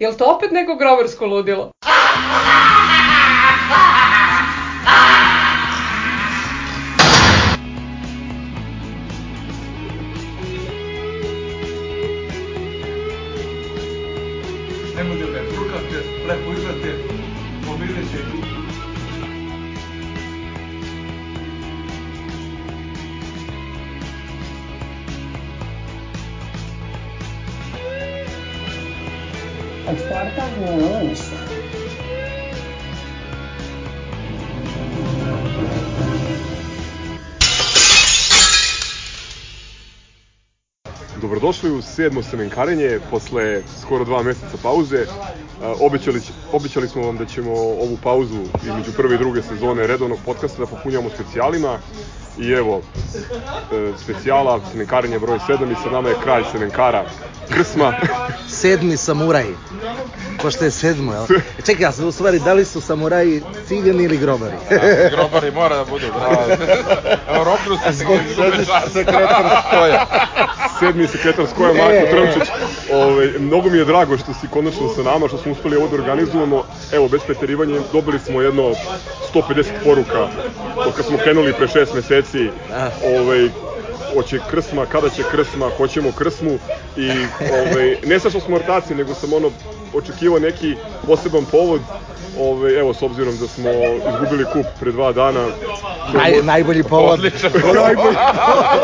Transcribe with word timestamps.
Jel 0.00 0.14
to 0.16 0.24
opet 0.32 0.52
neko 0.52 0.74
grobarsko 0.80 1.26
ludilo? 1.26 1.70
Dobrodošli 41.62 41.78
u 41.78 41.94
sedmo 41.94 42.22
semenkarenje 42.22 43.00
posle 43.10 43.62
skoro 43.80 44.04
dva 44.04 44.22
meseca 44.22 44.56
pauze. 44.62 45.04
A, 45.62 45.74
Obećali, 45.80 46.20
obećali 46.52 46.88
smo 46.88 47.02
vam 47.02 47.16
da 47.16 47.24
ćemo 47.26 47.52
ovu 47.52 47.98
pauzu 48.02 48.42
između 48.62 48.92
prve 48.96 49.14
i 49.14 49.18
druge 49.18 49.42
sezone 49.42 49.86
redovnog 49.86 50.18
podcasta 50.24 50.58
da 50.58 50.66
popunjamo 50.66 51.10
specijalima. 51.10 51.78
I 52.38 52.50
evo, 52.50 52.82
e, 53.72 53.92
specijala, 54.02 54.60
semenkarenje 54.72 55.18
broj 55.18 55.38
7 55.38 55.72
i 55.72 55.74
sa 55.84 55.90
nama 55.90 56.08
je 56.08 56.14
kralj 56.22 56.44
semenkara, 56.52 57.04
Krsma. 57.48 57.92
sedmi 58.48 58.96
samuraj. 58.96 59.46
Pošto 60.42 60.64
je 60.64 60.70
sedmo, 60.70 61.12
jel? 61.12 61.24
E, 61.58 61.62
Čekaj, 61.66 61.82
ja 61.84 61.92
sam 61.92 62.04
u 62.06 62.12
stvari, 62.12 62.38
da 62.38 62.52
li 62.52 62.64
su 62.64 62.80
samuraji 62.80 63.42
cigani 63.66 64.04
ili 64.04 64.18
grobari? 64.18 64.56
Grobari 65.10 65.50
mora 65.50 65.76
da 65.76 65.84
budu, 65.84 66.06
bravo. 66.18 66.42
Evo, 67.34 67.44
roknu 67.44 67.76
se 67.76 67.92
Sediš 68.34 68.68
sekretar 68.92 69.62
stoja. 69.68 70.06
sedmi 70.80 71.06
sekretar 71.06 71.46
Skoja 71.46 71.72
Marko 71.72 72.06
Trmčić. 72.10 72.48
Ove, 72.92 73.32
mnogo 73.38 73.70
mi 73.70 73.78
je 73.78 73.84
drago 73.84 74.18
što 74.18 74.34
si 74.34 74.48
konačno 74.50 74.88
sa 74.88 75.02
nama, 75.02 75.28
što 75.28 75.38
smo 75.38 75.52
uspeli 75.52 75.76
ovo 75.76 75.88
da 75.88 75.94
organizujemo. 75.94 76.64
Evo, 76.92 77.08
bez 77.08 77.20
preterivanja, 77.26 77.80
dobili 77.92 78.18
smo 78.18 78.40
jedno 78.40 78.62
150 79.34 79.64
poruka 79.84 80.28
od 80.76 80.94
kad 80.96 81.06
smo 81.06 81.18
krenuli 81.18 81.52
pre 81.52 81.68
šest 81.68 81.94
meseci. 81.94 82.50
Ove, 83.20 83.48
hoće 84.14 84.38
krsma, 84.50 84.86
kada 84.86 85.08
će 85.08 85.22
krsma, 85.30 85.70
hoćemo 85.76 86.12
krsmu 86.12 86.58
i 86.96 87.10
ovaj, 87.52 87.96
ne 88.06 88.18
sad 88.18 88.30
što 88.30 88.40
smo 88.40 88.56
ortaci, 88.56 88.94
nego 88.94 89.14
sam 89.14 89.32
ono 89.32 89.50
očekivao 89.94 90.38
neki 90.38 90.74
poseban 91.06 91.44
povod 91.44 91.80
Ove, 92.38 92.74
evo, 92.74 92.94
s 92.94 93.02
obzirom 93.02 93.36
da 93.36 93.46
smo 93.48 93.70
izgubili 94.12 94.44
kup 94.52 94.66
pre 94.80 94.92
dva 94.92 95.12
dana, 95.12 95.46
Naj, 96.14 96.42
najbolji 96.42 96.82
povod. 96.82 97.10
Odličan 97.12 97.50
najbolji, 97.74 98.16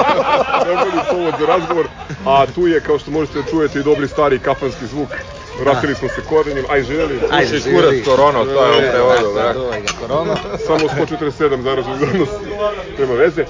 najbolji 0.66 1.02
povod 1.10 1.34
za 1.41 1.47
razgovor, 1.47 1.86
a 2.27 2.47
tu 2.47 2.66
je, 2.66 2.80
kao 2.80 2.98
što 2.98 3.10
možete 3.10 3.38
da 3.38 3.50
čujete, 3.50 3.78
i 3.78 3.82
dobri 3.82 4.08
stari 4.08 4.38
kafanski 4.38 4.86
zvuk. 4.86 5.08
Vratili 5.60 5.94
smo 5.94 6.08
se 6.08 6.20
korenjem, 6.28 6.64
aj 6.70 6.82
željeli, 6.82 7.20
Ajde, 7.30 7.60
Slušaj, 7.60 7.72
kurac 7.72 7.94
korono, 8.04 8.44
to 8.44 8.64
je 8.64 8.77
u 8.78 8.91
prevodu, 8.91 9.34
Da, 9.34 9.42
da. 9.42 9.80
ga 9.80 9.92
korona. 10.00 10.36
samo 10.66 10.88
147 11.08 11.62
zaražen 11.62 11.98
danas, 12.00 12.28
nema 12.98 13.14
veze. 13.14 13.44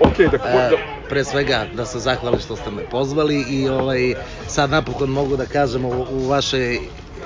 Ok, 0.00 0.18
da, 0.18 0.38
da, 0.38 0.76
pre 1.08 1.24
svega 1.24 1.66
da 1.72 1.86
se 1.86 1.98
zahvalim 1.98 2.40
što 2.40 2.56
ste 2.56 2.70
me 2.70 2.82
pozvali 2.82 3.42
i 3.42 3.68
ovaj 3.68 4.14
sad 4.46 4.70
napokon 4.70 5.10
mogu 5.10 5.36
da 5.36 5.46
kažem 5.46 5.84
u, 5.84 6.06
u 6.08 6.26
vašoj 6.26 6.78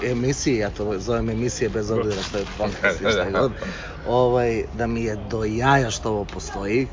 emisiji, 0.03 0.57
ja 0.57 0.71
to 0.71 0.99
zovem 0.99 1.31
emisije 1.31 1.69
bez 1.69 1.91
obzira 1.91 2.23
što 2.23 2.39
je 2.39 2.45
podcast 2.59 3.01
i 3.01 3.05
šta 3.05 3.31
god, 3.41 3.53
ovaj, 4.07 4.65
da 4.73 4.87
mi 4.87 5.05
je 5.05 5.17
do 5.17 5.45
jaja 5.45 5.91
što 5.91 6.11
ovo 6.11 6.25
postoji, 6.25 6.89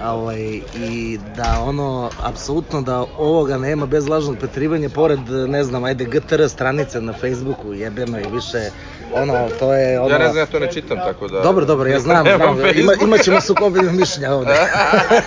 a, 0.00 0.14
ovaj, 0.14 0.60
i 0.74 1.18
da 1.36 1.62
ono, 1.66 2.10
apsolutno 2.22 2.82
da 2.82 3.04
ovoga 3.18 3.58
nema 3.58 3.86
bez 3.86 4.08
lažnog 4.08 4.38
pretrivanja, 4.38 4.88
pored, 4.88 5.20
ne 5.48 5.64
znam, 5.64 5.84
ajde, 5.84 6.04
GTR 6.04 6.48
stranice 6.48 7.00
na 7.00 7.12
Facebooku, 7.12 7.72
jebeno 7.72 8.18
i 8.18 8.24
više, 8.32 8.70
ono, 9.14 9.48
to 9.58 9.74
je 9.74 10.00
ono... 10.00 10.10
Ja 10.10 10.18
ne 10.18 10.24
znam, 10.24 10.38
ja 10.38 10.46
to 10.46 10.58
ne 10.58 10.72
čitam, 10.72 10.98
tako 10.98 11.28
da... 11.28 11.40
Dobro, 11.40 11.64
dobro, 11.64 11.88
ja 11.88 12.00
znam, 12.00 12.26
znam 12.36 12.60
ima, 12.60 12.62
Facebook. 12.62 13.02
imat 13.02 13.20
ćemo 13.20 13.40
sukobljeno 13.40 13.92
mišljenja 13.92 14.34
ovde. 14.34 14.54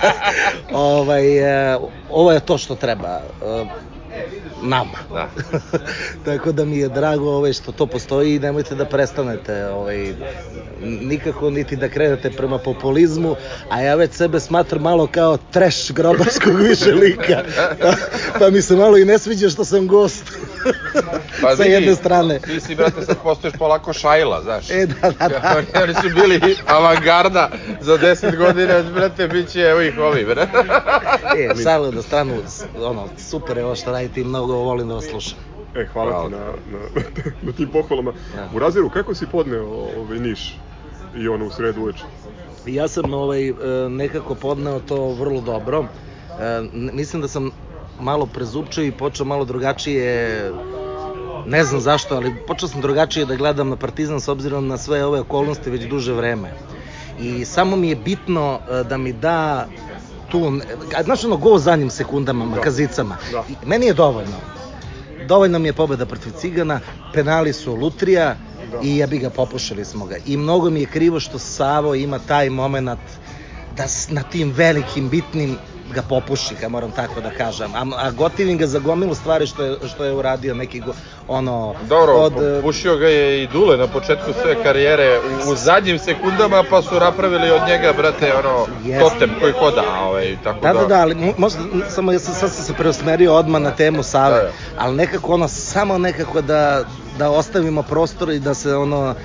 ovaj, 0.73 1.37
e, 1.71 1.77
ovo 2.09 2.31
je 2.31 2.39
to 2.39 2.57
što 2.57 2.75
treba 2.75 3.07
e, 3.07 3.65
nama. 4.61 4.97
Da. 5.09 5.29
Tako 6.25 6.51
da 6.51 6.65
mi 6.65 6.77
je 6.77 6.89
drago 6.89 7.29
ovaj, 7.29 7.53
što 7.53 7.71
to 7.71 7.85
postoji 7.85 8.35
i 8.35 8.39
nemojte 8.39 8.75
da 8.75 8.85
prestanete 8.85 9.65
ovaj, 9.65 10.13
nikako 10.81 11.49
niti 11.49 11.75
da 11.75 11.89
krenete 11.89 12.29
prema 12.29 12.57
populizmu, 12.57 13.35
a 13.69 13.81
ja 13.81 13.95
već 13.95 14.11
sebe 14.11 14.39
smatram 14.39 14.81
malo 14.81 15.07
kao 15.07 15.37
trash 15.51 15.91
grobarskog 15.91 16.59
više 16.61 16.91
lika. 16.91 17.43
Pa, 17.81 17.93
pa 18.39 18.49
mi 18.49 18.61
se 18.61 18.75
malo 18.75 18.97
i 18.97 19.05
ne 19.05 19.19
sviđa 19.19 19.49
što 19.49 19.65
sam 19.65 19.87
gost. 19.87 20.23
Pa 21.41 21.49
Sa 21.49 21.63
vidi, 21.63 21.73
jedne 21.73 21.95
strane. 21.95 22.39
Ti 22.39 22.59
si, 22.59 22.75
brate, 22.75 23.01
sad 23.01 23.17
postoješ 23.17 23.53
polako 23.53 23.93
šajla, 23.93 24.41
znaš. 24.41 24.69
E, 24.71 24.85
da, 24.85 25.11
da, 25.11 25.27
da. 25.29 25.55
Oni, 25.57 25.67
oni 25.83 25.93
su 25.95 26.09
bili 26.11 26.39
avangarda 26.67 27.49
za 27.81 27.97
10 27.97 28.37
godina, 28.37 28.83
brate, 28.85 29.27
bit 29.27 29.49
će 29.49 29.61
evo 29.61 29.81
ih 29.81 29.97
ovi, 29.99 30.25
brate. 30.25 30.57
E, 31.37 31.63
šalu 31.63 31.91
na 31.91 32.01
stranu, 32.01 32.33
s- 32.47 32.63
ono, 32.77 33.07
super 33.19 33.57
je 33.57 33.65
ovo 33.65 33.75
što 33.75 33.91
radite 33.91 34.21
i 34.21 34.25
mnogo 34.25 34.53
volim 34.55 34.87
da 34.87 34.93
vas 34.93 35.05
slušam. 35.05 35.37
e, 35.75 35.85
hvala 35.85 36.09
Bravo. 36.09 36.25
ti 36.25 36.31
na, 36.31 36.39
na, 36.71 36.79
na 37.41 37.51
tim 37.51 37.69
pohvalama. 37.69 38.11
Da. 38.35 38.49
U 38.53 38.59
razjeru, 38.59 38.89
kako 38.89 39.15
si 39.15 39.25
podneo 39.27 39.65
ovaj 39.97 40.19
Niš 40.19 40.59
i 41.15 41.27
ono 41.27 41.45
u 41.45 41.51
sredu 41.51 41.81
uveče? 41.81 42.03
Ja 42.67 42.87
sam 42.87 43.13
ovaj, 43.13 43.49
e, 43.49 43.53
nekako 43.89 44.35
podneo 44.35 44.79
to 44.79 45.07
vrlo 45.09 45.41
dobro. 45.41 45.85
E, 46.31 46.61
Mislim 46.73 47.21
da 47.21 47.27
sam 47.27 47.51
malo 47.99 48.25
prezupčio 48.25 48.83
i 48.83 48.91
počeo 48.91 49.25
malo 49.25 49.45
drugačije 49.45 50.51
ne 51.45 51.63
znam 51.63 51.81
zašto, 51.81 52.15
ali 52.15 52.35
počeo 52.47 52.69
sam 52.69 52.81
drugačije 52.81 53.25
da 53.25 53.35
gledam 53.35 53.69
na 53.69 53.75
Partizan 53.75 54.21
s 54.21 54.27
obzirom 54.27 54.67
na 54.67 54.77
sve 54.77 55.05
ove 55.05 55.19
okolnosti 55.19 55.69
već 55.69 55.83
duže 55.83 56.13
vreme. 56.13 56.51
I 57.19 57.45
samo 57.45 57.75
mi 57.75 57.89
je 57.89 57.95
bitno 57.95 58.59
e, 58.69 58.83
da 58.83 58.97
mi 58.97 59.13
da 59.13 59.67
tu, 60.31 60.51
a, 60.97 61.03
znaš 61.03 61.23
ono 61.23 61.37
go 61.37 61.57
zadnjim 61.57 61.89
sekundama, 61.89 62.45
makazicama. 62.45 63.17
Da. 63.31 63.43
I 63.49 63.55
Meni 63.65 63.85
je 63.85 63.93
dovoljno. 63.93 64.37
Dovoljno 65.27 65.59
mi 65.59 65.67
je 65.67 65.73
pobeda 65.73 66.05
protiv 66.05 66.31
Cigana, 66.31 66.79
penali 67.13 67.53
su 67.53 67.75
lutrija 67.75 68.35
Da. 68.71 68.79
i 68.83 68.97
ja 68.97 69.07
bi 69.07 69.17
ga 69.17 69.29
popušili 69.29 69.85
smo 69.85 70.05
ga. 70.05 70.15
I 70.25 70.37
mnogo 70.37 70.69
mi 70.69 70.79
je 70.79 70.85
krivo 70.85 71.19
što 71.19 71.39
Savo 71.39 71.95
ima 71.95 72.19
taj 72.19 72.49
moment 72.49 72.99
da 73.77 73.83
na 74.09 74.23
tim 74.23 74.51
velikim, 74.51 75.09
bitnim 75.09 75.57
ga 75.87 76.01
popuši, 76.01 76.55
ga 76.55 76.69
moram 76.69 76.91
tako 76.91 77.21
da 77.21 77.29
kažem. 77.29 77.75
A, 77.75 77.85
a 77.97 78.11
gotivim 78.11 78.57
ga 78.57 78.67
za 78.67 78.79
gomilu 78.79 79.15
stvari 79.15 79.47
što 79.47 79.63
je, 79.63 79.77
što 79.87 80.03
je 80.05 80.13
uradio 80.13 80.55
neki 80.55 80.79
go, 80.79 80.93
ono... 81.27 81.75
Dobro, 81.81 82.13
od, 82.13 82.33
e, 82.33 82.61
pušio 82.61 82.95
ga 82.97 83.07
je 83.07 83.43
i 83.43 83.47
Dule 83.47 83.77
na 83.77 83.87
početku 83.87 84.33
sve 84.33 84.63
karijere 84.63 85.19
u, 85.19 85.51
u 85.51 85.55
zadnjim 85.55 85.99
sekundama, 85.99 86.63
pa 86.69 86.81
su 86.81 86.95
napravili 86.95 87.51
od 87.51 87.61
njega, 87.67 87.93
brate, 87.93 88.33
ono, 88.35 88.65
Jeste. 88.85 88.99
totem 89.03 89.29
koji 89.41 89.53
hoda, 89.53 89.83
ovaj, 90.01 90.37
tako 90.43 90.59
Da, 90.59 90.73
da, 90.73 90.85
da, 90.85 91.01
ali 91.01 91.15
mo- 91.15 91.33
možda, 91.37 91.59
samo 91.89 92.11
ja 92.11 92.19
sam, 92.19 92.33
sad 92.33 92.51
sam 92.51 92.65
se 92.65 92.73
preusmerio 92.73 93.33
odmah 93.35 93.61
na 93.61 93.71
temu 93.71 94.03
Save, 94.03 94.35
Da, 94.35 94.41
da. 94.41 94.51
ali 94.77 94.95
nekako 94.95 95.33
ono, 95.33 95.47
samo 95.47 95.97
nekako 95.97 96.41
da, 96.41 96.83
da 97.17 97.29
ostavimo 97.29 97.83
prostor 97.83 98.29
i 98.29 98.39
da 98.39 98.53
se 98.53 98.75
ono 98.75 99.15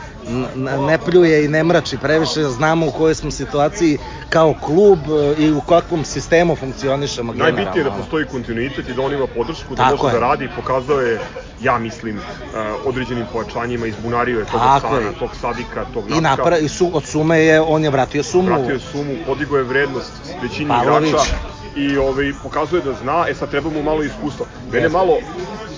ne 0.79 0.99
pljuje 0.99 1.45
i 1.45 1.49
ne 1.49 1.65
mrači 1.65 1.97
previše, 1.97 2.43
znamo 2.43 2.87
u 2.87 2.91
kojoj 2.91 3.15
smo 3.15 3.31
situaciji 3.31 3.99
kao 4.33 4.55
klub 4.61 4.99
e, 4.99 5.43
i 5.43 5.51
u 5.53 5.61
kakvom 5.61 6.05
sistemu 6.05 6.57
funkcionišemo 6.57 7.33
generalno. 7.33 7.57
Najbitnije 7.57 7.81
je 7.81 7.91
da 7.91 7.97
postoji 7.97 8.27
kontinuitet 8.27 8.89
i 8.89 8.95
da 8.95 9.03
on 9.03 9.13
ima 9.13 9.27
podršku, 9.27 9.75
da 9.75 9.83
Tako 9.83 10.03
može 10.03 10.17
je. 10.17 10.21
da 10.21 10.27
radi, 10.27 10.49
pokazao 10.57 11.01
je, 11.01 11.21
ja 11.61 11.79
mislim, 11.79 12.17
uh, 12.17 12.23
određenim 12.85 13.27
pojačanjima, 13.33 13.87
izbunario 13.87 14.39
je 14.39 14.45
tog 14.45 14.61
je. 15.03 15.13
tog 15.19 15.31
Sadika, 15.41 15.85
tog 15.95 16.11
I 16.11 16.21
napra, 16.21 16.59
i 16.59 16.69
su, 16.69 16.91
od 16.93 17.05
sume 17.05 17.39
je, 17.39 17.61
on 17.61 17.85
je 17.85 17.91
vratio 17.91 18.23
sumu. 18.23 18.49
vratio 18.49 18.73
je 18.75 18.81
sumu, 18.81 19.17
podigao 19.27 19.59
je 19.59 19.65
vrednost 19.65 20.13
većini 20.43 20.69
Pavlović. 20.69 21.09
igrača 21.09 21.37
i 21.77 21.97
ovaj, 21.97 22.33
pokazuje 22.43 22.83
da 22.83 22.93
zna, 22.93 23.25
e 23.29 23.35
sad 23.35 23.51
treba 23.51 23.71
mu 23.71 23.83
malo 23.83 24.03
iskustva. 24.03 24.47
Mene 24.73 24.89
malo, 24.89 25.19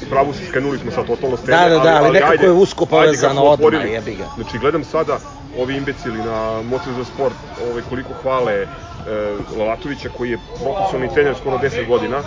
u 0.02 0.10
pravu 0.10 0.32
se 0.32 0.46
skrenuli 0.46 0.78
smo 0.78 0.90
sa 0.90 1.02
totalno 1.02 1.36
s 1.36 1.40
teme, 1.40 1.58
Da, 1.58 1.68
da, 1.68 1.78
da, 1.78 1.96
ali 1.96 2.12
nekako 2.12 2.32
ajde, 2.32 2.46
je 2.46 2.52
usko 2.52 2.86
povezano 2.86 3.42
odmah, 3.42 3.90
jebi 3.92 4.14
ga. 4.14 4.24
Znači, 4.34 4.58
gledam 4.58 4.84
sada 4.84 5.18
ovi 5.58 5.76
imbecili 5.76 6.18
na 6.18 6.62
Moce 6.62 6.92
za 6.92 7.04
sport, 7.04 7.34
ovaj, 7.70 7.82
koliko 7.88 8.12
hvale 8.22 8.52
e, 8.52 8.66
Lalatovića, 9.58 10.08
koji 10.16 10.30
je 10.30 10.38
profesionalni 10.62 11.14
trener 11.14 11.34
skoro 11.40 11.58
10 11.58 11.88
godina 11.88 12.22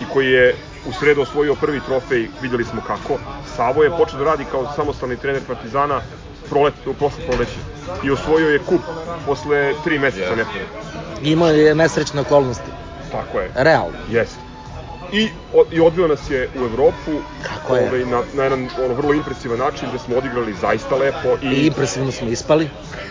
i 0.00 0.04
koji 0.12 0.26
je 0.26 0.54
u 0.88 0.92
sredu 0.92 1.20
osvojio 1.20 1.54
prvi 1.54 1.80
trofej, 1.86 2.28
videli 2.42 2.64
smo 2.64 2.80
kako. 2.86 3.18
Savo 3.56 3.82
je 3.82 3.90
počeo 3.90 4.18
da 4.18 4.24
radi 4.24 4.44
kao 4.50 4.72
samostalni 4.76 5.16
trener 5.16 5.42
Partizana 5.46 6.00
prolet, 6.48 6.74
u 6.86 6.94
prošlo 6.94 7.18
proleće 7.28 7.58
i 8.04 8.10
osvojio 8.10 8.48
je 8.48 8.58
kup 8.58 8.80
posle 9.26 9.72
tri 9.84 9.98
meseca 9.98 10.20
Jeste. 10.20 10.36
nepune. 10.36 10.64
Imao 11.22 11.48
je 11.48 11.74
nesrećne 11.74 12.20
okolnosti. 12.20 12.70
Tako 13.12 13.40
je. 13.40 13.50
Realno. 13.54 13.98
Jeste. 14.10 14.49
I, 15.12 15.28
o, 15.52 15.64
i 15.70 15.80
odveo 15.80 16.08
nas 16.08 16.30
je 16.30 16.48
u 16.54 16.64
Evropu 16.64 17.10
Kako 17.42 17.76
je? 17.76 17.88
ovaj, 17.88 18.04
na, 18.04 18.22
na 18.32 18.42
jedan 18.42 18.68
ono, 18.76 18.94
vrlo 18.94 19.14
impresivan 19.14 19.58
način 19.58 19.88
gde 19.88 19.98
smo 19.98 20.16
odigrali 20.16 20.54
zaista 20.54 20.96
lepo 20.96 21.36
i, 21.42 21.46
I 21.46 21.66
impresivno 21.66 22.12
smo 22.12 22.28
ispali. 22.28 22.68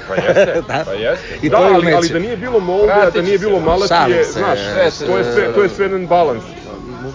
Pa 0.07 0.15
jeste, 0.15 0.61
Da. 0.67 0.83
pa 0.85 0.93
jeste. 0.93 1.39
I 1.41 1.49
da, 1.49 1.57
to 1.57 1.63
je 1.63 1.73
ali, 1.73 1.93
ali 1.93 2.09
da 2.09 2.19
nije 2.19 2.37
bilo 2.37 2.59
Molde, 2.59 2.93
da 3.13 3.21
nije 3.21 3.39
bilo 3.39 3.59
Malatije, 3.59 4.23
znaš, 4.23 4.59
sve 4.59 5.07
to 5.07 5.17
je 5.17 5.23
sve, 5.23 5.53
to 5.53 5.63
je 5.63 5.69
sve 5.69 5.85
jedan 5.85 6.07
balans. 6.07 6.43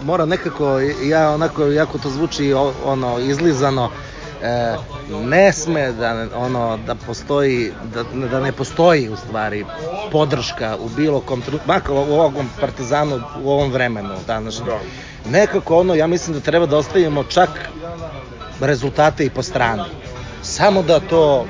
mora 0.02 0.24
nekako, 0.24 0.80
ja 1.02 1.30
onako, 1.30 1.64
jako 1.64 1.98
to 1.98 2.10
zvuči 2.10 2.52
ono, 2.84 3.18
izlizano, 3.20 3.90
e, 4.44 4.76
ne 5.24 5.52
sme 5.52 5.92
da 5.92 6.26
ono 6.36 6.78
da 6.86 6.94
postoji 6.94 7.72
da, 7.94 8.02
da 8.28 8.40
ne 8.40 8.52
postoji 8.52 9.08
u 9.08 9.16
stvari 9.16 9.64
podrška 10.12 10.76
u 10.80 10.88
bilo 10.88 11.20
kom 11.20 11.42
makar 11.66 11.92
u 11.92 11.96
ovom 11.96 12.50
Partizanu 12.60 13.20
u 13.42 13.50
ovom 13.50 13.72
vremenu 13.72 14.14
današnjem. 14.26 14.66
Da. 14.66 14.78
Nekako 15.30 15.78
ono 15.78 15.94
ja 15.94 16.06
mislim 16.06 16.34
da 16.34 16.40
treba 16.40 16.66
da 16.66 16.76
ostavimo 16.76 17.24
čak 17.24 17.48
rezultate 18.60 19.26
i 19.26 19.30
po 19.30 19.42
strani. 19.42 19.82
Samo 20.42 20.82
da 20.82 21.00
to 21.00 21.46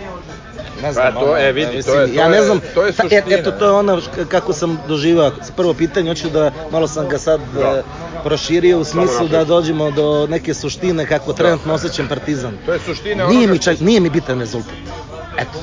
ne 0.84 0.92
znam, 0.92 1.14
Pa 1.14 1.20
to, 1.20 1.26
ono, 1.26 1.36
e, 1.38 1.52
vidi, 1.52 1.66
to 1.66 1.76
mislim, 1.76 2.00
je- 2.00 2.06
to 2.06 2.12
ja 2.14 2.28
ne 2.28 2.36
je- 2.36 2.42
znam, 2.42 2.60
to 2.74 2.82
je 2.82 2.92
ta- 2.92 3.02
e- 3.02 3.08
suština. 3.10 3.36
eto, 3.36 3.50
to 3.52 3.64
je 3.64 3.70
ono 3.72 4.00
kako 4.28 4.52
sam 4.52 4.78
doživao, 4.84 5.30
prvo 5.56 5.74
pitanje, 5.74 6.10
hoću 6.10 6.30
da, 6.30 6.50
malo 6.70 6.88
sam 6.88 7.08
ga 7.08 7.18
sad 7.18 7.40
Da. 7.54 7.60
e, 7.60 7.82
proširio 8.22 8.78
u 8.78 8.84
smislu 8.84 9.28
da 9.28 9.44
dođemo 9.46 9.90
do 9.92 10.06
neke 10.26 10.54
suštine 10.54 11.06
kako 11.06 11.32
trenutno 11.32 11.74
osjećam 11.74 12.08
Partizan. 12.08 12.56
To 12.66 12.72
je 12.72 12.78
suština 12.80 13.26
Nije 13.26 13.46
mi, 13.48 13.58
čak, 13.58 13.80
nije 13.80 14.00
mi 14.00 14.10
bitan 14.10 14.40
rezultat. 14.40 14.74
Eto. 15.38 15.58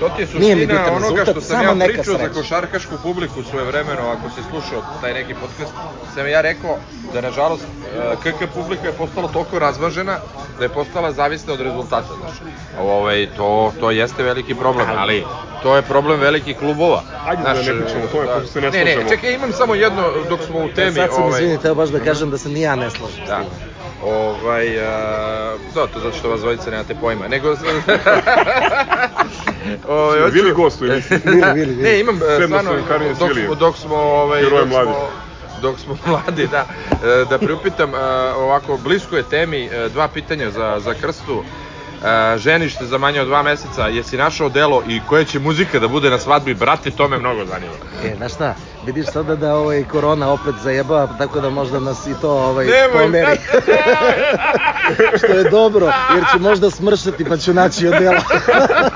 To 0.00 0.08
ti 0.08 0.22
je 0.22 0.26
suština 0.26 0.54
bitan 0.56 0.96
onoga 0.96 1.00
rezultat, 1.00 1.28
što 1.30 1.40
sam 1.40 1.64
samo 1.64 1.82
ja 1.82 1.86
pričao 1.86 2.18
za 2.18 2.28
košarkašku 2.28 2.94
publiku 3.02 3.42
svoje 3.50 3.64
vremeno, 3.64 4.02
ako 4.08 4.30
si 4.30 4.48
slušao 4.50 4.82
taj 5.00 5.14
neki 5.14 5.34
podcast, 5.34 5.72
sam 6.14 6.28
ja 6.28 6.40
rekao 6.40 6.76
da 7.12 7.20
nažalost 7.20 7.62
e, 7.64 8.16
KK 8.22 8.54
publika 8.54 8.86
je 8.86 8.92
postala 8.92 9.28
toliko 9.28 9.58
razvažena 9.58 10.16
da 10.58 10.64
je 10.64 10.68
postala 10.68 11.12
zavisna 11.12 11.52
od 11.52 11.60
rezultata, 11.60 12.08
znaš. 12.20 12.36
Ovaj, 12.80 13.28
to, 13.36 13.72
to 13.80 13.90
jeste 13.90 14.22
veliki 14.22 14.54
problem, 14.54 14.86
ali 14.98 15.24
to 15.62 15.76
je 15.76 15.82
problem 15.82 16.20
velikih 16.20 16.56
klubova. 16.58 17.02
Ajde 17.26 17.42
da 17.42 17.52
ne 17.52 17.62
pričamo 17.62 18.04
o 18.04 18.06
tome, 18.06 18.26
pošto 18.26 18.46
se 18.46 18.60
ne 18.60 18.70
Ne, 18.70 18.84
ne, 18.84 18.92
slažemo. 18.92 19.08
čekaj, 19.08 19.34
imam 19.34 19.52
samo 19.52 19.74
jedno 19.74 20.02
dok 20.28 20.40
smo 20.42 20.58
u 20.58 20.68
temi. 20.68 20.92
Sad 20.92 21.10
sam, 21.14 21.22
ovaj, 21.22 21.40
izvinite, 21.42 21.68
evo 21.68 21.74
baš 21.74 21.88
da 21.88 22.00
kažem 22.00 22.30
da 22.30 22.38
se 22.38 22.48
ni 22.48 22.60
ja 22.60 22.76
ne 22.76 22.90
slažem 22.90 23.26
Da. 23.26 23.40
Ovaj, 24.02 24.80
a, 24.80 25.56
da, 25.74 25.86
to 25.86 26.00
zato 26.00 26.16
što 26.18 26.28
vas 26.28 26.40
dvojica 26.40 26.70
nemate 26.70 26.94
pojma. 26.94 27.28
Nego... 27.28 27.54
ovaj, 29.86 30.20
hoću- 30.20 30.32
Vili 30.32 30.52
gostuju, 30.52 30.92
mislim. 30.92 31.20
Vili, 31.24 31.42
vili, 31.54 31.54
vili. 31.66 31.82
Ne, 31.82 32.00
imam 32.00 32.16
stvarno, 32.44 32.70
dok, 33.10 33.30
smo, 33.36 33.54
dok 33.56 33.76
smo, 33.76 33.96
ovaj, 33.96 34.42
dok 34.42 34.50
smo, 34.84 35.08
dok 35.56 35.78
smo 35.78 35.96
mladi, 36.06 36.46
da, 36.46 36.66
e, 37.04 37.24
da 37.24 37.38
priupitam, 37.38 37.94
e, 37.94 37.98
ovako, 38.34 38.78
blisko 38.78 39.16
je 39.16 39.22
temi, 39.24 39.64
e, 39.64 39.88
dva 39.88 40.08
pitanja 40.08 40.50
za, 40.50 40.80
za 40.80 40.94
krstu. 40.94 41.44
E, 42.04 42.38
ženiš 42.38 42.78
se 42.78 42.86
za 42.86 42.98
manje 42.98 43.20
od 43.20 43.26
dva 43.26 43.42
meseca, 43.42 43.86
jesi 43.88 44.16
našao 44.16 44.48
delo 44.48 44.82
i 44.88 45.00
koja 45.08 45.24
će 45.24 45.38
muzika 45.38 45.78
da 45.78 45.88
bude 45.88 46.10
na 46.10 46.18
svadbi, 46.18 46.54
brate, 46.54 46.90
to 46.90 47.08
me 47.08 47.18
mnogo 47.18 47.44
zanima. 47.44 47.72
E, 48.04 48.14
znaš 48.16 48.34
šta, 48.34 48.54
vidiš 48.86 49.06
sada 49.06 49.36
da 49.36 49.54
ovaj 49.54 49.84
korona 49.84 50.32
opet 50.32 50.54
zajebava, 50.62 51.08
tako 51.18 51.40
da 51.40 51.50
možda 51.50 51.80
nas 51.80 52.06
i 52.06 52.14
to 52.20 52.30
ovaj 52.30 52.66
Nemoj, 52.66 53.02
pomeri. 53.02 53.38
Što 55.18 55.26
je 55.26 55.44
dobro, 55.50 55.92
jer 56.14 56.24
će 56.32 56.38
možda 56.38 56.70
smršati 56.70 57.24
pa 57.24 57.36
ću 57.36 57.54
naći 57.54 57.88
odela. 57.88 58.20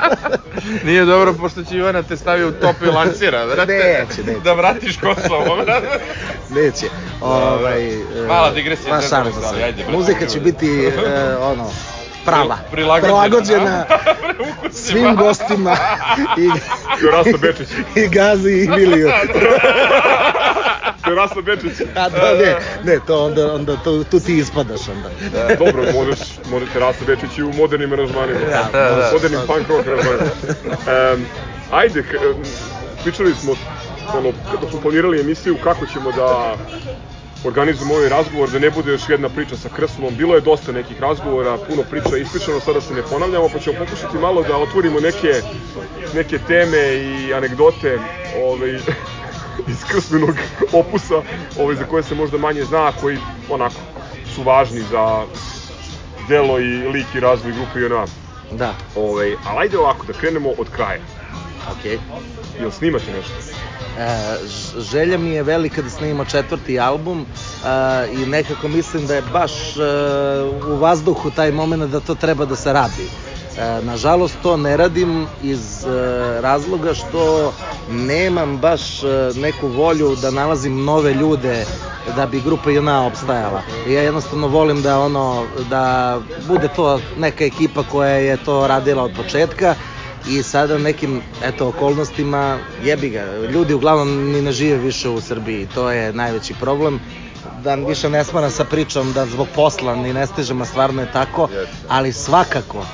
Nije 0.84 1.04
dobro, 1.04 1.34
pošto 1.34 1.64
će 1.64 1.76
Ivana 1.76 2.02
te 2.02 2.16
stavi 2.16 2.44
u 2.44 2.52
top 2.52 2.76
i 2.82 2.86
lansira, 2.86 3.46
brate. 3.46 3.72
Neće, 3.72 4.22
neće. 4.24 4.40
Da 4.40 4.52
vratiš 4.52 4.96
Kosovo, 4.96 5.56
brate. 5.64 6.00
Neće. 6.56 6.86
Ovaj, 7.20 7.94
e, 7.94 8.02
Mala 8.28 8.50
digresija, 8.50 8.94
Ma 8.94 9.00
šalim 9.00 9.32
se. 9.32 9.92
Muzika 9.92 10.26
će 10.26 10.40
biti 10.40 10.84
e, 10.86 11.36
ono 11.40 11.70
prava, 12.24 12.58
Prilagođena. 12.70 13.20
prilagođena 13.20 13.84
svim 14.72 15.16
gostima 15.16 15.76
i, 16.36 16.48
To 17.00 17.06
je 17.06 17.12
Rasta 17.12 17.36
Bečić. 17.38 17.68
i 17.96 18.08
Gazi 18.08 18.50
i 18.50 18.68
Viliju. 18.70 19.10
To 21.04 21.10
je 21.10 21.16
Rasta 21.16 21.40
Bečić. 21.40 21.72
A 21.96 22.08
da, 22.08 22.34
ne, 22.34 22.56
ne, 22.84 22.98
to 23.06 23.24
onda, 23.24 23.54
onda 23.54 23.76
to, 23.76 24.04
tu 24.04 24.20
ti 24.20 24.38
ispadaš 24.38 24.80
onda. 24.88 25.08
Dobro, 25.56 25.82
možeš, 25.94 26.18
možete 26.50 26.78
Rasta 26.78 27.04
Bečić 27.04 27.38
i 27.38 27.42
u 27.42 27.52
modernim 27.52 27.92
aranžmanima. 27.92 28.40
Da, 28.40 28.68
da, 28.72 28.90
da. 28.90 29.10
Modernim 29.12 29.40
punk 29.46 29.68
rock 29.68 29.86
aranžmanima. 29.86 30.30
Um, 31.14 31.26
ajde, 31.70 32.04
pričali 33.02 33.34
smo, 33.34 33.52
ono, 34.14 34.32
dok 34.60 34.70
smo 34.70 34.80
planirali 34.80 35.20
emisiju, 35.20 35.56
kako 35.64 35.86
ćemo 35.86 36.12
da 36.12 36.54
organizujemo 37.44 37.94
ovaj 37.94 38.08
razgovor, 38.08 38.50
da 38.50 38.58
ne 38.58 38.70
bude 38.70 38.90
još 38.92 39.08
jedna 39.08 39.28
priča 39.28 39.56
sa 39.56 39.68
Krsulom. 39.68 40.14
Bilo 40.16 40.34
je 40.34 40.40
dosta 40.40 40.72
nekih 40.72 41.00
razgovora, 41.00 41.58
puno 41.68 41.82
priča 41.90 42.16
ispričano, 42.16 42.60
sada 42.60 42.80
se 42.80 42.94
ne 42.94 43.02
ponavljamo, 43.02 43.48
pa 43.52 43.58
ćemo 43.58 43.78
pokušati 43.78 44.18
malo 44.18 44.42
da 44.42 44.56
otvorimo 44.56 45.00
neke, 45.00 45.32
neke 46.14 46.38
teme 46.38 46.94
i 46.94 47.34
anegdote 47.34 47.98
ovaj, 48.44 48.74
iz 49.72 49.84
krstvenog 49.90 50.36
opusa, 50.72 51.22
ovaj, 51.58 51.76
za 51.76 51.84
koje 51.84 52.02
se 52.02 52.14
možda 52.14 52.38
manje 52.38 52.64
zna, 52.64 52.86
a 52.86 52.92
koji 53.00 53.18
onako 53.50 53.80
su 54.34 54.42
važni 54.42 54.80
za 54.80 55.24
delo 56.28 56.58
i 56.60 56.88
lik 56.88 57.06
i 57.14 57.20
razvoj 57.20 57.52
grupe 57.52 57.80
JNA. 57.80 58.04
Da, 58.52 58.74
Ovaj, 58.96 59.36
ali 59.46 59.58
ajde 59.58 59.78
ovako, 59.78 60.06
da 60.06 60.12
krenemo 60.12 60.50
od 60.58 60.68
kraja. 60.70 61.00
okej. 61.72 61.98
Jel 62.60 62.70
snimate 62.70 63.12
nešto? 63.16 63.34
E, 63.98 64.38
želja 64.78 65.18
mi 65.18 65.30
je 65.30 65.42
velika 65.42 65.82
da 65.82 65.90
snimimo 65.90 66.24
četvrti 66.24 66.80
album 66.80 67.20
e, 67.20 67.26
i 68.12 68.26
nekako 68.26 68.68
mislim 68.68 69.06
da 69.06 69.14
je 69.14 69.22
baš 69.22 69.76
e, 69.76 69.80
u 70.68 70.76
vazduhu 70.76 71.30
taj 71.30 71.52
moment 71.52 71.82
da 71.92 72.00
to 72.00 72.14
treba 72.14 72.44
da 72.44 72.56
se 72.56 72.72
radi. 72.72 73.08
Nažalost 73.82 74.34
to 74.42 74.56
ne 74.56 74.76
radim 74.76 75.26
iz 75.42 75.84
razloga 76.40 76.94
što 76.94 77.52
nemam 77.90 78.56
baš 78.58 78.80
neku 79.34 79.68
volju 79.68 80.16
da 80.22 80.30
nalazim 80.30 80.84
nove 80.84 81.14
ljude 81.14 81.64
da 82.16 82.26
bi 82.26 82.40
grupa 82.40 82.70
JNA 82.70 83.06
opstajala. 83.06 83.62
I 83.88 83.92
ja 83.92 84.02
jednostavno 84.02 84.46
volim 84.46 84.82
da 84.82 84.98
ono 84.98 85.44
da 85.70 86.18
bude 86.48 86.68
to 86.76 87.00
neka 87.16 87.44
ekipa 87.44 87.82
koja 87.82 88.14
je 88.14 88.36
to 88.36 88.66
radila 88.66 89.02
od 89.02 89.12
početka 89.16 89.74
i 90.28 90.42
sada 90.42 90.78
nekim 90.78 91.22
eto 91.42 91.68
okolnostima 91.68 92.58
jebi 92.82 93.10
ga 93.10 93.24
ljudi 93.52 93.74
uglavnom 93.74 94.32
ni 94.32 94.42
ne 94.42 94.52
žive 94.52 94.78
više 94.78 95.08
u 95.08 95.20
Srbiji. 95.20 95.66
To 95.66 95.90
je 95.90 96.12
najveći 96.12 96.54
problem. 96.54 97.00
Da 97.62 97.74
više 97.74 98.10
ne 98.10 98.24
smaram 98.24 98.50
sa 98.50 98.64
pričom 98.64 99.12
da 99.12 99.26
zbog 99.26 99.48
posla 99.54 99.96
ni 99.96 100.12
ne 100.12 100.26
stižemo 100.26 100.64
stvarno 100.64 101.02
je 101.02 101.12
tako. 101.12 101.48
Ali 101.88 102.12
svakako 102.12 102.86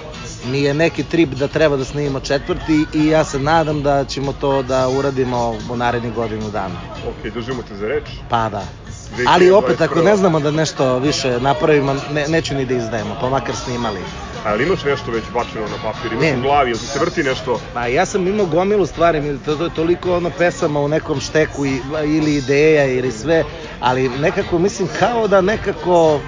mi 0.44 0.62
je 0.62 0.75
neki 0.75 1.03
trip 1.03 1.29
da 1.29 1.48
treba 1.48 1.76
da 1.76 1.84
snimimo 1.84 2.20
četvrti 2.20 2.86
i 2.94 3.06
ja 3.06 3.24
se 3.24 3.38
nadam 3.38 3.82
da 3.82 4.05
ćemo 4.05 4.32
to 4.32 4.62
da 4.62 4.88
uradimo 4.88 5.58
u 5.70 5.76
narednih 5.76 6.12
godinu 6.12 6.50
dana. 6.50 6.74
Ok, 7.08 7.32
držimo 7.32 7.62
te 7.62 7.74
za 7.74 7.88
reč. 7.88 8.05
pa 8.29 8.48
da. 8.48 8.58
2021. 8.58 8.83
ali 9.28 9.50
opet 9.50 9.80
ako 9.80 10.02
ne 10.02 10.16
znamo 10.16 10.40
da 10.40 10.50
nešto 10.50 10.98
više 10.98 11.40
napravimo 11.40 11.94
ne, 12.12 12.28
neću 12.28 12.54
ni 12.54 12.64
da 12.64 12.74
izdajemo 12.74 13.16
pa 13.20 13.28
makar 13.28 13.56
snimali 13.56 14.00
A 14.44 14.50
ali 14.50 14.62
imaš 14.64 14.84
nešto 14.84 15.10
već 15.10 15.24
bačeno 15.34 15.64
na 15.68 15.76
papir, 15.82 16.12
imaš 16.12 16.24
Ne. 16.24 16.36
u 16.38 16.42
glavi, 16.42 16.70
jel 16.70 16.78
ti 16.78 16.86
se 16.86 16.98
vrti 16.98 17.22
nešto? 17.22 17.60
Pa 17.74 17.86
ja 17.86 18.06
sam 18.06 18.28
imao 18.28 18.46
gomilu 18.46 18.86
stvari, 18.86 19.38
to, 19.44 19.56
to 19.56 19.64
je 19.64 19.74
toliko 19.74 20.16
ono 20.16 20.30
pesama 20.30 20.80
u 20.80 20.88
nekom 20.88 21.20
šteku 21.20 21.66
i, 21.66 21.80
ili 22.04 22.34
ideja 22.34 22.84
ili 22.84 23.12
sve, 23.12 23.44
ali 23.80 24.08
nekako 24.08 24.58
mislim 24.58 24.88
kao 24.98 25.28
da 25.28 25.40
nekako 25.40 26.20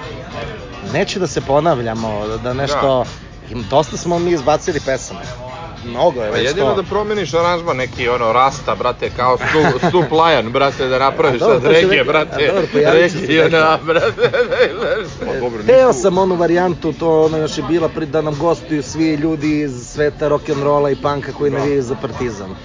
neću 0.93 1.19
da 1.19 1.27
se 1.27 1.41
ponavljamo, 1.41 2.27
da 2.43 2.53
nešto, 2.53 3.05
im, 3.51 3.65
dosta 3.69 3.97
smo 3.97 4.19
mi 4.19 4.31
izbacili 4.31 4.79
pesama. 4.85 5.46
Mnogo 5.87 6.21
je 6.21 6.29
Pa 6.29 6.35
već 6.35 6.45
jedino 6.45 6.65
to. 6.65 6.75
da 6.75 6.83
promeniš 6.83 7.33
aranžman 7.33 7.77
neki 7.77 8.09
ono 8.09 8.33
rasta, 8.33 8.75
brate, 8.75 9.09
kao 9.09 9.37
stu, 9.39 9.87
stup 9.87 10.11
lajan, 10.11 10.51
brate, 10.51 10.87
da 10.87 10.99
napraviš 10.99 11.39
sad 11.39 11.49
to 11.53 11.59
će 11.63 11.67
regije, 11.69 12.03
brate, 12.03 12.43
a 12.43 12.47
dobro, 12.47 12.67
pojavit 12.73 13.03
će 13.03 13.09
se 13.09 13.19
regije, 13.19 13.43
neki. 13.43 13.51
na, 13.51 13.79
brate, 13.83 14.11
Pa 15.19 15.39
dobro, 15.39 15.63
Hteo 15.63 15.87
nisu... 15.87 16.01
sam 16.01 16.17
onu 16.17 16.35
varijantu, 16.35 16.93
to 16.93 17.23
ono 17.23 17.37
još 17.37 17.57
je 17.57 17.63
bila 17.63 17.89
pri, 17.89 18.05
da 18.05 18.21
nam 18.21 18.35
gostuju 18.35 18.83
svi 18.83 19.15
ljudi 19.15 19.59
iz 19.59 19.87
sveta 19.87 20.29
rock'n'rolla 20.29 20.91
i 20.91 20.95
panka 20.95 21.33
koji 21.33 21.51
Da. 21.51 21.57
navijaju 21.57 21.83
za 21.83 21.95
partizan. 21.95 22.55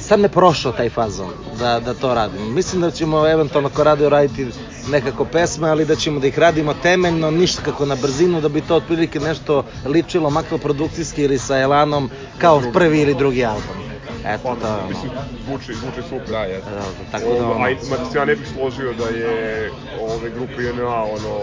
Sad 0.00 0.20
me 0.20 0.28
prošao 0.28 0.72
taj 0.72 0.90
fazon 0.90 1.28
da, 1.58 1.80
da 1.80 1.94
to 1.94 2.14
radim. 2.14 2.54
Mislim 2.54 2.80
da 2.82 2.90
ćemo 2.90 3.28
eventualno 3.28 3.68
ko 3.68 3.84
radio 3.84 4.08
raditi 4.08 4.46
nekako 4.90 5.24
pesme, 5.24 5.68
ali 5.68 5.84
da 5.84 5.96
ćemo 5.96 6.20
da 6.20 6.26
ih 6.26 6.38
radimo 6.38 6.74
temeljno, 6.74 7.30
ništa 7.30 7.62
kako 7.62 7.86
na 7.86 7.96
brzinu, 8.02 8.40
da 8.40 8.48
bi 8.48 8.60
to 8.60 8.76
otprilike 8.76 9.20
nešto 9.20 9.64
ličilo, 9.86 10.30
makar 10.30 10.58
produkcijski 10.58 11.22
ili 11.22 11.38
sa 11.38 11.58
Elanom, 11.58 12.10
kao 12.38 12.62
prvi 12.72 13.00
ili 13.00 13.14
drugi 13.14 13.44
album. 13.44 13.88
Eto, 14.26 14.42
Pa, 14.42 14.54
to 14.54 14.66
je 14.66 14.72
ono. 14.72 14.88
mislim, 14.88 15.10
zvuči, 15.46 15.74
zvuči 15.74 16.08
super. 16.08 16.28
Da, 16.30 16.38
je. 16.38 16.56
E, 16.56 16.62
Tako 17.10 17.24
da 17.24 17.50
ono, 17.50 17.64
aj, 17.64 17.76
ma 17.90 17.96
ja 18.20 18.24
ne 18.24 18.36
bih 18.36 18.48
složio 18.54 18.92
da 18.92 19.04
je 19.04 19.70
ove 20.00 20.30
grupe 20.30 20.62
JNA 20.62 21.02
ono 21.02 21.38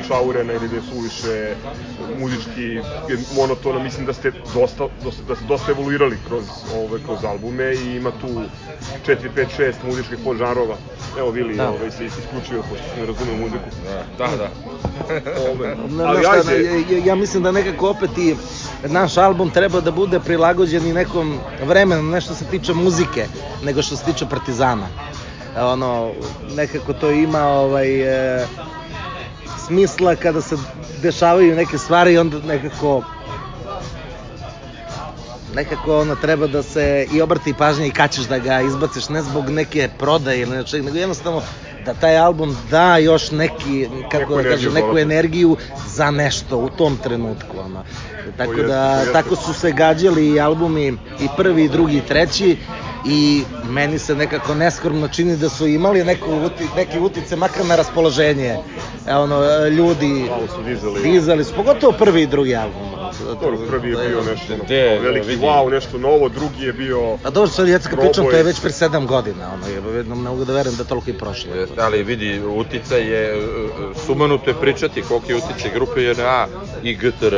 učaurena 0.00 0.52
ili 0.52 0.68
da 0.68 0.76
je 0.76 0.82
suviše 0.82 1.54
muzički 2.20 2.80
monotono, 3.36 3.80
mislim 3.80 4.06
da 4.06 4.12
ste 4.12 4.32
dosta, 4.54 4.84
dosta 5.04 5.22
da 5.28 5.36
ste 5.36 5.44
dosta 5.44 5.72
evoluirali 5.72 6.18
kroz 6.28 6.44
ove 6.76 7.02
kroz 7.04 7.24
albume 7.24 7.74
i 7.74 7.96
ima 7.96 8.10
tu 8.10 8.28
4 9.06 9.16
5 9.36 9.46
6 9.58 9.72
muzičkih 9.86 10.18
podžanrova. 10.24 10.76
Evo 11.18 11.30
Vili, 11.30 11.56
Da. 11.56 11.70
ovaj 11.70 11.90
se 11.90 12.04
isključio 12.06 12.62
pošto 12.62 12.84
se 12.94 13.00
ne 13.00 13.06
razume 13.06 13.32
muziku. 13.40 13.64
Da, 14.18 14.26
da. 14.36 14.50
Ove, 15.50 15.76
Na, 15.88 16.04
ali 16.04 16.20
šta, 16.22 16.30
ajde, 16.32 16.64
ja, 16.90 16.98
ja 17.04 17.14
mislim 17.14 17.42
da 17.42 17.52
nekako 17.52 17.88
opet 17.90 18.18
i 18.18 18.34
naš 18.88 19.16
album 19.16 19.50
treba 19.50 19.80
da 19.80 19.90
bude 19.90 20.20
prilagođen 20.20 20.86
i 20.86 20.92
nekom 20.92 21.38
vremenu, 21.66 22.02
ne 22.02 22.20
što 22.20 22.34
se 22.34 22.44
tiče 22.44 22.74
muzike, 22.74 23.26
nego 23.64 23.82
što 23.82 23.96
se 23.96 24.04
tiče 24.04 24.26
Partizana. 24.30 24.86
Ono, 25.60 26.10
nekako 26.56 26.92
to 26.92 27.10
ima 27.10 27.46
ovaj, 27.46 28.00
e, 28.40 28.46
smisla 29.66 30.16
kada 30.16 30.40
se 30.40 30.56
dešavaju 31.02 31.56
neke 31.56 31.78
stvari 31.78 32.12
i 32.12 32.18
onda 32.18 32.38
nekako 32.46 33.02
nekako 35.54 36.00
ono 36.00 36.14
treba 36.14 36.46
da 36.46 36.62
se 36.62 37.06
i 37.12 37.22
obrati 37.22 37.54
pažnja 37.58 37.86
i 37.86 37.90
kad 37.90 38.10
ćeš 38.10 38.24
da 38.24 38.38
ga 38.38 38.60
izbaciš 38.60 39.08
ne 39.08 39.22
zbog 39.22 39.50
neke 39.50 39.88
prodaje 39.98 40.40
ili 40.40 40.56
nečeg, 40.56 40.84
nego 40.84 40.96
jednostavno 40.96 41.42
da 41.84 41.94
taj 41.94 42.18
album 42.18 42.56
da 42.70 42.96
još 42.96 43.30
neki, 43.30 43.88
kako 44.10 44.36
Neku 44.36 44.42
da 44.42 44.50
kažem, 44.50 44.72
neku 44.72 44.98
energiju 44.98 45.56
za 45.86 46.10
nešto 46.10 46.58
u 46.58 46.68
tom 46.68 46.96
trenutku. 46.96 47.58
Ono. 47.64 47.84
Tako 48.36 48.62
da, 48.62 49.04
tako 49.12 49.36
su 49.36 49.54
se 49.54 49.72
gađali 49.72 50.30
i 50.30 50.40
albumi 50.40 50.88
i 51.20 51.28
prvi, 51.36 51.64
i 51.64 51.68
drugi, 51.68 51.96
i 51.96 52.06
treći 52.08 52.56
i 53.06 53.42
meni 53.68 53.98
se 53.98 54.14
nekako 54.14 54.54
neskromno 54.54 55.08
čini 55.08 55.36
da 55.36 55.48
su 55.48 55.66
imali 55.66 56.04
neku, 56.04 56.30
uti, 56.30 56.64
neki 56.76 56.98
utice 56.98 57.36
makar 57.36 57.66
na 57.66 57.76
raspoloženje 57.76 58.56
e, 59.08 59.14
ono, 59.14 59.66
ljudi 59.68 60.26
malo 60.30 60.46
su 60.46 60.62
dizali. 60.62 61.02
dizali 61.02 61.44
su, 61.44 61.54
pogotovo 61.54 61.92
prvi 61.92 62.22
i 62.22 62.26
drugi 62.26 62.56
album. 62.56 62.82
Dobro, 63.40 63.58
prvi 63.68 63.90
je 63.90 64.08
bio 64.08 64.22
nešto 64.22 64.54
ono, 64.54 64.64
Gde, 64.64 64.98
veliki 65.02 65.28
vidi. 65.28 65.42
wow, 65.46 65.70
nešto 65.70 65.98
novo, 65.98 66.28
drugi 66.28 66.64
je 66.64 66.72
bio 66.72 67.12
A 67.24 67.30
dobro, 67.30 67.50
sad 67.50 67.68
ja 67.68 67.78
kad 67.78 68.00
pričam, 68.00 68.24
to 68.24 68.36
je 68.36 68.42
već 68.42 68.60
pre 68.60 68.72
sedam 68.72 69.06
godina, 69.06 69.52
ono, 69.54 69.66
je, 69.66 69.96
jednom 69.96 70.22
ne 70.22 70.30
mogu 70.30 70.44
da 70.44 70.52
verujem 70.52 70.76
da 70.76 70.84
toliko 70.84 71.10
i 71.10 71.18
prošlo. 71.18 71.50
Ali 71.78 72.02
vidi, 72.02 72.40
uticaj 72.56 73.00
je, 73.00 73.36
e, 73.36 73.40
sumanuto 74.06 74.50
je 74.50 74.54
pričati 74.60 75.02
koliko 75.02 75.32
je 75.32 75.36
uticaj 75.36 75.70
grupe 75.74 76.02
JNA 76.02 76.46
i 76.82 76.94
GTR. 76.94 77.34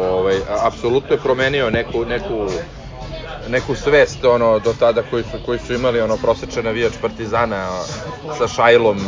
Ovaj, 0.00 0.36
apsolutno 0.62 1.14
je 1.14 1.20
promenio 1.20 1.70
neku, 1.70 2.04
neku 2.04 2.48
neku 3.48 3.74
svest 3.74 4.24
ono 4.24 4.58
do 4.58 4.74
tada 4.78 5.02
koji 5.10 5.22
su 5.22 5.38
koji 5.46 5.58
su 5.58 5.74
imali 5.74 6.00
ono 6.00 6.16
prosečan 6.16 6.64
navijač 6.64 6.92
Partizana 7.02 7.68
sa 8.38 8.48
Šajlom 8.48 8.98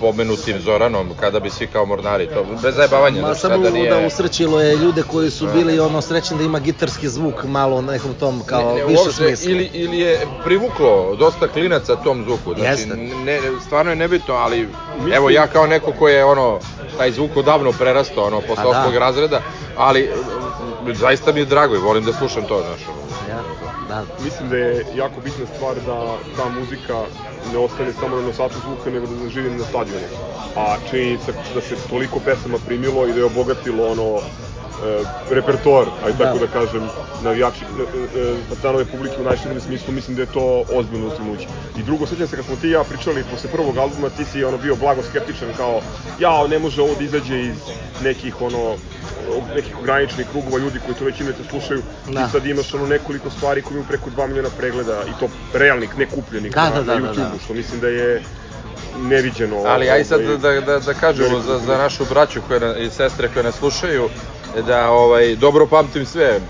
pomenutim 0.00 0.60
Zoranom 0.60 1.10
kada 1.20 1.40
bi 1.40 1.50
svi 1.50 1.66
kao 1.66 1.86
mornari 1.86 2.26
to 2.26 2.44
bez 2.62 2.74
zajebavanja 2.74 3.20
Ma 3.20 3.26
znači, 3.26 3.40
samo 3.40 3.56
sada 3.56 3.70
nije 3.70 3.90
da 3.90 4.06
usrećilo 4.06 4.60
je 4.60 4.76
ljude 4.76 5.02
koji 5.02 5.30
su 5.30 5.48
bili 5.54 5.80
ono 5.80 6.02
srećni 6.02 6.38
da 6.38 6.44
ima 6.44 6.58
gitarski 6.58 7.08
zvuk 7.08 7.44
malo 7.44 7.76
u 7.76 7.82
nekom 7.82 8.14
tom 8.14 8.42
kao 8.46 8.74
ne, 8.74 8.74
ne, 8.74 8.84
više 8.84 9.12
smisla. 9.12 9.50
Ili, 9.50 9.70
ili 9.72 9.98
je 9.98 10.20
privuklo 10.44 11.16
dosta 11.18 11.48
klinaca 11.48 11.96
tom 11.96 12.24
zvuku. 12.24 12.54
Znači, 12.54 12.70
Jeste. 12.70 12.96
ne, 12.96 13.40
stvarno 13.66 13.92
je 13.92 13.96
nebitno, 13.96 14.34
ali 14.34 14.68
evo 15.14 15.30
ja 15.30 15.46
kao 15.46 15.66
neko 15.66 15.92
ko 15.92 16.08
je 16.08 16.24
ono, 16.24 16.58
taj 16.98 17.12
zvuk 17.12 17.36
odavno 17.36 17.72
prerastao, 17.72 18.24
ono, 18.24 18.40
posle 18.40 18.64
da. 18.64 18.68
osmog 18.68 18.96
razreda, 18.96 19.40
ali 19.76 20.10
zaista 20.94 21.32
mi 21.32 21.40
je 21.40 21.46
drago 21.46 21.74
i 21.74 21.78
volim 21.78 22.04
da 22.04 22.12
slušam 22.12 22.44
to, 22.48 22.62
znaš. 22.66 23.09
Da. 23.90 24.04
Mislim 24.24 24.48
da 24.48 24.56
je 24.56 24.84
jako 24.96 25.20
bitna 25.20 25.46
stvar 25.54 25.74
da 25.86 25.96
ta 26.36 26.48
muzika 26.48 26.96
ne 27.52 27.58
ostane 27.58 27.92
samo 28.00 28.16
na 28.16 28.22
nosaču 28.22 28.58
zvuka, 28.66 28.90
nego 28.90 29.06
da 29.06 29.14
zaživi 29.24 29.50
na 29.50 29.64
stadionu. 29.64 30.08
A 30.56 30.76
činjenica 30.90 31.32
da 31.54 31.60
se 31.60 31.74
toliko 31.90 32.20
pesama 32.24 32.58
primilo 32.66 33.06
i 33.06 33.12
da 33.12 33.18
je 33.18 33.24
obogatilo 33.24 33.90
ono 33.94 34.08
repertoar, 35.30 35.86
aj 36.06 36.12
tako 36.18 36.38
da, 36.38 36.46
Da. 36.46 36.52
kažem, 36.52 36.88
navijači 37.22 37.64
e, 37.64 37.82
e, 38.20 38.34
Partizanove 38.48 38.84
publike 38.84 39.16
u 39.20 39.24
najširem 39.24 39.60
smislu, 39.60 39.94
mislim 39.94 40.16
da 40.16 40.22
je 40.22 40.32
to 40.32 40.64
ozbiljno 40.72 41.06
ustignuće. 41.06 41.46
I 41.78 41.82
drugo, 41.82 42.06
sećam 42.06 42.26
se 42.26 42.36
kad 42.36 42.44
smo 42.44 42.56
ti 42.56 42.66
i 42.68 42.70
ja 42.70 42.84
pričali 42.84 43.24
posle 43.30 43.50
prvog 43.50 43.76
albuma, 43.78 44.08
ti 44.08 44.24
si 44.24 44.44
ono 44.44 44.58
bio 44.58 44.76
blago 44.76 45.02
skeptičan 45.02 45.48
kao, 45.56 45.80
ja, 46.20 46.46
ne 46.46 46.58
može 46.58 46.82
ovo 46.82 46.94
da 46.98 47.04
izađe 47.04 47.40
iz 47.40 47.56
nekih 48.02 48.42
ono 48.42 48.76
nekih 49.54 49.78
ograničenih 49.78 50.26
krugova 50.32 50.58
ljudi 50.58 50.80
koji 50.86 50.94
to 50.98 51.04
već 51.04 51.20
imate 51.20 51.44
slušaju 51.50 51.82
Da. 52.08 52.20
i 52.20 52.30
sad 52.32 52.46
imaš 52.46 52.74
ono 52.74 52.86
nekoliko 52.86 53.30
stvari 53.30 53.62
koje 53.62 53.70
imaju 53.74 53.88
preko 53.88 54.10
2 54.10 54.26
miliona 54.26 54.48
pregleda 54.58 55.02
i 55.08 55.20
to 55.20 55.28
realnih, 55.54 55.98
ne 55.98 56.06
kupljenih 56.06 56.52
Da, 56.52 56.64
na, 56.64 56.70
da, 56.70 56.82
da, 56.82 56.94
na 56.94 57.00
da, 57.00 57.06
YouTube-u, 57.12 57.36
da. 57.38 57.44
što 57.44 57.54
mislim 57.54 57.80
da 57.80 57.88
je 57.88 58.22
neviđeno. 58.98 59.56
Ali 59.66 59.90
aj 59.90 60.04
sad 60.04 60.20
ovaj, 60.20 60.36
da, 60.36 60.60
da, 60.60 60.78
da 60.78 60.94
kažemo 60.94 61.40
za, 61.40 61.58
za 61.58 61.78
našu 61.78 62.04
braću 62.10 62.40
koje, 62.48 62.86
i 62.86 62.90
sestre 62.90 63.28
koje 63.34 63.42
nas 63.44 63.54
slušaju, 63.54 64.08
da 64.66 64.90
ovaj, 64.90 65.36
dobro 65.36 65.66
pamtim 65.66 66.06
sve, 66.06 66.40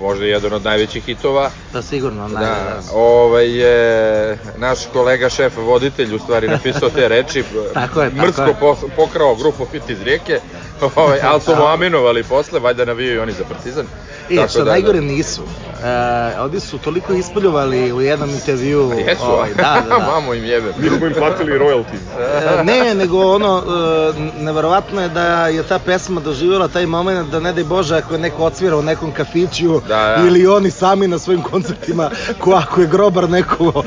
možda 0.00 0.24
jedan 0.24 0.52
od 0.52 0.64
najvećih 0.64 1.04
hitova, 1.04 1.50
Da, 1.76 1.82
sigurno, 1.82 2.28
naj, 2.28 2.42
Da, 2.42 2.50
da. 2.50 2.80
ovaj 2.94 3.50
je 3.50 4.38
naš 4.56 4.78
kolega 4.92 5.28
šef 5.28 5.52
voditelj 5.56 6.14
u 6.14 6.18
stvari 6.18 6.48
napisao 6.48 6.90
te 6.90 7.08
reči. 7.08 7.44
Tako 7.74 8.02
je, 8.02 8.10
tako 8.10 8.22
Mrsko 8.22 8.42
je. 8.42 8.54
pos- 8.60 8.84
pokrao 8.96 9.34
grupu 9.34 9.64
Fit 9.64 9.90
iz 9.90 10.02
Rijeke. 10.02 10.40
Ovaj, 10.96 11.18
ali 11.22 11.40
su 11.40 11.56
mu 11.56 11.64
aminovali 11.64 12.22
posle, 12.22 12.60
valjda 12.60 12.84
navijaju 12.84 13.22
oni 13.22 13.32
za 13.32 13.44
Partizan. 13.44 13.86
I 14.30 14.36
Tako 14.36 14.48
što 14.48 14.64
da, 14.64 14.70
najgore 14.70 15.00
nisu. 15.00 15.42
E, 16.32 16.40
ovdje 16.40 16.60
su 16.60 16.78
toliko 16.78 17.12
ispoljovali 17.12 17.92
u 17.92 18.00
jednom 18.00 18.30
intervju. 18.30 18.88
Da. 18.88 18.94
Jesu, 18.94 19.22
ovaj, 19.24 19.48
da, 19.50 19.62
da, 19.88 19.98
da. 19.98 20.06
Mamo 20.06 20.34
im 20.34 20.44
jebe. 20.44 20.72
Mi 20.78 20.88
smo 20.88 21.06
im 21.06 21.14
platili 21.14 21.52
royalties. 21.52 22.02
E, 22.60 22.64
ne, 22.64 22.94
nego 22.94 23.20
ono, 23.24 23.62
e, 24.38 24.42
neverovatno 24.42 25.02
je 25.02 25.08
da 25.08 25.46
je 25.46 25.62
ta 25.62 25.78
pesma 25.78 26.20
doživjela 26.20 26.68
taj 26.68 26.86
moment 26.86 27.30
da 27.30 27.40
ne 27.40 27.52
daj 27.52 27.64
Bože 27.64 27.96
ako 27.96 28.14
je 28.14 28.20
neko 28.20 28.44
odsvira 28.44 28.76
u 28.76 28.82
nekom 28.82 29.12
kafiću 29.12 29.80
Da, 29.80 30.14
da. 30.16 30.16
ili 30.18 30.46
oni 30.46 30.70
sami 30.70 31.08
na 31.08 31.18
svojim 31.18 31.42
koncertima, 31.42 31.65
ko 32.34 32.52
ako 32.52 32.80
je 32.80 32.86
grobar 32.88 33.30
neko 33.30 33.82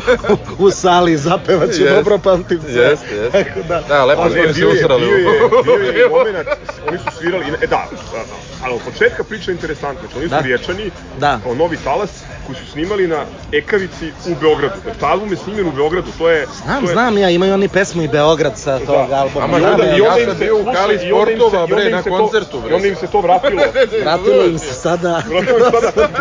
u 0.60 0.72
sali 0.72 1.18
zapevaće, 1.18 1.82
Jest. 1.82 1.96
dobro 1.96 2.18
pamtim 2.20 2.60
sve. 2.64 2.82
Jeste, 2.82 3.16
jeste. 3.16 3.44
Tako 3.46 3.68
da, 3.68 3.82
Da, 3.82 4.06
lepo 4.06 4.22
smo 4.24 4.54
se 4.54 4.66
usrali. 4.68 5.06
bio 5.06 5.16
je, 5.18 5.46
u- 5.46 5.64
bio 5.64 5.74
je 5.76 6.06
i 6.06 6.10
moment, 6.10 6.48
oni 6.88 6.98
su 7.00 7.18
svirali, 7.18 7.46
e 7.54 7.68
da, 7.68 7.68
da, 7.68 8.24
ali 8.64 8.74
od 8.76 8.82
početka 8.84 9.24
priča 9.24 9.52
je 9.52 9.56
interesantna, 9.56 10.02
znači 10.02 10.18
oni 10.18 10.26
su 10.26 10.30
Da. 10.30 10.40
riječani, 10.40 10.92
Da. 11.20 11.40
kao 11.44 11.56
novi 11.56 11.78
talas, 11.78 12.10
koji 12.50 12.66
su 12.66 12.72
snimali 12.72 13.08
na 13.08 13.26
Ekavici 13.52 14.12
u 14.28 14.36
Beogradu. 14.42 14.74
Znači, 14.84 15.00
album 15.06 15.32
je 15.32 15.38
snimljen 15.38 15.68
u 15.68 15.72
Beogradu, 15.72 16.08
to 16.18 16.30
je... 16.30 16.48
Znam, 16.64 16.84
to 16.84 16.90
je, 16.90 16.94
znam 16.94 17.18
ja, 17.18 17.30
imaju 17.30 17.54
oni 17.54 17.68
pesmu 17.68 18.04
i 18.04 18.08
Beograd 18.08 18.58
sa 18.58 18.80
tog 18.80 19.12
albuma. 19.12 19.46
Ama 19.46 19.56
onda, 19.58 19.84
ja, 19.84 19.98
i 19.98 20.02
onda 20.02 20.18
ja 20.18 20.24
im 20.24 20.30
se, 20.30 20.44
bio 20.44 20.58
u 20.62 20.66
Kali 20.74 21.00
Sportova, 21.08 21.68
bre, 21.68 21.90
na 21.90 22.04
koncertu, 22.04 22.60
bre. 22.62 22.72
I 22.72 22.76
onda 22.76 22.88
im 22.88 22.96
se 22.96 23.08
to 23.08 23.22
vratilo. 23.22 23.62
Vratilo 24.02 24.46
im 24.46 24.60
se 24.60 24.74
sada. 24.74 25.24
Vratilo 25.30 25.58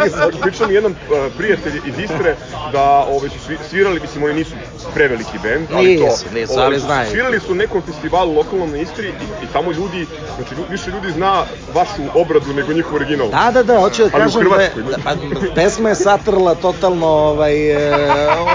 im 0.05 0.11
se 0.11 0.17
sada, 0.17 0.37
pričao 0.43 0.69
mi 0.69 0.75
jedan 0.75 0.93
uh, 0.93 1.33
prijatelj 1.37 1.81
iz 1.87 1.99
Istre 1.99 2.37
da 2.73 3.07
ove, 3.11 3.29
su 3.29 3.39
svi- 3.47 3.59
svirali, 3.71 4.01
mislim 4.01 4.25
oni 4.25 4.35
nisu 4.35 4.53
preveliki 4.95 5.39
bend, 5.43 5.67
ali 5.73 5.97
to... 5.99 6.05
Nisu, 6.05 6.25
nisu, 6.35 6.53
ove, 6.53 6.63
ali 6.63 6.79
znaju. 6.79 7.11
Svirali 7.11 7.41
su 7.41 7.55
na 7.55 7.59
nekom 7.59 7.83
festivalu 7.83 8.35
lokalnom 8.35 8.71
na 8.71 8.77
Istri 8.77 9.09
i, 9.09 9.45
i 9.45 9.47
tamo 9.53 9.73
ljudi, 9.73 10.07
znači 10.37 10.55
lju- 10.55 10.71
više 10.71 10.91
ljudi 10.91 11.13
zna 11.13 11.43
vašu 11.75 12.03
obradu 12.15 12.53
nego 12.55 12.73
njihov 12.73 12.95
original. 12.95 13.29
Da, 13.29 13.51
da, 13.55 13.63
da, 13.63 13.79
hoću 13.81 14.05
da 14.05 14.11
kažem 14.11 14.49
da 14.57 14.63
je, 14.63 14.71
da, 14.91 14.97
pa, 15.05 15.11
pesma 15.55 15.89
je 15.89 15.95
satrla 16.19 16.55
totalno 16.55 17.07
ovaj, 17.07 17.71
e, 17.71 17.93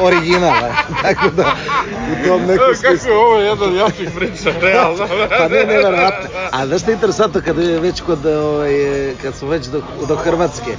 original, 0.01 0.65
e, 0.65 0.73
tako 1.03 1.29
da 1.35 1.55
u 2.11 2.27
tom 2.27 2.41
nekom 2.41 2.75
smislu. 2.75 2.97
Kako 2.97 3.09
je 3.09 3.17
ovo 3.17 3.39
jedan 3.39 3.69
od 3.69 3.75
jačih 3.75 4.09
priča, 4.15 4.59
realno. 4.61 5.07
Pa 5.37 5.47
ne, 5.47 5.65
nevjerovatno. 5.65 6.29
A 6.51 6.67
znaš 6.67 6.81
što 6.81 6.91
je 6.91 6.93
interesantno 6.93 7.41
kada 7.45 7.61
je 7.61 7.79
već 7.79 8.01
kod, 8.01 8.25
ovaj, 8.25 8.73
kad 9.21 9.35
smo 9.35 9.47
već 9.47 9.65
do, 9.65 9.81
do 10.07 10.15
Hrvatske, 10.15 10.71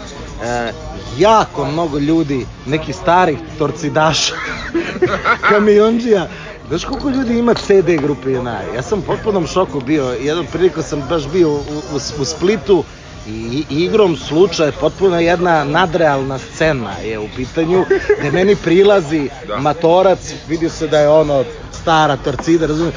e, 0.45 0.73
jako 1.19 1.65
mnogo 1.65 1.99
ljudi, 1.99 2.47
neki 2.67 2.93
starih 2.93 3.39
torcidaša, 3.59 4.35
kamionđija, 5.51 6.29
Znaš 6.69 6.85
koliko 6.85 7.09
ljudi 7.09 7.39
ima 7.39 7.55
CD 7.55 8.03
grupe 8.03 8.33
JNA? 8.33 8.61
Ja 8.75 8.83
sam 8.83 8.99
u 8.99 9.03
potpunom 9.03 9.47
šoku 9.47 9.81
bio. 9.81 10.05
Jednom 10.21 10.47
priliku 10.53 10.83
sam 10.83 11.03
baš 11.09 11.29
bio 11.29 11.49
u, 11.49 11.57
u, 11.93 11.97
u 12.21 12.25
Splitu 12.25 12.85
i 13.27 13.65
igrom 13.71 14.17
slučaja 14.17 14.73
potpuno 14.81 15.21
jedna 15.21 15.65
nadrealna 15.65 16.39
scena 16.39 16.91
je 17.05 17.19
u 17.19 17.29
pitanju, 17.37 17.85
gde 18.19 18.31
meni 18.31 18.57
prilazi 18.57 19.29
Da. 19.49 19.57
matorac, 19.57 20.35
vidio 20.49 20.71
se 20.71 20.89
da 20.89 20.99
je 20.99 21.09
ono 21.09 21.45
stara 21.73 22.17
torcida, 22.17 22.67
razumiješ, 22.67 22.95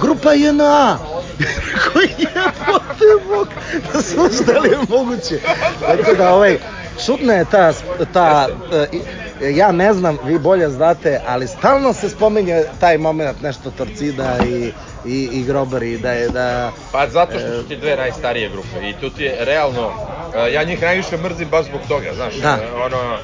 grupa 0.00 0.32
JNA, 0.32 0.98
koji 1.92 2.08
jebote 2.18 3.26
bog, 3.28 3.48
da 3.92 4.02
sluš 4.02 4.46
da 4.46 4.58
li 4.60 4.68
je 4.68 4.78
moguće. 4.88 5.40
Tako 5.80 6.14
da 6.14 6.34
ovaj, 6.34 6.58
čudna 7.06 7.32
je 7.32 7.44
ta, 7.44 7.72
ta 8.12 8.48
e, 9.42 9.52
ja 9.54 9.72
ne 9.72 9.94
znam, 9.94 10.18
vi 10.24 10.38
bolje 10.38 10.70
znate, 10.70 11.20
ali 11.26 11.46
stalno 11.46 11.92
se 11.92 12.08
spominje 12.08 12.64
taj 12.80 12.98
moment 12.98 13.42
nešto 13.42 13.70
torcida 13.70 14.38
i, 14.46 14.72
i, 15.04 15.28
i 15.32 15.44
grobari, 15.44 15.98
da 15.98 16.12
je 16.12 16.28
da... 16.28 16.72
Pa 16.92 17.08
zato 17.08 17.38
što 17.38 17.62
su 17.62 17.68
ti 17.68 17.76
dve 17.76 17.96
najstarije 17.96 18.48
grupe 18.48 18.88
i 18.88 18.94
tu 18.94 19.10
ti 19.10 19.22
je 19.24 19.44
realno, 19.44 19.92
e, 20.36 20.52
ja 20.52 20.64
njih 20.64 20.82
najviše 20.82 21.16
mrzim 21.16 21.48
baš 21.48 21.66
zbog 21.66 21.80
toga, 21.88 22.14
znaš, 22.14 22.34
Da. 22.34 22.58
e, 22.62 22.72
ono, 22.74 23.18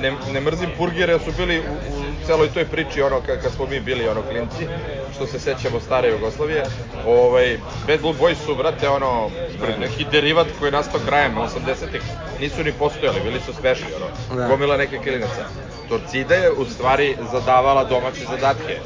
ne, 0.00 0.12
ne 0.32 0.40
mrzim 0.40 0.70
Purgire, 0.78 1.18
su 1.18 1.32
bili 1.36 1.58
u, 1.58 1.62
u 1.62 2.26
celoj 2.26 2.48
toj 2.48 2.64
priči, 2.64 3.02
ono, 3.02 3.20
kad, 3.20 3.42
kad 3.42 3.52
smo 3.52 3.66
mi 3.66 3.80
bili, 3.80 4.08
ono, 4.08 4.22
klinci, 4.22 4.66
što 5.14 5.26
se 5.26 5.38
sećamo 5.38 5.80
stare 5.80 6.08
Jugoslavije, 6.08 6.64
ovaj, 7.06 7.58
Bad 7.86 8.00
Blue 8.00 8.14
Boys 8.20 8.36
su, 8.46 8.54
brate, 8.54 8.88
ono, 8.88 9.30
neki 9.78 10.06
derivat 10.12 10.46
koji 10.58 10.68
je 10.68 10.72
nastao 10.72 11.00
krajem 11.06 11.34
80-ih, 11.34 12.02
nisu 12.40 12.64
ni 12.64 12.72
postojali, 12.72 13.20
bili 13.20 13.40
su 13.46 13.52
smešni, 13.52 13.86
ono, 13.96 14.38
Da. 14.40 14.48
gomila 14.48 14.76
neke 14.76 14.98
klinaca. 14.98 15.44
Torcida 15.88 16.34
je, 16.34 16.50
u 16.50 16.64
stvari, 16.64 17.16
zadavala 17.32 17.84
domaće 17.84 18.24
zadatke 18.30 18.78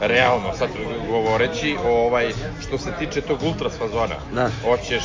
realno 0.00 0.52
sad 0.58 0.68
govoreći 1.08 1.76
ovaj 1.86 2.30
što 2.66 2.78
se 2.78 2.90
tiče 2.98 3.20
tog 3.20 3.42
ultras 3.42 3.78
fazona 3.78 4.14
Da. 4.32 4.48
hoćeš 4.64 5.04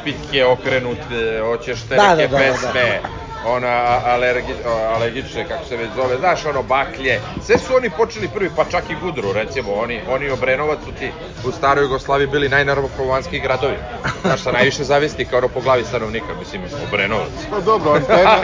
spitke 0.00 0.44
okrenute 0.44 1.40
hoćeš 1.42 1.82
te 1.88 1.94
Da, 1.94 2.14
neke 2.14 2.28
da, 2.28 2.38
da, 2.38 2.44
da, 2.44 2.52
pesme 2.52 3.00
ona 3.46 3.68
alergi, 4.06 4.52
alergične 4.96 5.48
kako 5.48 5.64
se 5.64 5.76
već 5.76 5.88
zove 5.96 6.16
znaš 6.18 6.46
ono 6.46 6.62
baklje 6.62 7.20
sve 7.42 7.58
su 7.58 7.76
oni 7.76 7.90
počeli 7.90 8.28
prvi 8.28 8.50
pa 8.56 8.64
čak 8.64 8.84
i 8.90 8.96
Budru 8.96 9.32
recimo 9.32 9.72
oni 9.72 10.00
oni 10.08 10.30
Obrenovac 10.30 10.78
su 10.84 10.92
ti 10.92 11.10
u 11.44 11.52
staroj 11.52 11.84
Jugoslaviji 11.84 12.26
bili 12.26 12.48
najnarokovanski 12.48 13.40
gradovi 13.40 13.76
znaš 14.22 14.40
šta 14.40 14.52
najviše 14.52 14.84
zavisnika 14.84 15.38
ono 15.38 15.48
po 15.48 15.60
glavi 15.60 15.84
stanovnika 15.84 16.26
mislim 16.38 16.62
Obrenovac 16.88 17.28
Pa 17.50 17.60
dobro, 17.60 17.92
antena, 17.92 18.38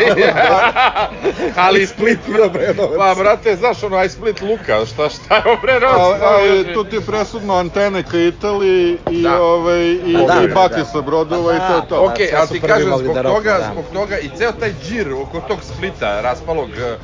ali 1.57 1.87
Split 1.87 2.19
i 2.29 2.41
Obrenovac. 2.41 2.99
pa 2.99 3.15
brate 3.15 3.57
znaš 3.57 3.83
ono 3.83 3.97
aj 3.97 4.09
Split 4.09 4.41
Luka 4.41 4.87
šta 4.87 5.09
šta 5.09 5.37
je 5.37 5.53
Obrenovac 5.53 6.21
ali, 6.23 6.49
ali 6.49 6.75
tu 6.75 6.85
ti 6.85 6.97
je 6.97 7.01
presudno 7.01 7.55
antene 7.55 8.03
ka 8.03 8.19
Italiji 8.19 8.99
i, 9.11 9.23
Da. 9.23 9.43
ovaj, 9.43 9.81
i, 9.83 10.17
Da, 10.29 10.43
i 10.45 10.49
da, 10.49 10.55
bake 10.55 10.75
da. 10.75 10.85
sa 10.85 11.01
brodova 11.01 11.51
Pa 11.51 11.57
i 11.57 11.61
to 11.61 11.75
je 11.75 11.81
da, 11.81 11.87
to. 11.87 11.95
da. 11.97 12.01
Ok, 12.03 12.17
sve 12.17 12.39
ali 12.39 12.49
ti 12.49 12.61
kažem, 12.61 12.93
zbog 12.99 13.15
da 13.15 13.23
toga, 13.23 13.53
da. 13.53 13.71
zbog 13.73 13.85
toga 13.93 14.19
i 14.19 14.31
ceo 14.37 14.53
taj 14.53 14.73
džir 14.91 15.13
oko 15.13 15.41
tog 15.49 15.59
Splita, 15.63 16.21
raspalog, 16.21 16.69
eh, 16.71 16.97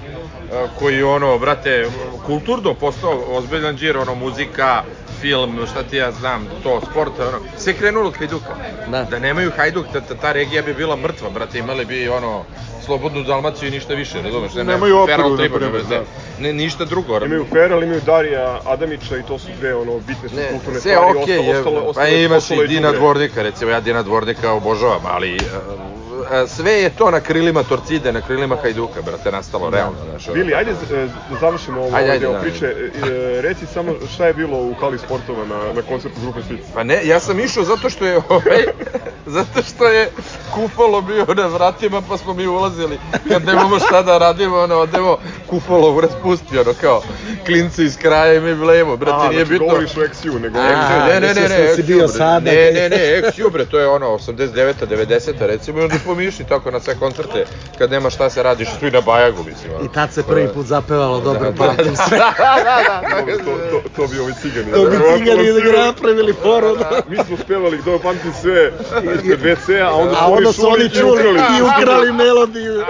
koji 0.79 1.03
ono, 1.03 1.39
brate, 1.39 1.87
kulturno 2.27 2.75
postao 2.75 3.23
ozbiljan 3.29 3.77
džir, 3.77 3.99
ono, 3.99 4.15
muzika, 4.15 4.83
film, 5.21 5.59
šta 5.71 5.83
ti 5.83 5.97
ja 5.97 6.13
znam, 6.13 6.47
to, 6.63 6.81
sport, 6.91 7.13
ono, 7.19 7.39
sve 7.57 7.73
krenulo 7.73 8.09
od 8.09 8.17
Hajduka. 8.17 8.55
Da. 8.91 9.05
Da 9.05 9.19
nemaju 9.19 9.51
Hajduk, 9.57 9.87
ta, 9.93 10.01
ta, 10.01 10.33
regija 10.33 10.63
bi 10.63 10.75
bila 10.75 10.97
mrtva, 10.97 11.31
brate, 11.31 11.59
imali 11.59 11.85
bi, 11.85 12.09
ono, 12.09 12.45
slobodnu 12.85 13.23
Dalmaciju 13.23 13.69
i 13.69 13.71
ništa 13.71 13.95
više, 13.95 14.23
razumeš? 14.23 14.55
Ne, 14.55 14.65
Nemaju 14.65 14.99
operu, 14.99 15.17
Feral 15.17 15.31
na 15.31 15.37
Tribune, 15.37 15.67
primer, 15.67 15.83
brate. 15.89 16.05
Ne, 16.41 16.53
ništa 16.53 16.85
drugo. 16.85 17.25
Imaju 17.25 17.47
Feral, 17.53 17.83
imaju 17.83 18.01
Darija 18.07 18.61
Adamića 18.65 19.17
i 19.17 19.23
to 19.23 19.39
su 19.39 19.49
dve 19.59 19.75
ono 19.75 19.99
bitne 19.99 20.29
su 20.29 20.37
Ne, 20.37 20.49
kulturne 20.51 20.81
sve 20.81 20.93
stvari. 20.93 21.19
okej, 21.23 21.39
ostalo, 21.39 21.53
je, 21.53 21.59
ostalo, 21.59 21.81
pa 21.85 21.91
ostalo, 21.91 22.09
imaš 22.09 22.37
ostalo 22.37 22.65
i 22.65 22.69
Dina. 22.69 22.93
Dvornika, 22.93 23.43
recimo 23.43 23.71
ja 23.71 23.81
Dina 23.81 24.03
Dvornika 24.03 24.53
obožavam, 24.53 25.03
ali 25.05 25.31
e, 25.33 25.37
e, 25.37 26.06
sve 26.47 26.73
je 26.73 26.91
to 26.91 27.11
na 27.11 27.21
krilima 27.21 27.63
Torcide, 27.63 28.13
na 28.13 28.21
krilima 28.21 28.57
Hajduka, 28.63 29.03
brate, 29.03 29.33
nastalo 29.33 29.71
realno, 29.71 29.99
znaš. 30.11 30.35
Bili, 30.35 30.55
ajde 30.55 30.71
e, 30.71 31.09
da 31.31 31.39
završimo 31.41 31.81
ovo 31.81 31.97
Ajde, 31.97 32.11
ajde, 32.11 32.19
deo 32.19 32.33
da, 32.33 32.41
priče. 32.41 32.67
E, 32.67 33.41
reci 33.41 33.67
samo 33.67 33.93
šta 34.15 34.27
je 34.27 34.35
bilo 34.35 34.59
u 34.59 34.75
Kali 34.81 34.99
Sportova 34.99 35.45
na, 35.45 35.73
na 35.73 35.83
koncertu 35.83 36.21
grupe 36.21 36.43
Split. 36.43 36.61
Pa 36.75 36.83
ne, 36.83 37.07
ja 37.07 37.21
sam 37.21 37.41
išao 37.41 37.65
zato 37.65 37.91
što 37.91 38.07
je 38.07 38.17
ovaj, 38.29 38.65
zato 39.37 39.63
što 39.63 39.87
je 39.87 40.11
kufalo 40.55 41.01
bio 41.01 41.27
na 41.35 41.47
vratima 41.47 42.03
pa 42.09 42.17
smo 42.17 42.35
mi 42.35 42.47
ulazili. 42.47 42.99
Kad 43.29 43.45
nemamo 43.45 43.79
šta 43.79 44.03
da 44.03 44.19
radimo, 44.19 44.57
ono, 44.57 44.75
odemo 44.75 45.19
kufalo 45.57 45.91
u 45.91 46.01
raspusti, 46.01 46.59
ono, 46.59 46.73
kao 46.75 47.03
klinci 47.47 47.85
iz 47.85 47.97
kraja 47.97 48.35
i 48.35 48.41
mi 48.41 48.53
vlevo, 48.55 48.97
brate, 48.97 49.17
Aha, 49.17 49.29
nije 49.29 49.39
znači 49.39 49.51
bitno. 49.51 49.67
govoriš 49.67 49.91
o 49.93 50.01
XU, 50.01 50.41
nego... 50.41 50.59
A, 50.59 50.63
XU, 50.63 51.09
ne, 51.09 51.21
ne, 51.21 51.35
ne, 51.35 51.43
ne, 51.43 51.49
da 51.49 51.73
XU, 51.73 51.83
bio 51.85 51.99
bre. 51.99 52.09
sada, 52.09 52.41
Ne, 52.43 52.73
ne, 52.73 52.89
ne, 52.89 52.99
XU, 53.25 53.51
bre, 53.51 53.67
to 53.67 53.79
je 53.79 53.89
ono, 53.89 54.07
89. 54.09 54.73
90. 54.83 55.33
recimo, 55.41 55.81
i 55.81 55.85
onda 55.85 55.95
smo 55.97 56.15
mi 56.15 56.25
išli 56.25 56.45
tako 56.45 56.71
na 56.71 56.81
sve 56.81 56.95
koncerte, 56.97 57.47
kad 57.79 57.91
nema 57.91 58.11
šta 58.11 58.31
se 58.31 58.43
radiš, 58.43 58.69
tu 58.81 58.87
i 58.87 58.91
na 58.91 59.01
Bajagu, 59.01 59.45
mislim, 59.45 59.73
ono. 59.75 59.85
I 59.85 59.89
tad 59.89 60.13
se 60.13 60.23
prvi 60.25 60.49
put 60.49 60.67
zapevalo 60.67 61.21
dobro, 61.21 61.51
Da, 61.51 61.67
da, 61.75 61.97
sve. 61.99 62.19
da, 62.19 62.35
da, 62.39 63.03
da, 63.03 63.17
Dobro, 63.17 63.37
to, 63.37 63.45
to, 63.73 63.89
to 63.97 64.07
bi 64.07 64.19
ovi 64.19 64.33
cigani. 64.35 64.73
To 64.73 64.85
bi 64.85 64.97
cigani 65.15 65.53
da 65.55 65.61
ga 65.63 65.79
napravili 65.79 66.33
foru. 66.35 66.77
da. 66.77 67.01
Mi 67.09 67.17
smo 67.19 67.37
spevali, 67.37 67.77
dobro 67.79 67.99
pamtim 68.01 68.33
sve, 68.35 68.73
ispred 69.17 69.41
WC-a, 69.41 69.85
a 69.85 69.95
onda 69.95 70.13
A 70.13 70.17
su 70.19 70.25
onda 70.27 70.37
oni 70.39 70.53
su 70.53 70.69
oni 70.69 70.91
čuli 70.91 71.23
i 71.31 71.63
ukrali. 71.63 72.13
melodiju. 72.15 72.83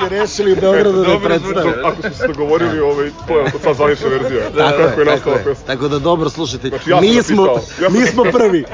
I 0.00 0.08
rešili 0.10 0.54
Beogradu 0.54 1.04
da 1.04 1.18
predstave. 1.20 1.77
Ako 1.84 2.02
su 2.02 2.14
se 2.14 2.26
dogovorili, 2.26 2.80
ovaj, 2.80 3.10
to 3.28 3.38
je 3.38 3.50
sad 3.62 3.76
zvanična 3.76 4.08
verzija. 4.08 4.40
Tako 4.46 4.56
kako 4.78 4.80
je, 4.80 4.82
je 4.82 4.88
tako 4.88 5.04
nastala 5.04 5.36
je. 5.36 5.44
pesma. 5.44 5.66
Tako 5.66 5.88
da 5.88 5.98
dobro 5.98 6.30
slušajte. 6.30 6.68
Znači, 6.68 6.90
ja 6.90 7.00
mi 7.00 7.22
smo, 7.22 7.46
ja 7.82 7.88
mi 7.90 8.06
smo 8.06 8.24
prvi. 8.24 8.64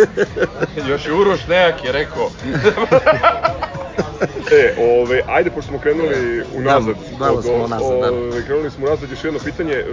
Još 0.90 1.06
i 1.06 1.12
Uroš 1.12 1.46
Nejak 1.46 1.84
je 1.84 1.92
rekao, 1.92 2.30
E, 4.52 4.74
ove, 5.00 5.22
ajde, 5.28 5.50
pošto 5.50 5.68
smo 5.68 5.78
krenuli 5.78 6.42
unazad. 6.54 6.94
Da, 7.10 7.16
malo 7.18 7.38
od- 7.38 7.44
smo 7.44 7.54
unazad, 7.54 8.00
da. 8.00 8.10
ove, 8.10 8.42
Krenuli 8.42 8.70
smo 8.70 8.86
unazad, 8.86 9.10
još 9.10 9.24
jedno 9.24 9.40
pitanje. 9.40 9.84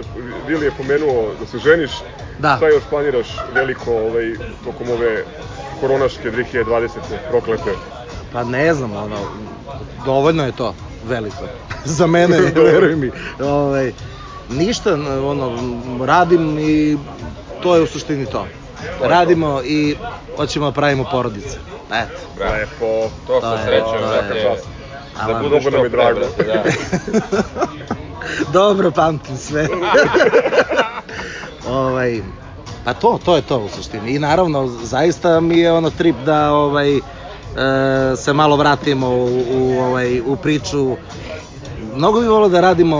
Vili 0.46 0.64
je 0.64 0.70
pomenuo 0.70 1.30
da 1.40 1.46
se 1.46 1.58
ženiš. 1.58 1.90
Da. 2.38 2.56
Šta 2.56 2.68
još 2.68 2.82
planiraš 2.90 3.26
veliko 3.54 3.92
ovaj, 3.92 4.34
tokom 4.64 4.90
ove 4.90 5.24
koronaške 5.80 6.30
2020. 6.30 6.88
proklete? 7.30 7.70
Pa 8.32 8.44
ne 8.44 8.74
znam, 8.74 8.92
ono, 8.92 9.16
dovoljno 10.04 10.46
je 10.46 10.52
to, 10.52 10.74
veliko. 11.08 11.44
Za 11.86 12.06
mene, 12.06 12.38
veruj 12.64 12.96
mi. 12.96 13.10
Ovaj, 13.40 13.92
ništa, 14.50 14.92
ono, 15.24 15.58
radim 16.00 16.58
i 16.58 16.98
to 17.62 17.76
je 17.76 17.82
u 17.82 17.86
suštini 17.86 18.26
to. 18.26 18.46
Radimo 19.00 19.60
i 19.64 19.96
hoćemo 20.36 20.66
da 20.66 20.72
pravimo 20.72 21.04
porodice. 21.04 21.58
Eto. 21.88 22.20
Lepo. 22.42 22.86
to 23.26 23.32
To 23.32 23.40
sa 23.42 23.52
je- 23.52 23.64
srećom, 23.64 23.90
to 23.90 23.96
je- 23.96 24.22
brate, 24.22 24.42
čast. 24.44 24.68
da 25.40 25.54
je 25.54 25.60
što 25.60 25.70
pre, 25.70 25.88
drago. 25.88 26.20
da. 26.38 26.64
Dobro 28.52 28.90
pamtim 28.90 29.36
sve. 29.38 29.68
ovaj, 31.68 32.20
pa 32.84 32.94
to, 32.94 33.18
to 33.24 33.36
je 33.36 33.42
to 33.42 33.58
u 33.58 33.68
suštini. 33.68 34.10
I 34.10 34.18
naravno, 34.18 34.66
zaista 34.68 35.40
mi 35.40 35.58
je 35.58 35.72
ono 35.72 35.90
trip 35.90 36.16
da 36.16 36.52
ovaj, 36.52 37.00
se 38.16 38.32
malo 38.32 38.56
vratimo 38.56 39.08
u, 39.08 39.42
u, 39.52 39.78
ovaj, 39.80 40.20
u 40.20 40.36
priču. 40.36 40.96
Mnogo 41.94 42.20
bi 42.20 42.26
volio 42.26 42.48
da 42.48 42.60
radimo 42.60 42.98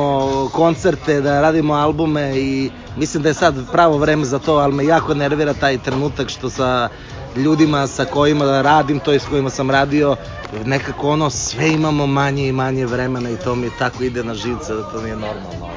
koncerte, 0.52 1.20
da 1.20 1.40
radimo 1.40 1.74
albume 1.74 2.32
i 2.36 2.70
mislim 2.96 3.22
da 3.22 3.28
je 3.28 3.34
sad 3.34 3.54
pravo 3.72 3.98
vreme 3.98 4.24
za 4.24 4.38
to, 4.38 4.54
ali 4.54 4.74
me 4.74 4.84
jako 4.84 5.14
nervira 5.14 5.54
taj 5.54 5.78
trenutak 5.78 6.28
što 6.28 6.50
sa 6.50 6.88
ljudima 7.36 7.86
sa 7.86 8.04
kojima 8.04 8.62
radim, 8.62 9.00
to 9.00 9.12
je 9.12 9.18
s 9.18 9.24
kojima 9.24 9.50
sam 9.50 9.70
radio, 9.70 10.16
nekako 10.64 11.08
ono 11.08 11.30
sve 11.30 11.68
imamo 11.68 12.06
manje 12.06 12.48
i 12.48 12.52
manje 12.52 12.86
vremena 12.86 13.30
i 13.30 13.36
to 13.36 13.54
mi 13.54 13.70
tako 13.70 14.02
ide 14.02 14.24
na 14.24 14.34
živce 14.34 14.74
da 14.74 14.82
to 14.82 15.00
nije 15.00 15.16
normalno. 15.16 15.68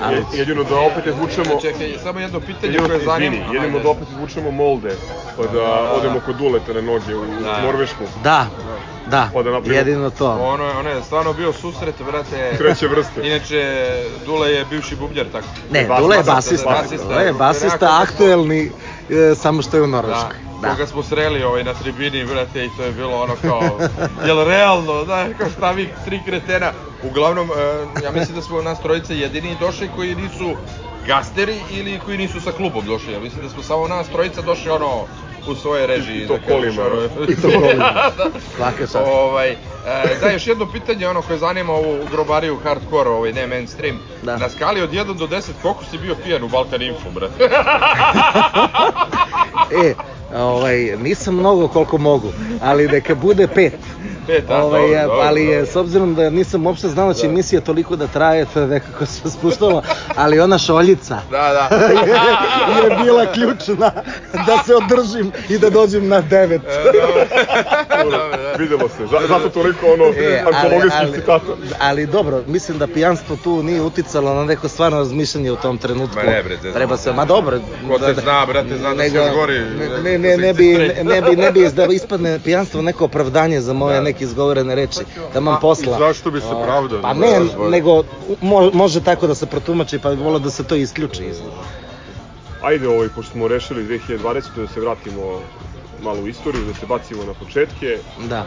Ali, 0.00 0.16
Je- 0.16 0.24
Jedino 0.34 0.64
da 0.64 0.76
opet 0.76 1.06
izvučemo... 1.06 1.60
Čekaj, 1.60 1.94
samo 2.02 2.20
jedno 2.20 2.40
pitanje 2.40 2.66
Jedino, 2.68 2.88
koje 2.88 3.00
zanima. 3.00 3.36
izvini, 3.36 3.54
jedino 3.54 3.78
da 3.78 3.88
opet 3.88 4.08
izvučemo 4.10 4.50
molde, 4.52 4.94
pa 5.36 5.42
da, 5.42 5.52
da. 5.52 5.92
odemo 5.92 6.20
kod 6.20 6.36
Duleta 6.36 6.72
na 6.72 6.80
noge 6.82 7.14
u 7.16 7.24
Da. 7.42 7.60
Norvešku. 7.62 8.04
da, 8.24 8.46
da, 9.06 9.30
Pa 9.34 9.42
da 9.42 9.50
napravimo- 9.50 9.74
jedino 9.74 10.10
to. 10.10 10.30
Ono, 10.32 10.64
je- 10.64 10.72
ono 10.72 10.90
je 10.90 11.02
stvarno 11.02 11.32
bio 11.32 11.52
susret, 11.52 11.94
brate. 12.02 12.54
Treće 12.58 12.88
vrste. 12.88 13.20
Inače, 13.22 13.86
Dule 14.26 14.50
je 14.50 14.64
bivši 14.64 14.96
bubnjar, 14.96 15.26
tako. 15.26 15.46
Ne, 15.70 15.88
Dule 15.98 16.16
je 16.16 16.22
basista, 16.24 16.34
basista, 16.66 16.70
basista. 16.72 17.08
Dule 17.08 17.24
je 17.24 17.32
basista, 17.32 17.68
Nekako- 17.86 18.02
aktuelni, 18.02 18.70
e, 19.10 19.34
samo 19.34 19.62
što 19.62 19.76
je 19.76 19.82
u 19.82 19.86
Da, 19.86 19.90
Norveškoj. 19.92 20.36
Da. 20.42 20.47
Koga 20.62 20.86
smo 20.86 21.02
sreli 21.02 21.42
ovaj, 21.42 21.64
na 21.64 21.74
tribini, 21.74 22.24
brate, 22.24 22.64
i 22.64 22.70
to 22.76 22.82
je 22.82 22.92
bilo 22.92 23.22
ono 23.22 23.34
kao, 23.42 23.78
jel 24.26 24.44
realno, 24.44 25.04
da, 25.04 25.26
kao 25.38 25.50
šta 25.50 25.70
vi 25.70 25.88
tri 26.04 26.20
kretena. 26.24 26.72
Uglavnom, 27.02 27.50
e, 27.50 28.04
ja 28.04 28.10
mislim 28.10 28.36
da 28.36 28.42
smo 28.42 28.62
nas 28.62 28.80
trojice 28.80 29.18
jedini 29.18 29.56
došli 29.60 29.90
koji 29.96 30.14
nisu 30.14 30.54
gasteri 31.06 31.56
ili 31.70 32.00
koji 32.04 32.18
nisu 32.18 32.40
sa 32.40 32.52
klubom 32.52 32.86
došli. 32.86 33.12
Ja 33.12 33.20
mislim 33.20 33.42
da 33.42 33.48
smo 33.48 33.62
samo 33.62 33.88
nas 33.88 34.08
trojica 34.08 34.42
došli 34.42 34.70
ono 34.70 35.04
u 35.46 35.54
svoje 35.54 35.86
režiji. 35.86 36.24
I 36.24 36.26
to 36.26 36.38
da 36.38 36.46
kolima, 36.46 36.82
I 37.28 37.36
to 37.36 37.48
kolima. 37.60 37.84
da. 38.18 38.30
Svaka 38.56 38.78
čast. 38.78 38.96
Ovaj, 38.96 39.50
e, 39.50 39.56
da, 40.20 40.30
još 40.30 40.46
jedno 40.46 40.72
pitanje, 40.72 41.08
ono 41.08 41.22
koje 41.22 41.38
zanima 41.38 41.72
ovu 41.72 41.98
grobariju 42.10 42.58
hardcore, 42.64 43.10
ovaj, 43.10 43.32
ne 43.32 43.46
mainstream. 43.46 43.98
Da. 44.22 44.36
Na 44.36 44.48
skali 44.48 44.82
od 44.82 44.90
1 44.92 45.14
do 45.14 45.26
10, 45.26 45.50
koliko 45.62 45.84
si 45.84 45.98
bio 45.98 46.16
pijan 46.24 46.42
u 46.42 46.48
Balkan 46.48 46.82
Info, 46.82 47.10
brate? 47.10 47.34
E, 49.84 49.94
ovaj, 50.34 50.96
nisam 51.02 51.34
mnogo 51.34 51.68
koliko 51.68 51.98
mogu, 51.98 52.32
ali 52.60 52.88
neka 52.88 53.14
bude 53.14 53.46
pet. 53.46 53.74
Pet, 54.28 54.44
a, 54.48 54.56
ovaj, 54.56 54.80
dobro, 54.82 55.02
dobro, 55.02 55.16
ali 55.18 55.44
je, 55.44 55.56
dobro. 55.56 55.72
s 55.72 55.76
obzirom 55.76 56.14
da 56.14 56.30
nisam 56.30 56.66
uopšte 56.66 56.88
znao 56.88 57.08
da 57.08 57.14
će 57.14 57.26
emisija 57.26 57.60
toliko 57.60 57.96
da 57.96 58.06
traje, 58.06 58.44
to 58.44 58.60
je 58.60 58.66
nekako 58.66 59.06
se 59.06 59.30
spuštalo, 59.30 59.82
ali 60.16 60.40
ona 60.40 60.58
šoljica 60.58 61.18
Da, 61.30 61.68
da. 61.70 61.76
je, 61.78 62.14
je 62.84 63.04
bila 63.04 63.26
ključna 63.26 63.90
da 64.46 64.58
se 64.66 64.74
održim 64.74 65.32
i 65.48 65.58
da 65.58 65.70
dođem 65.70 66.08
na 66.08 66.20
devet. 66.20 66.62
Videlo 68.58 68.88
se, 68.88 69.06
za, 69.06 69.18
zato 69.28 69.48
toliko 69.50 69.86
ono 69.86 70.04
E, 70.18 70.42
antologijskih 70.46 71.00
ali, 71.00 71.12
citata. 71.12 71.44
ali 71.80 72.06
dobro, 72.06 72.42
mislim 72.46 72.78
da 72.78 72.86
pijanstvo 72.86 73.36
tu 73.36 73.62
nije 73.62 73.82
uticalo 73.82 74.34
na 74.34 74.44
neko 74.44 74.68
stvarno 74.68 74.98
razmišljanje 74.98 75.52
u 75.52 75.56
tom 75.56 75.78
trenutku. 75.78 76.16
Ma 76.16 76.22
ne, 76.22 76.42
bre, 76.42 76.72
Treba 76.72 76.96
se. 76.96 77.02
se, 77.02 77.12
ma 77.12 77.24
dobro. 77.24 77.60
Ko 77.88 77.98
te 77.98 78.14
zna, 78.14 78.46
brate, 78.46 78.76
zna 78.78 78.94
da 78.94 79.04
još 79.04 79.34
gori, 79.34 79.58
Ne, 79.78 79.88
da 79.88 79.98
ne, 79.98 80.18
ne, 80.18 80.36
ne 80.36 80.54
bi, 80.54 80.78
ne 81.02 81.22
bi, 81.22 81.36
ne 81.36 81.52
bi 81.52 81.68
da 81.70 81.84
ispadne 81.86 82.38
pijanstvo 82.38 82.82
neko 82.82 83.04
opravdanje 83.04 83.60
za 83.60 83.72
moje 83.72 83.96
Da. 83.96 84.02
neke 84.02 84.17
neke 84.18 84.24
izgovorene 84.24 84.74
reči, 84.74 85.00
taman 85.32 85.60
posla. 85.60 85.96
i 85.96 85.98
zašto 85.98 86.30
bi 86.30 86.40
se 86.40 86.54
pravdao? 86.64 87.02
Pa 87.02 87.14
Ne 87.14 87.40
nego 87.70 88.02
mo, 88.40 88.70
može 88.72 89.00
tako 89.00 89.26
da 89.26 89.34
se 89.34 89.46
protumači, 89.46 89.98
pa 89.98 90.10
bi 90.10 90.16
volio 90.16 90.38
da 90.38 90.50
se 90.50 90.64
to 90.64 90.74
isključi. 90.74 91.24
iz- 91.24 91.40
Ajde, 92.60 92.88
ovaj, 92.88 93.08
pošto 93.08 93.32
smo 93.32 93.48
rešili 93.48 93.84
2020. 93.84 94.18
da 94.56 94.66
se 94.66 94.80
vratimo 94.80 95.40
malo 96.00 96.20
u 96.20 96.28
istoriju, 96.28 96.64
da 96.64 96.74
se 96.74 96.86
bacimo 96.86 97.24
na 97.24 97.34
početke. 97.34 97.98
Da. 98.20 98.46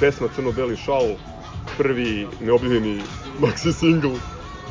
Pesma 0.00 0.28
Crno-beli 0.28 0.76
šal, 0.76 1.06
prvi 1.76 2.26
neobljivljeni 2.40 3.02
maxi 3.40 3.72
single. 3.72 4.14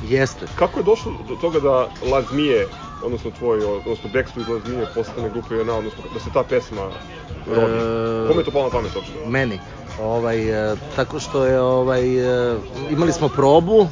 Jeste. 0.03 0.45
Kako 0.55 0.79
je 0.79 0.83
došlo 0.83 1.11
do 1.27 1.35
toga 1.35 1.59
da 1.59 1.75
La 2.03 2.21
Zmije, 2.23 2.67
odnosno 3.01 3.31
tvoj, 3.31 3.63
odnosno 3.65 4.09
Backstreet 4.09 4.47
La 4.47 4.59
Zmije 4.59 4.87
postane 4.95 5.29
grupa 5.29 5.55
JNA, 5.55 5.73
odnosno 5.73 6.03
da 6.13 6.19
se 6.19 6.29
ta 6.29 6.43
pesma 6.43 6.87
rodi? 7.47 7.73
E, 7.73 8.27
Kome 8.27 8.41
je 8.41 8.45
to 8.45 8.51
palo 8.51 8.63
na 8.63 8.71
pamet 8.71 8.95
uopšte? 8.95 9.13
Meni. 9.27 9.59
Ovaj, 10.01 10.71
e, 10.71 10.75
tako 10.95 11.19
što 11.19 11.45
je, 11.45 11.61
ovaj, 11.61 12.03
e, 12.51 12.57
imali 12.91 13.11
smo 13.11 13.29
probu 13.29 13.87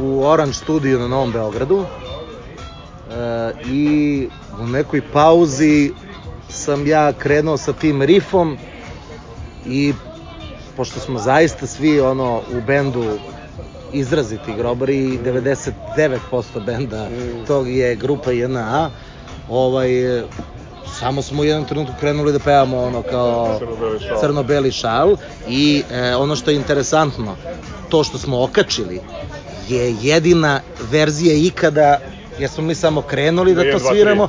u 0.00 0.24
Orange 0.24 0.52
studiju 0.52 0.98
na 0.98 1.08
Novom 1.08 1.32
Beogradu 1.32 1.84
e, 1.84 3.52
i 3.66 4.28
u 4.60 4.66
nekoj 4.66 5.02
pauzi 5.12 5.92
sam 6.48 6.86
ja 6.86 7.12
krenuo 7.12 7.56
sa 7.56 7.72
tim 7.72 8.02
rifom 8.02 8.58
i 9.66 9.94
pošto 10.76 11.00
smo 11.00 11.18
zaista 11.18 11.66
svi 11.66 12.00
ono 12.00 12.42
u 12.52 12.60
bendu 12.60 13.04
izraziti 13.92 14.54
grobari 14.54 14.98
i 14.98 15.18
99% 15.96 16.60
benda 16.60 17.08
tog 17.46 17.68
je 17.68 17.96
grupa 17.96 18.32
JNA 18.32 18.90
ovaj 19.48 19.88
samo 21.02 21.22
smo 21.22 21.42
u 21.42 21.44
jednom 21.44 21.64
trenutku 21.64 21.94
krenuli 22.00 22.32
da 22.32 22.38
pevamo 22.38 22.82
ono 22.82 23.02
kao 23.02 23.58
Crno-beli 23.58 24.00
šal. 24.00 24.20
crno-beli 24.20 24.72
šal 24.72 25.16
i 25.48 25.82
e, 25.90 26.16
ono 26.16 26.36
što 26.36 26.50
je 26.50 26.56
interesantno 26.56 27.36
to 27.88 28.04
što 28.04 28.18
smo 28.18 28.42
okačili 28.42 29.00
je 29.68 29.96
jedina 30.02 30.60
verzija 30.90 31.34
ikada 31.34 31.98
jer 32.38 32.50
smo 32.50 32.64
mi 32.64 32.74
samo 32.74 33.02
krenuli 33.02 33.54
da 33.54 33.72
to 33.72 33.78
sviramo 33.78 34.28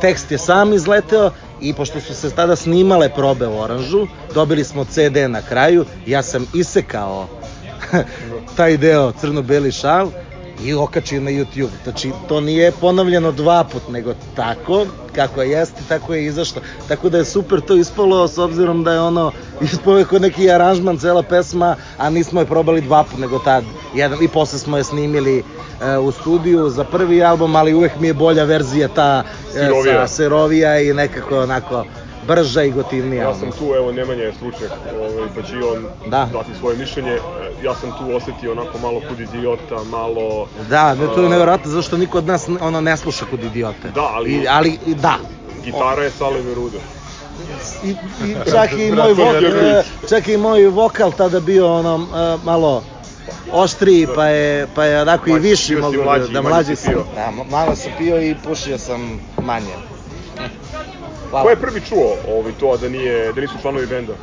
tekst 0.00 0.32
je 0.32 0.38
sam 0.38 0.72
izleteo 0.72 1.30
i 1.60 1.74
pošto 1.74 2.00
su 2.00 2.14
se 2.14 2.30
tada 2.30 2.56
snimale 2.56 3.08
probe 3.08 3.46
u 3.46 3.60
Oranžu 3.60 4.06
dobili 4.34 4.64
smo 4.64 4.84
CD 4.84 5.16
na 5.28 5.42
kraju 5.42 5.84
ja 6.06 6.22
sam 6.22 6.46
isekao 6.54 7.28
taj 8.56 8.76
deo 8.76 9.12
crno-beli 9.12 9.72
šal 9.72 10.10
i 10.64 10.74
okačio 10.74 11.20
na 11.20 11.30
YouTube. 11.30 11.70
Znači, 11.84 12.12
to 12.28 12.40
nije 12.40 12.72
ponovljeno 12.72 13.32
dva 13.32 13.64
put, 13.64 13.82
nego 13.88 14.14
tako, 14.36 14.86
kako 15.14 15.42
je 15.42 15.50
jeste, 15.50 15.82
tako 15.88 16.14
je 16.14 16.24
izašlo. 16.24 16.62
Tako 16.88 17.08
da 17.08 17.18
je 17.18 17.24
super 17.24 17.60
to 17.60 17.76
ispalo, 17.76 18.28
s 18.28 18.38
obzirom 18.38 18.84
da 18.84 18.92
je 18.92 19.00
ono, 19.00 19.32
ispao 19.72 19.98
je 19.98 20.04
kod 20.04 20.22
neki 20.22 20.50
aranžman, 20.50 20.98
cela 20.98 21.22
pesma, 21.22 21.76
a 21.98 22.10
nismo 22.10 22.40
je 22.40 22.46
probali 22.46 22.80
dva 22.80 23.04
put, 23.04 23.18
nego 23.18 23.38
tad, 23.38 23.64
jedan, 23.94 24.22
i 24.22 24.28
posle 24.28 24.58
smo 24.58 24.76
je 24.76 24.84
snimili 24.84 25.38
e, 25.38 25.98
u 25.98 26.12
studiju 26.12 26.68
za 26.68 26.84
prvi 26.84 27.24
album, 27.24 27.56
ali 27.56 27.74
uvek 27.74 27.92
mi 28.00 28.06
je 28.06 28.14
bolja 28.14 28.44
verzija 28.44 28.88
ta 28.88 29.22
e, 29.24 29.52
Sirovija. 29.52 30.06
sa 30.06 30.14
serovija 30.14 30.80
i 30.80 30.94
nekako 30.94 31.40
onako 31.40 31.84
brža 32.30 32.62
i 32.62 32.70
gotivnija. 32.70 33.22
Ja 33.22 33.34
sam 33.34 33.50
tu, 33.52 33.74
evo, 33.74 33.92
Nemanja 33.92 34.22
je 34.22 34.32
stručnjak, 34.34 34.70
ovaj, 34.96 35.28
pa 35.34 35.42
će 35.42 35.54
i 35.54 35.62
on 35.64 35.86
Da. 36.06 36.28
dati 36.32 36.50
svoje 36.60 36.76
mišljenje. 36.76 37.18
Ja 37.62 37.74
sam 37.74 37.90
tu 37.90 38.16
osetio 38.16 38.52
onako 38.52 38.78
malo 38.78 39.00
kod 39.08 39.20
idiota, 39.20 39.82
malo... 39.84 40.46
Da, 40.68 40.94
ne, 40.94 41.06
to 41.06 41.22
je 41.22 41.28
nevjerojatno 41.28 41.70
zašto 41.70 41.96
niko 41.96 42.18
od 42.18 42.26
nas 42.26 42.48
ono 42.60 42.80
ne 42.80 42.96
sluša 42.96 43.24
kod 43.26 43.44
idiote. 43.44 43.88
Da, 43.90 44.02
ali- 44.04 44.30
I, 44.32 44.46
ali 44.48 44.78
da. 44.86 45.14
Gitara 45.64 46.02
je 46.02 46.10
Sale 46.10 46.40
Veruda. 46.40 46.78
I, 47.84 47.90
i 47.90 48.34
čak 48.46 48.72
i 48.72 48.92
moj 48.92 49.12
vokal, 49.14 49.42
čak 50.08 50.28
i 50.28 50.36
moj 50.36 50.66
vokal 50.66 51.12
tada 51.12 51.40
bio 51.40 51.74
ono 51.74 51.94
e, 52.06 52.44
malo 52.44 52.82
oštriji, 53.52 54.06
pa 54.14 54.26
je, 54.26 54.66
pa 54.74 54.84
je 54.84 55.02
onako 55.02 55.30
i 55.30 55.38
viši 55.40 55.76
mogu 55.76 55.96
mlađi, 56.04 56.32
da 56.32 56.42
mlađi 56.42 56.76
sam. 56.76 56.94
Da, 57.14 57.30
ma- 57.32 57.44
malo 57.46 57.76
sam 57.76 57.92
pio 57.98 58.20
i 58.20 58.34
pušio 58.38 58.78
sam 58.78 59.00
manje. 59.38 59.74
Hvala. 61.30 61.44
Ko 61.44 61.50
je 61.50 61.56
prvi 61.56 61.80
čuo 61.80 62.16
ovaj, 62.28 62.52
to, 62.52 62.76
da, 62.76 62.88
nije, 62.88 63.32
da 63.32 63.40
nisu 63.40 63.58
članovi 63.58 63.86
benda? 63.86 64.12
E, 64.12 64.16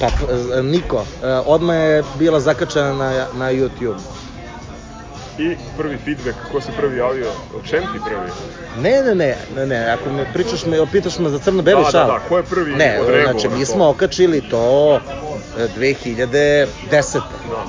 pa 0.00 0.06
p- 0.08 0.26
Niko, 0.62 0.96
e, 1.22 1.26
odmah 1.46 1.76
je 1.76 2.04
bila 2.14 2.40
zakačena 2.40 2.92
na, 2.92 3.08
na 3.34 3.52
YouTube. 3.52 3.96
I 5.38 5.56
prvi 5.76 5.98
feedback, 5.98 6.36
ko 6.52 6.60
se 6.60 6.72
prvi 6.72 6.96
javio? 6.96 7.26
O 7.54 7.60
čem 7.60 7.82
ti 7.82 8.00
prvi? 8.00 8.30
Ne, 8.76 9.02
ne, 9.02 9.14
ne, 9.14 9.36
ne, 9.56 9.66
ne, 9.66 9.90
ako 9.90 10.10
me 10.10 10.32
pričaš 10.32 10.66
me, 10.66 10.86
pitaš 10.86 11.18
me 11.18 11.28
za 11.28 11.38
crno-beli 11.38 11.82
Da, 11.84 11.90
šal. 11.90 12.06
da, 12.06 12.12
da, 12.12 12.20
ko 12.20 12.36
je 12.36 12.42
prvi 12.42 12.72
Ne, 12.72 12.98
odreagovao 13.00 13.32
znači 13.32 13.48
na 13.48 13.56
mi 13.56 13.64
smo 13.66 13.88
okačili 13.88 14.40
to 14.40 15.00
e, 15.58 15.68
2010. 15.70 16.66
Da. 16.90 17.64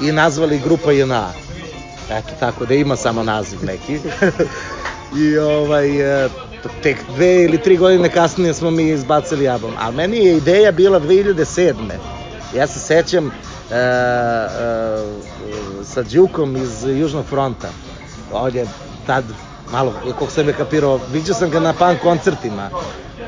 i 0.00 0.12
nazvali 0.12 0.58
grupa 0.58 0.92
JNA. 0.92 1.28
Eto, 2.10 2.30
tako 2.40 2.66
da 2.66 2.74
ima 2.74 2.96
samo 2.96 3.22
naziv 3.22 3.58
neki. 3.64 3.98
I 5.16 5.38
ovaj, 5.38 6.24
e, 6.24 6.28
tek 6.82 6.96
dve 7.14 7.44
ili 7.44 7.58
tri 7.58 7.76
godine 7.76 8.08
kasnije 8.08 8.54
smo 8.54 8.70
mi 8.70 8.88
izbacili 8.88 9.48
album. 9.48 9.70
A 9.78 9.90
meni 9.90 10.24
je 10.24 10.36
ideja 10.36 10.72
bila 10.72 11.00
2007. 11.00 11.74
Ja 12.56 12.66
se 12.66 12.80
sećam 12.80 13.26
e, 13.26 13.30
e, 13.74 13.78
sa 15.84 16.02
Đukom 16.02 16.56
iz 16.56 16.84
Južnog 16.84 17.24
fronta. 17.24 17.68
On 18.32 18.56
je 18.56 18.66
tad 19.06 19.24
malo, 19.72 19.94
koliko 20.02 20.26
sam 20.30 20.48
je 20.48 20.54
kapirao, 20.54 21.00
viđao 21.12 21.34
sam 21.34 21.50
ga 21.50 21.60
na 21.60 21.72
punk 21.72 22.00
koncertima. 22.02 22.70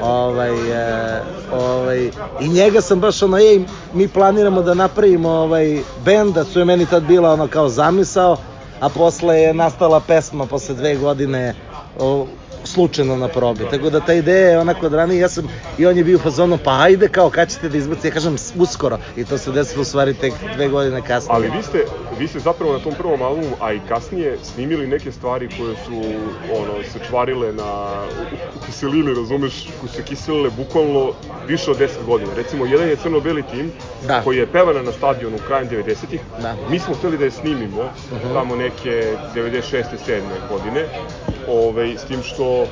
Ovaj, 0.03 0.51
e, 0.51 1.23
ovaj, 1.53 2.11
I 2.41 2.49
njega 2.49 2.81
sam 2.81 3.01
baš 3.01 3.23
ono, 3.23 3.39
ej, 3.39 3.61
mi 3.93 4.09
planiramo 4.09 4.63
da 4.63 4.75
napravimo 4.75 5.29
ovaj 5.29 5.83
bend, 6.05 6.35
da 6.35 6.45
su 6.45 6.59
je 6.59 6.65
meni 6.65 6.87
tad 6.87 7.03
bila 7.03 7.33
ono 7.33 7.49
kao 7.49 7.69
zamisao, 7.69 8.37
a 8.81 8.89
posle 8.89 9.41
je 9.41 9.55
nastala 9.55 10.01
pesma 10.01 10.47
posle 10.47 10.75
dve 10.75 10.97
godine 10.97 11.55
o, 11.99 12.27
slučajno 12.65 13.17
na 13.17 13.29
probi. 13.29 13.65
Tako 13.71 13.91
da 13.91 14.01
ta 14.01 14.15
ideja 14.15 14.49
je 14.49 14.59
onako 14.59 14.87
od 14.87 14.93
ranije, 14.95 15.21
ja 15.21 15.29
sam, 15.29 15.49
i 15.79 15.87
on 15.87 15.97
je 15.97 16.05
bio 16.05 16.17
u 16.17 16.21
fazonu, 16.21 16.59
pa 16.59 16.79
ajde 16.81 17.09
kao, 17.09 17.31
kad 17.31 17.51
ćete 17.51 17.69
da 17.69 17.79
izbaci, 17.79 18.07
ja 18.07 18.13
kažem, 18.13 18.35
"S- 18.35 18.53
uskoro. 18.57 18.99
I 19.17 19.25
to 19.25 19.39
se 19.39 19.53
desilo 19.53 19.83
u 19.83 19.85
stvari 19.85 20.15
tek 20.15 20.33
dve 20.55 20.69
godine 20.69 21.03
kasnije. 21.03 21.35
Ali 21.35 21.51
vi 21.51 21.63
ste, 21.63 21.85
vi 22.19 22.29
ste 22.29 22.39
zapravo 22.41 22.73
na 22.73 22.79
tom 22.79 22.95
prvom 22.95 23.23
albumu, 23.23 23.57
a 23.61 23.73
i 23.73 23.81
kasnije, 23.89 24.39
snimili 24.45 24.87
neke 24.87 25.13
stvari 25.13 25.49
koje 25.51 25.75
su 25.77 26.03
ono, 26.53 26.83
se 26.85 26.99
čvarile 27.09 27.53
na 27.53 28.03
kiselini, 28.67 29.15
razumeš, 29.15 29.53
koje 29.81 29.89
su 29.89 29.97
se 29.97 30.03
kiselile 30.05 30.51
bukvalno 30.53 31.13
više 31.47 31.71
od 31.71 31.79
10 31.79 31.89
godina. 32.07 32.31
Recimo, 32.35 32.67
jedan 32.67 32.89
je 32.89 32.97
crno-beli 32.97 33.43
tim, 33.45 33.73
Da. 34.07 34.23
koji 34.23 34.37
je 34.37 34.47
pevana 34.47 34.83
na 34.83 34.93
stadionu 34.93 35.39
krajem 35.47 35.69
90-ih. 35.69 36.21
Da. 36.43 36.55
Mi 36.71 36.79
smo 36.79 36.95
hteli 36.95 37.19
da 37.19 37.25
je 37.25 37.31
snimimo, 37.31 37.91
tamo 38.33 38.57
neke 38.57 39.03
96. 39.35 39.85
7. 39.99 40.21
godine, 40.51 40.87
ovaj, 41.49 41.95
s 41.97 42.05
tim 42.05 42.23
što 42.23 42.63
e, 42.63 42.67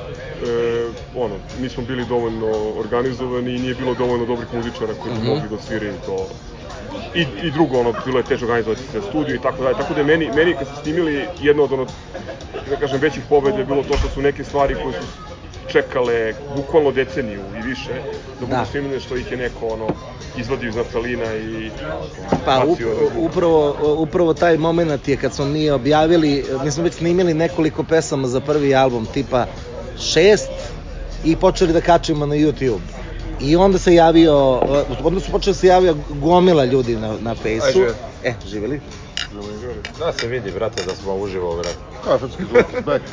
ono, 1.15 1.35
nismo 1.61 1.83
bili 1.83 2.05
dovoljno 2.09 2.47
organizovani 2.79 3.55
i 3.55 3.59
nije 3.59 3.75
bilo 3.75 3.93
dovoljno 3.93 4.25
dobrih 4.25 4.53
muzičara 4.53 4.93
koji 4.93 5.15
bi 5.15 5.27
mogli 5.27 5.49
da 5.49 5.55
odsviraju 5.55 5.93
to 6.05 6.27
i, 7.15 7.47
i 7.47 7.51
drugo, 7.51 7.79
ono, 7.79 7.93
bilo 8.05 8.19
je 8.19 8.23
teže 8.23 8.45
organizovati 8.45 8.81
se 8.91 9.01
studiju 9.01 9.35
i 9.35 9.41
tako 9.41 9.63
dalje. 9.63 9.77
Tako 9.77 9.93
da 9.93 9.99
je 9.99 10.05
meni, 10.05 10.29
meni 10.35 10.53
kad 10.53 10.67
ste 10.67 10.75
snimili, 10.75 11.25
jedno 11.41 11.63
od 11.63 11.73
ono, 11.73 11.85
da 12.69 12.75
kažem, 12.75 12.99
većih 13.01 13.23
pobeda 13.29 13.57
je 13.57 13.65
bilo 13.65 13.83
to 13.83 13.97
što 13.97 14.09
su 14.09 14.21
neke 14.21 14.43
stvari 14.43 14.75
koje 14.75 14.93
su 14.93 15.07
čekale 15.67 16.33
bukvalno 16.55 16.91
deceniju 16.91 17.41
i 17.59 17.67
više, 17.67 17.93
da 18.39 18.45
budu 18.45 18.51
Da. 18.51 18.65
snimljene 18.65 18.99
što 18.99 19.15
ih 19.17 19.31
je 19.31 19.37
neko 19.37 19.67
ono, 19.67 19.87
izvadio 20.37 20.69
iz 20.69 20.75
naftalina 20.75 21.35
i 21.35 21.71
Pa 22.45 22.63
up, 22.63 22.69
bacio 22.69 22.87
na 22.87 22.93
zvuk. 22.95 23.29
upravo, 23.29 23.75
upravo 23.97 24.33
taj 24.33 24.57
moment 24.57 25.07
je 25.07 25.17
kad 25.17 25.33
smo 25.33 25.45
mi 25.45 25.69
objavili, 25.69 26.45
mi 26.63 26.71
smo 26.71 26.83
već 26.83 26.93
snimili 26.93 27.33
nekoliko 27.33 27.83
pesama 27.83 28.27
za 28.27 28.39
prvi 28.39 28.75
album, 28.75 29.07
tipa 29.13 29.45
šest 29.99 30.49
i 31.23 31.35
počeli 31.35 31.73
da 31.73 31.81
kačimo 31.81 32.25
na 32.25 32.35
YouTube. 32.35 32.79
I 33.41 33.55
onda 33.55 33.77
se 33.77 33.95
javio, 33.95 34.61
onda 35.03 35.19
su 35.19 35.31
počeli 35.31 35.53
da 35.53 35.59
se 35.59 35.67
javio 35.67 35.95
gomila 36.09 36.65
ljudi 36.65 36.95
na, 36.95 37.15
na 37.21 37.35
fejsu. 37.35 37.81
E, 38.23 38.33
živeli. 38.45 38.81
Da 39.99 40.13
se 40.13 40.27
vidi, 40.27 40.51
brate, 40.51 40.83
da 40.85 40.95
smo 40.95 41.15
uživo, 41.15 41.55
brate. 41.55 41.77
Kafanski 42.03 42.43
zvuk 42.43 42.85
back. 42.85 43.03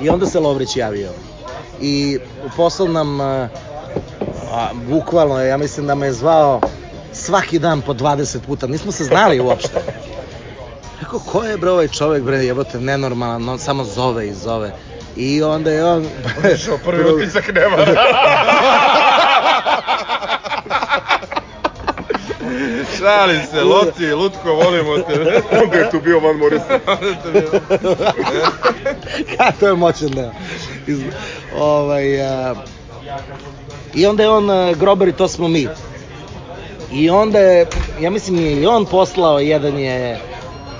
I 0.00 0.08
onda 0.08 0.26
se 0.26 0.40
Lovrić 0.40 0.76
javio. 0.76 1.10
I 1.80 2.18
poslao 2.56 2.88
nam, 2.88 3.18
a, 4.52 4.70
bukvalno, 4.88 5.42
ja 5.42 5.56
mislim 5.56 5.86
da 5.86 5.94
me 5.94 6.06
je 6.06 6.12
zvao 6.12 6.60
svaki 7.12 7.58
dan 7.58 7.82
po 7.82 7.94
20 7.94 8.38
puta, 8.46 8.66
nismo 8.66 8.92
se 8.92 9.04
znali 9.04 9.40
uopšte. 9.40 9.80
Rekao, 11.00 11.18
ko 11.18 11.44
je 11.44 11.56
bre 11.56 11.70
ovaj 11.70 11.88
čovek, 11.88 12.22
bre, 12.22 12.36
jebote, 12.36 12.80
nenormalan, 12.80 13.48
on 13.48 13.58
samo 13.58 13.84
zove 13.84 14.28
i 14.28 14.34
zove. 14.34 14.72
I 15.16 15.42
onda 15.42 15.70
je 15.70 15.84
on... 15.84 16.06
Što 16.58 16.78
prvi 16.84 17.12
utisak 17.12 17.54
nema. 17.54 17.76
Šali 22.98 23.40
se, 23.50 23.64
Loti, 23.64 24.12
Lutko, 24.12 24.54
volimo 24.54 24.98
te. 24.98 25.42
Onda 25.62 25.76
je 25.76 25.90
tu 25.90 26.00
bio 26.00 26.20
Van 26.20 26.36
Morrison. 26.36 26.80
Ka, 29.36 29.52
to 29.60 29.66
je 29.66 29.74
moćan 29.74 30.08
deo. 30.08 30.30
Iz, 30.86 31.00
ovaj, 31.56 32.22
a, 32.22 32.54
I 33.96 34.06
onda 34.06 34.22
je 34.22 34.28
on 34.30 34.50
e, 34.50 34.74
Grobar 34.74 35.08
i 35.08 35.12
to 35.12 35.28
smo 35.28 35.48
mi. 35.48 35.68
I 36.92 37.10
onda 37.10 37.38
je, 37.38 37.66
ja 38.00 38.10
mislim 38.10 38.36
je 38.36 38.52
i 38.52 38.66
on 38.66 38.84
poslao, 38.84 39.38
jedan 39.38 39.78
je 39.78 40.20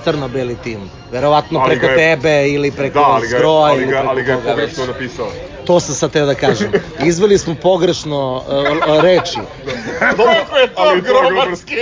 crno-beli 0.03 0.55
tim. 0.55 0.79
Verovatno 1.11 1.59
Ali 1.59 1.69
preko 1.69 1.85
je- 1.85 1.95
tebe 1.97 2.49
ili 2.49 2.71
preko 2.71 2.93
Da, 2.93 3.05
ali 3.05 3.27
ga, 3.27 3.37
ali 3.39 3.77
ili 3.77 3.85
ga, 3.85 3.91
preko 3.91 4.09
ali 4.09 4.23
ga 4.23 4.31
je 4.31 4.37
pogrešno 4.39 4.85
napisao. 4.85 5.27
To 5.67 5.79
sam 5.79 5.95
sad 5.95 6.11
teo 6.11 6.25
da 6.25 6.35
kažem. 6.35 6.71
Izveli 7.01 7.37
smo 7.37 7.55
pogrešno 7.55 8.35
uh, 8.37 9.01
reči. 9.01 9.39
Koliko 10.15 10.57
je 10.57 10.67
to 10.67 10.95
grobarski? 11.03 11.75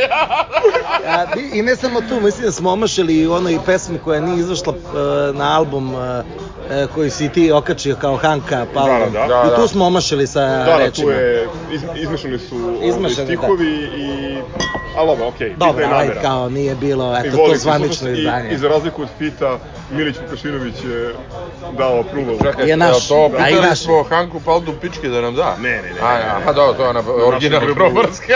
A, 1.08 1.26
i- 1.54 1.62
ne 1.62 1.76
samo 1.76 2.02
tu, 2.02 2.22
mislim 2.22 2.46
da 2.46 2.52
smo 2.52 2.72
omašili 2.72 3.16
i 3.16 3.28
ono 3.28 3.50
i 3.50 3.60
pesmi 3.66 4.00
koja 4.00 4.22
nije 4.22 4.40
izašla 4.40 4.74
uh, 4.74 5.36
na 5.36 5.58
album 5.58 5.94
uh, 5.94 6.00
koji 6.96 7.10
si 7.10 7.30
ti 7.30 7.52
okačio 7.52 7.96
kao 7.96 8.16
Hanka 8.18 8.66
Palma. 8.74 9.00
Da, 9.00 9.20
da, 9.20 9.28
da. 9.28 9.44
I 9.48 9.56
tu 9.56 9.68
smo 9.68 9.86
omašili 9.86 10.28
sa 10.28 10.40
Da, 10.42 10.66
da, 10.66 10.78
rečima. 10.78 11.06
tu 11.08 11.12
je, 11.12 11.48
iz, 11.72 11.82
izmešani 11.96 12.40
su 12.40 12.56
ovaj, 12.56 12.88
Izmešani, 12.90 13.28
stihovi 13.28 13.72
i... 13.98 14.36
Ali 14.98 15.10
ovo, 15.10 15.28
okej, 15.28 15.50
okay, 15.50 15.58
Dobro, 15.58 15.84
je 15.86 16.22
kao 16.22 16.50
nije 16.50 16.76
bilo, 16.76 17.18
eto, 17.18 17.38
to 17.38 17.56
zvanično 17.56 18.10
izdanje. 18.10 18.50
I, 18.50 18.54
I 18.54 18.58
za 18.58 18.68
razliku 18.68 19.02
od 19.02 19.08
Fita, 19.18 19.60
Milić 19.92 20.16
Vukašinović 20.20 20.76
je 20.84 21.14
dao 21.78 22.00
approval. 22.00 22.36
Čekaj, 22.44 22.70
Je 22.70 22.78
naš, 22.78 23.08
to 23.08 23.30
da, 23.30 23.38
pitali 23.38 23.68
naš. 23.68 23.80
smo 23.80 24.04
Hanku 24.04 24.40
Paldu 24.40 24.74
pičke 24.82 25.10
da 25.10 25.22
nam 25.22 25.36
da? 25.36 25.56
Ne, 25.60 25.70
ne, 25.70 25.82
ne, 25.84 26.00
A, 26.02 26.14
ne, 26.14 26.20
ne. 26.20 26.46
a 26.46 26.54
dobro, 26.54 26.74
to 26.74 26.84
je 26.84 26.90
ona 26.90 27.04
original 27.26 27.60
grbu. 27.62 27.74
grobarska. 27.76 28.34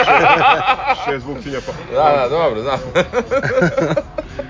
Šest 1.04 1.24
zvuk 1.24 1.38
cinja 1.42 1.58
pa. 1.60 1.72
da, 1.94 2.16
da, 2.16 2.28
dobro, 2.28 2.62
da. 2.62 2.78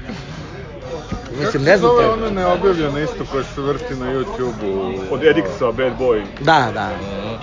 Mislim, 1.41 1.63
ne 1.63 1.79
znam 1.79 1.91
Zove 1.91 2.05
te. 2.05 2.11
ono 2.11 2.31
neobjavljeno 2.31 2.99
isto 2.99 3.25
koje 3.33 3.45
se 3.45 3.61
vrti 3.61 3.95
na 3.95 4.07
YouTube-u. 4.07 5.15
Od 5.15 5.25
Ediksa, 5.25 5.65
Bad 5.67 5.93
Boy. 6.01 6.23
Da, 6.41 6.71
da. 6.75 6.91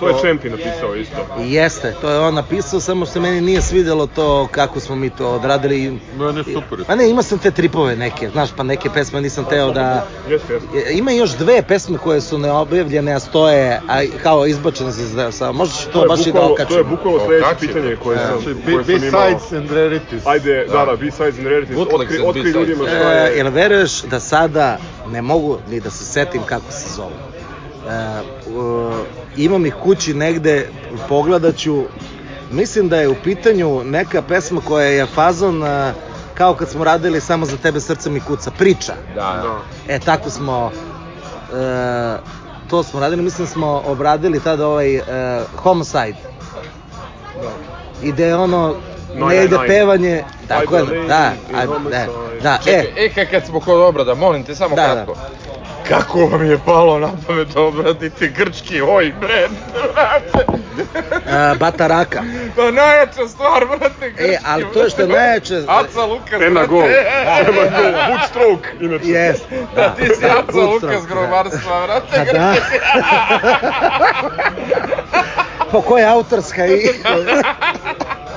To 0.00 0.08
je 0.08 0.14
Champi 0.20 0.50
napisao 0.50 0.94
isto. 0.94 1.16
I 1.40 1.52
Jeste, 1.52 1.94
to 2.00 2.10
je 2.10 2.18
on 2.18 2.34
napisao, 2.34 2.80
samo 2.80 3.06
se 3.06 3.20
meni 3.20 3.40
nije 3.40 3.62
svidelo 3.62 4.06
to 4.06 4.48
kako 4.50 4.80
smo 4.80 4.96
mi 4.96 5.10
to 5.10 5.28
odradili. 5.28 5.98
Meni 6.18 6.38
je 6.38 6.44
super. 6.44 6.84
Pa 6.86 6.94
ne, 6.94 7.10
imao 7.10 7.22
sam 7.22 7.38
te 7.38 7.50
tripove 7.50 7.96
neke, 7.96 8.28
znaš, 8.28 8.50
pa 8.56 8.62
neke 8.62 8.90
pesme 8.90 9.20
nisam 9.20 9.44
teo 9.44 9.70
da... 9.70 10.06
Jeste, 10.28 10.52
jeste. 10.52 10.92
Ima 10.92 11.10
još 11.10 11.30
dve 11.30 11.62
pesme 11.62 11.98
koje 11.98 12.20
su 12.20 12.38
neobjavljene, 12.38 13.12
a 13.12 13.20
stoje, 13.20 13.80
a 13.88 14.02
kao 14.22 14.46
izbačene 14.46 14.90
za 14.90 15.06
zdrav 15.06 15.32
sa. 15.32 15.52
Ću 15.82 15.90
to, 15.92 16.02
je 16.02 16.08
baš 16.08 16.26
i 16.26 16.32
da 16.32 16.40
okačim. 16.42 16.68
To 16.68 16.78
je 16.78 16.84
bukvalno 16.84 17.20
sledeće 17.26 17.48
pitanje 17.60 17.96
koje 17.96 18.18
sam, 18.18 18.38
koje 18.64 18.84
sam 18.84 19.08
imao. 19.08 19.20
B-sides 19.30 19.52
and 19.52 19.70
rarities. 19.70 20.26
Ajde, 20.26 20.66
da, 20.72 20.84
da, 20.84 20.96
B-sides 20.96 21.38
and 21.38 21.46
rarities. 21.46 21.78
Otkri, 22.24 22.50
ljudima 22.50 22.84
šta 22.84 23.12
E, 23.12 23.30
je... 23.30 23.36
jel 23.36 23.50
veruješ 23.50 23.87
da 24.04 24.20
sada 24.20 24.78
ne 25.06 25.22
mogu 25.22 25.58
ni 25.66 25.80
da 25.80 25.90
se 25.90 26.04
setim 26.04 26.42
kako 26.42 26.72
se 26.72 26.88
zove? 26.90 27.14
E, 27.88 28.20
u- 28.50 29.04
imam 29.36 29.66
ih 29.66 29.74
kući 29.74 30.14
negde, 30.14 30.68
pogledat 31.08 31.56
ću. 31.56 31.84
Mislim 32.50 32.88
da 32.88 32.96
je 32.96 33.08
u 33.08 33.14
pitanju 33.14 33.84
neka 33.84 34.22
pesma 34.22 34.60
koja 34.60 34.86
je 34.86 35.06
fazon 35.06 35.64
e, 35.64 35.92
kao 36.34 36.54
kad 36.54 36.68
smo 36.68 36.84
radili 36.84 37.20
samo 37.20 37.46
za 37.46 37.56
tebe 37.56 37.80
srce 37.80 38.10
mi 38.10 38.20
kuca, 38.20 38.50
priča. 38.50 38.94
Da, 39.08 39.20
da. 39.42 39.60
E, 39.88 39.98
tako 39.98 40.30
smo, 40.30 40.72
e, 41.52 42.16
to 42.66 42.82
smo 42.82 43.00
radili, 43.00 43.22
mislim 43.22 43.46
da 43.46 43.52
smo 43.52 43.82
obradili 43.86 44.40
tada 44.40 44.66
ovaj 44.66 44.96
e, 44.96 45.02
Homicide. 45.56 46.18
I 48.02 48.12
da 48.12 48.24
je 48.24 48.36
ono, 48.36 48.74
Ne 49.10 49.36
ide 49.36 49.56
nine. 49.56 49.68
pevanje, 49.68 50.24
tako 50.48 50.76
je, 50.76 50.84
da, 51.08 51.32
a, 51.54 51.66
da, 51.66 52.06
da, 52.42 52.58
Čekaj, 52.58 52.80
e, 52.80 52.92
e, 52.96 53.08
kad, 53.08 53.30
kad 53.30 53.46
smo 53.46 53.60
kod 53.60 53.78
obrada, 53.78 54.14
molim 54.14 54.44
te, 54.44 54.54
samo 54.54 54.76
Da, 54.76 54.82
da. 54.84 54.94
kratko. 54.94 55.14
Kako 55.88 56.18
vam 56.20 56.44
je 56.44 56.58
palo 56.58 56.98
na 56.98 57.10
pamet 57.26 57.48
da 57.48 57.60
obradite 57.60 58.28
grčki 58.28 58.82
oj 58.82 59.12
brate? 59.12 59.48
a, 61.28 61.54
Bataraka. 61.54 62.22
Pa 62.56 62.70
najjača 62.70 63.28
stvar, 63.28 63.66
brate, 63.66 64.10
grčki. 64.10 64.24
E, 64.24 64.38
ali 64.46 64.64
to 64.64 64.82
je 64.82 64.90
što 64.90 65.02
je 65.02 65.08
najjače, 65.08 65.56
Aca 65.58 66.04
Lukas, 66.04 66.42
Ena 66.42 66.66
gol. 66.66 66.82
Ena 66.82 67.42
gol. 67.46 67.64
Wood 68.08 68.28
stroke, 68.28 68.68
inače. 68.80 69.04
Jest, 69.06 69.44
Da, 69.74 69.76
da, 69.76 69.94
ti 69.94 70.06
si 70.08 70.24
Aca 70.26 70.52
Woodstock, 70.52 70.82
Lukas 70.82 71.02
da. 71.02 71.08
grobarstva, 71.08 71.82
brate, 71.82 72.06
Pa 72.10 72.24
da. 72.32 72.54
grčki. 72.54 72.78
Po 75.72 75.80
koja 75.80 76.00
je 76.00 76.08
autorska 76.08 76.66
i... 76.66 76.70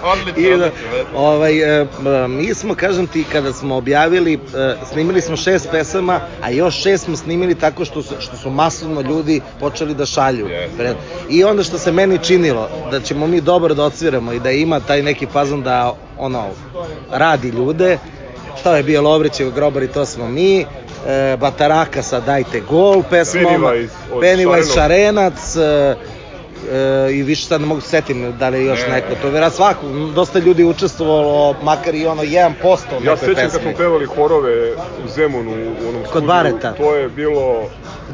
Odlično, 0.04 0.42
I 0.42 0.58
da, 0.58 0.66
odlično, 0.66 0.72
ovaj, 1.16 1.82
e, 1.82 1.86
mi 2.28 2.54
smo, 2.54 2.76
kažem 2.76 3.08
ti, 3.08 3.26
kada 3.32 3.54
smo 3.54 3.76
objavili, 3.76 4.34
e, 4.34 4.76
snimili 4.92 5.22
smo 5.22 5.36
šest 5.36 5.68
pesama, 5.72 6.20
a 6.42 6.50
još 6.52 6.82
šest 6.82 7.04
smo 7.04 7.16
snimili 7.18 7.56
tako 7.56 7.86
što 7.86 8.04
su, 8.04 8.14
što 8.20 8.38
su 8.38 8.50
masovno 8.50 9.02
ljudi 9.02 9.42
počeli 9.60 9.94
da 9.94 10.06
šalju. 10.06 10.48
Pred- 10.78 10.96
I 11.30 11.44
onda 11.44 11.64
što 11.64 11.78
se 11.78 11.92
meni 11.92 12.18
činilo, 12.18 12.70
da 12.92 13.00
ćemo 13.00 13.28
mi 13.28 13.42
dobro 13.42 13.74
da 13.74 13.84
odsviramo 13.84 14.34
i 14.34 14.40
da 14.40 14.52
ima 14.52 14.80
taj 14.80 15.04
neki 15.04 15.26
fazon 15.26 15.64
da, 15.64 15.94
ono, 16.18 16.46
radi 17.12 17.50
ljude, 17.50 17.98
to 18.64 18.76
je 18.76 18.84
bio 18.84 19.02
Lovrićev 19.02 19.52
grobar 19.52 19.84
i 19.84 19.88
to 19.88 20.06
smo 20.06 20.28
mi, 20.28 20.60
e, 20.60 20.66
Bataraka 21.40 22.04
sa 22.04 22.20
Dajte 22.20 22.60
gol 22.70 23.04
pesmom, 23.10 23.44
Pennywise 23.46 23.88
Pennywise. 24.22 24.74
Šarenac, 24.74 25.56
e, 25.56 25.96
e, 26.72 27.12
i 27.14 27.24
više 27.24 27.46
sad 27.46 27.62
ne 27.62 27.68
mogu 27.68 27.82
se 27.82 27.90
setim 27.90 28.34
da 28.40 28.50
li 28.50 28.58
je 28.60 28.66
još 28.66 28.82
Ne. 28.82 28.90
neko 28.90 29.16
to 29.22 29.30
vera 29.30 29.50
svako 29.50 29.86
dosta 30.16 30.40
ljudi 30.40 30.62
je 30.62 30.66
učestvovalo 30.66 31.56
makar 31.64 31.96
i 31.96 32.06
ono 32.08 32.24
1% 32.24 32.32
u 32.32 33.04
Ja 33.04 33.12
nekoj 33.12 33.18
se 33.18 33.26
sjećam 33.26 33.50
kad 33.50 33.62
smo 33.62 33.72
pevali 33.78 34.06
horove 34.06 34.72
u 35.06 35.08
Zemunu 35.08 35.52
u 35.52 35.90
onom 35.90 36.02
studiju. 36.10 36.28
Bareta. 36.28 36.74
To 36.74 36.96
je 36.96 37.10
bilo 37.10 37.64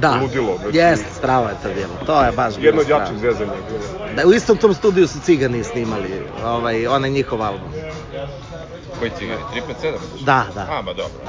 da 0.01 0.19
ludilo. 0.21 0.57
Znači, 0.61 0.77
jest 0.77 1.05
strava 1.17 1.49
je 1.49 1.55
to 1.63 1.69
bilo 1.75 2.05
to 2.05 2.23
je 2.23 2.31
baš 2.31 2.55
bilo 2.55 2.67
Jedno 2.67 2.81
od 2.81 2.89
jačih 2.89 3.17
zezanja 3.17 3.51
je 3.53 3.61
bilo. 3.69 4.13
da, 4.15 4.27
u 4.27 4.33
istom 4.33 4.57
tom 4.57 4.73
studiju 4.73 5.07
su 5.07 5.19
Cigani 5.19 5.63
snimali 5.63 6.09
ovaj, 6.45 6.87
onaj 6.87 7.09
njihov 7.09 7.41
album 7.41 7.69
Koji 8.99 9.11
cigari, 9.11 9.41
357? 9.53 9.93
da 10.19 10.45
da 10.55 10.67
A, 10.69 10.81
ma 10.81 10.93
dobro. 10.93 11.19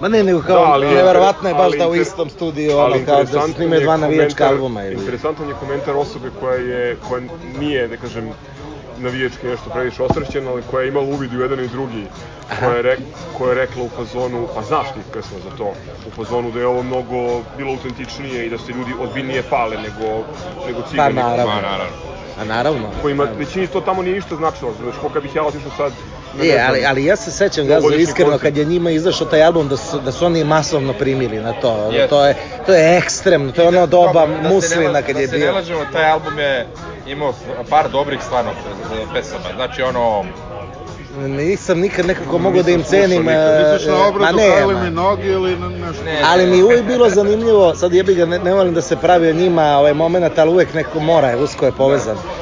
Ma 0.00 0.08
ne, 0.08 0.22
nego 0.22 0.42
kao, 0.42 0.56
Da, 0.56 0.72
ali- 0.72 0.86
neverovatno 0.86 1.48
je 1.48 1.54
baš 1.54 1.64
ali 1.64 1.78
da 1.78 1.88
u 1.88 1.94
istom 1.94 2.30
studiju, 2.30 2.76
ali 2.76 2.94
ono, 2.94 3.06
kao 3.06 3.24
da 3.24 3.74
je 3.74 3.80
dva 3.80 3.96
navijačka 3.96 4.48
albuma. 4.48 4.84
Ili... 4.84 4.94
Interesantan 4.94 5.48
je 5.48 5.54
komentar 5.54 5.96
osobe 5.96 6.30
koja 6.40 6.54
je, 6.54 6.96
koja 7.08 7.22
nije, 7.58 7.88
da 7.88 7.96
kažem, 7.96 8.32
navijački 8.98 9.46
nešto 9.46 9.70
previše 9.70 10.02
osvrćena, 10.02 10.50
ali 10.50 10.62
koja 10.70 10.82
je 10.82 10.88
imala 10.88 11.06
uvid 11.06 11.34
u 11.34 11.40
jedan 11.40 11.60
i 11.60 11.68
drugi, 11.68 12.04
koja 12.60 12.76
je, 12.76 12.82
rek, 12.82 13.00
koja 13.38 13.48
je 13.48 13.54
rekla 13.54 13.82
u 13.84 13.88
fazonu, 13.88 14.48
pa 14.54 14.62
znaš 14.62 14.86
ti 14.86 15.00
pesma 15.12 15.38
za 15.44 15.56
to, 15.56 15.72
u 16.06 16.10
fazonu 16.10 16.50
da 16.50 16.60
je 16.60 16.66
ovo 16.66 16.82
mnogo 16.82 17.16
bilo 17.56 17.70
autentičnije 17.72 18.46
i 18.46 18.50
da 18.50 18.58
se 18.58 18.72
ljudi 18.72 18.94
ozbiljnije 19.00 19.42
pale 19.42 19.76
nego, 19.76 20.24
nego 20.66 20.80
Pa 20.80 20.88
cigani. 20.88 21.14
naravno. 21.14 21.54
Ma, 21.54 21.60
naravno. 21.60 21.96
A 22.40 22.44
naravno. 22.44 22.88
Kojima 23.02 23.24
većini 23.38 23.66
to 23.66 23.80
tamo 23.80 24.02
nije 24.02 24.14
ništa 24.14 24.36
značilo, 24.36 24.72
znači 24.82 24.98
ko 24.98 25.08
kad 25.08 25.22
bih 25.22 25.34
ja 25.34 25.44
otišao 25.44 25.70
sad, 25.76 25.92
Je, 26.34 26.60
ali, 26.60 26.84
ali 26.84 27.04
ja 27.04 27.16
se 27.16 27.30
sećam 27.30 27.66
Gazo 27.66 27.88
iskreno 27.88 28.30
koncert. 28.30 28.42
kad 28.44 28.56
je 28.56 28.64
njima 28.64 28.90
izašao 28.90 29.26
taj 29.26 29.42
album 29.42 29.68
da 29.68 29.76
su, 29.76 29.98
da 29.98 30.12
su 30.12 30.26
oni 30.26 30.44
masovno 30.44 30.92
primili 30.92 31.36
na 31.38 31.52
to. 31.52 31.90
Jest. 31.92 32.10
To 32.10 32.26
je 32.26 32.34
to 32.66 32.74
je 32.74 32.98
ekstremno, 32.98 33.52
to 33.52 33.62
je 33.62 33.68
ono 33.68 33.86
doba 33.88 34.26
da 34.26 34.36
se 34.36 34.42
ne 34.42 34.48
muslina 34.48 34.90
la- 34.90 35.02
kad 35.02 35.14
da 35.14 35.20
je 35.20 35.28
se 35.28 35.32
ne 35.32 35.38
bio. 35.38 35.52
lažemo, 35.52 35.80
taj 35.92 36.10
album 36.10 36.38
je 36.38 36.66
imao 37.06 37.32
par 37.70 37.88
dobrih 37.88 38.20
stvarno 38.22 38.50
pesama. 39.14 39.44
Znači 39.56 39.82
ono, 39.82 40.24
Nisam 41.18 41.78
nikad 41.78 42.06
nekako 42.06 42.38
mogao 42.38 42.62
da 42.62 42.70
im 42.70 42.76
Nisam 42.76 42.90
slušao 42.90 43.08
cenim. 43.08 43.22
nikad. 43.22 43.36
e, 43.56 43.72
Misliš 43.72 43.86
na 43.86 43.94
ma 43.94 44.06
obradu 44.06 44.36
ne, 44.36 44.42
Kylie 44.44 44.74
ma. 44.74 44.80
Minogue 44.80 45.26
ili 45.26 45.56
na 45.56 45.68
nešto? 45.68 46.04
Ne. 46.04 46.20
Ali 46.24 46.46
mi 46.46 46.58
je 46.58 46.64
uvijek 46.64 46.84
bilo 46.84 47.08
zanimljivo, 47.10 47.74
sad 47.74 47.92
jebi 47.92 48.14
ga, 48.14 48.26
ne, 48.26 48.38
ne 48.38 48.54
volim 48.54 48.74
da 48.74 48.82
se 48.82 48.96
pravi 48.96 49.28
o 49.28 49.34
njima 49.34 49.78
ovaj 49.78 49.94
moment, 49.94 50.38
ali 50.38 50.50
uvijek 50.50 50.74
neko 50.74 51.00
mora, 51.00 51.28
je, 51.28 51.36
usko 51.36 51.66
je 51.66 51.72
povezan. 51.72 52.16
E, 52.16 52.39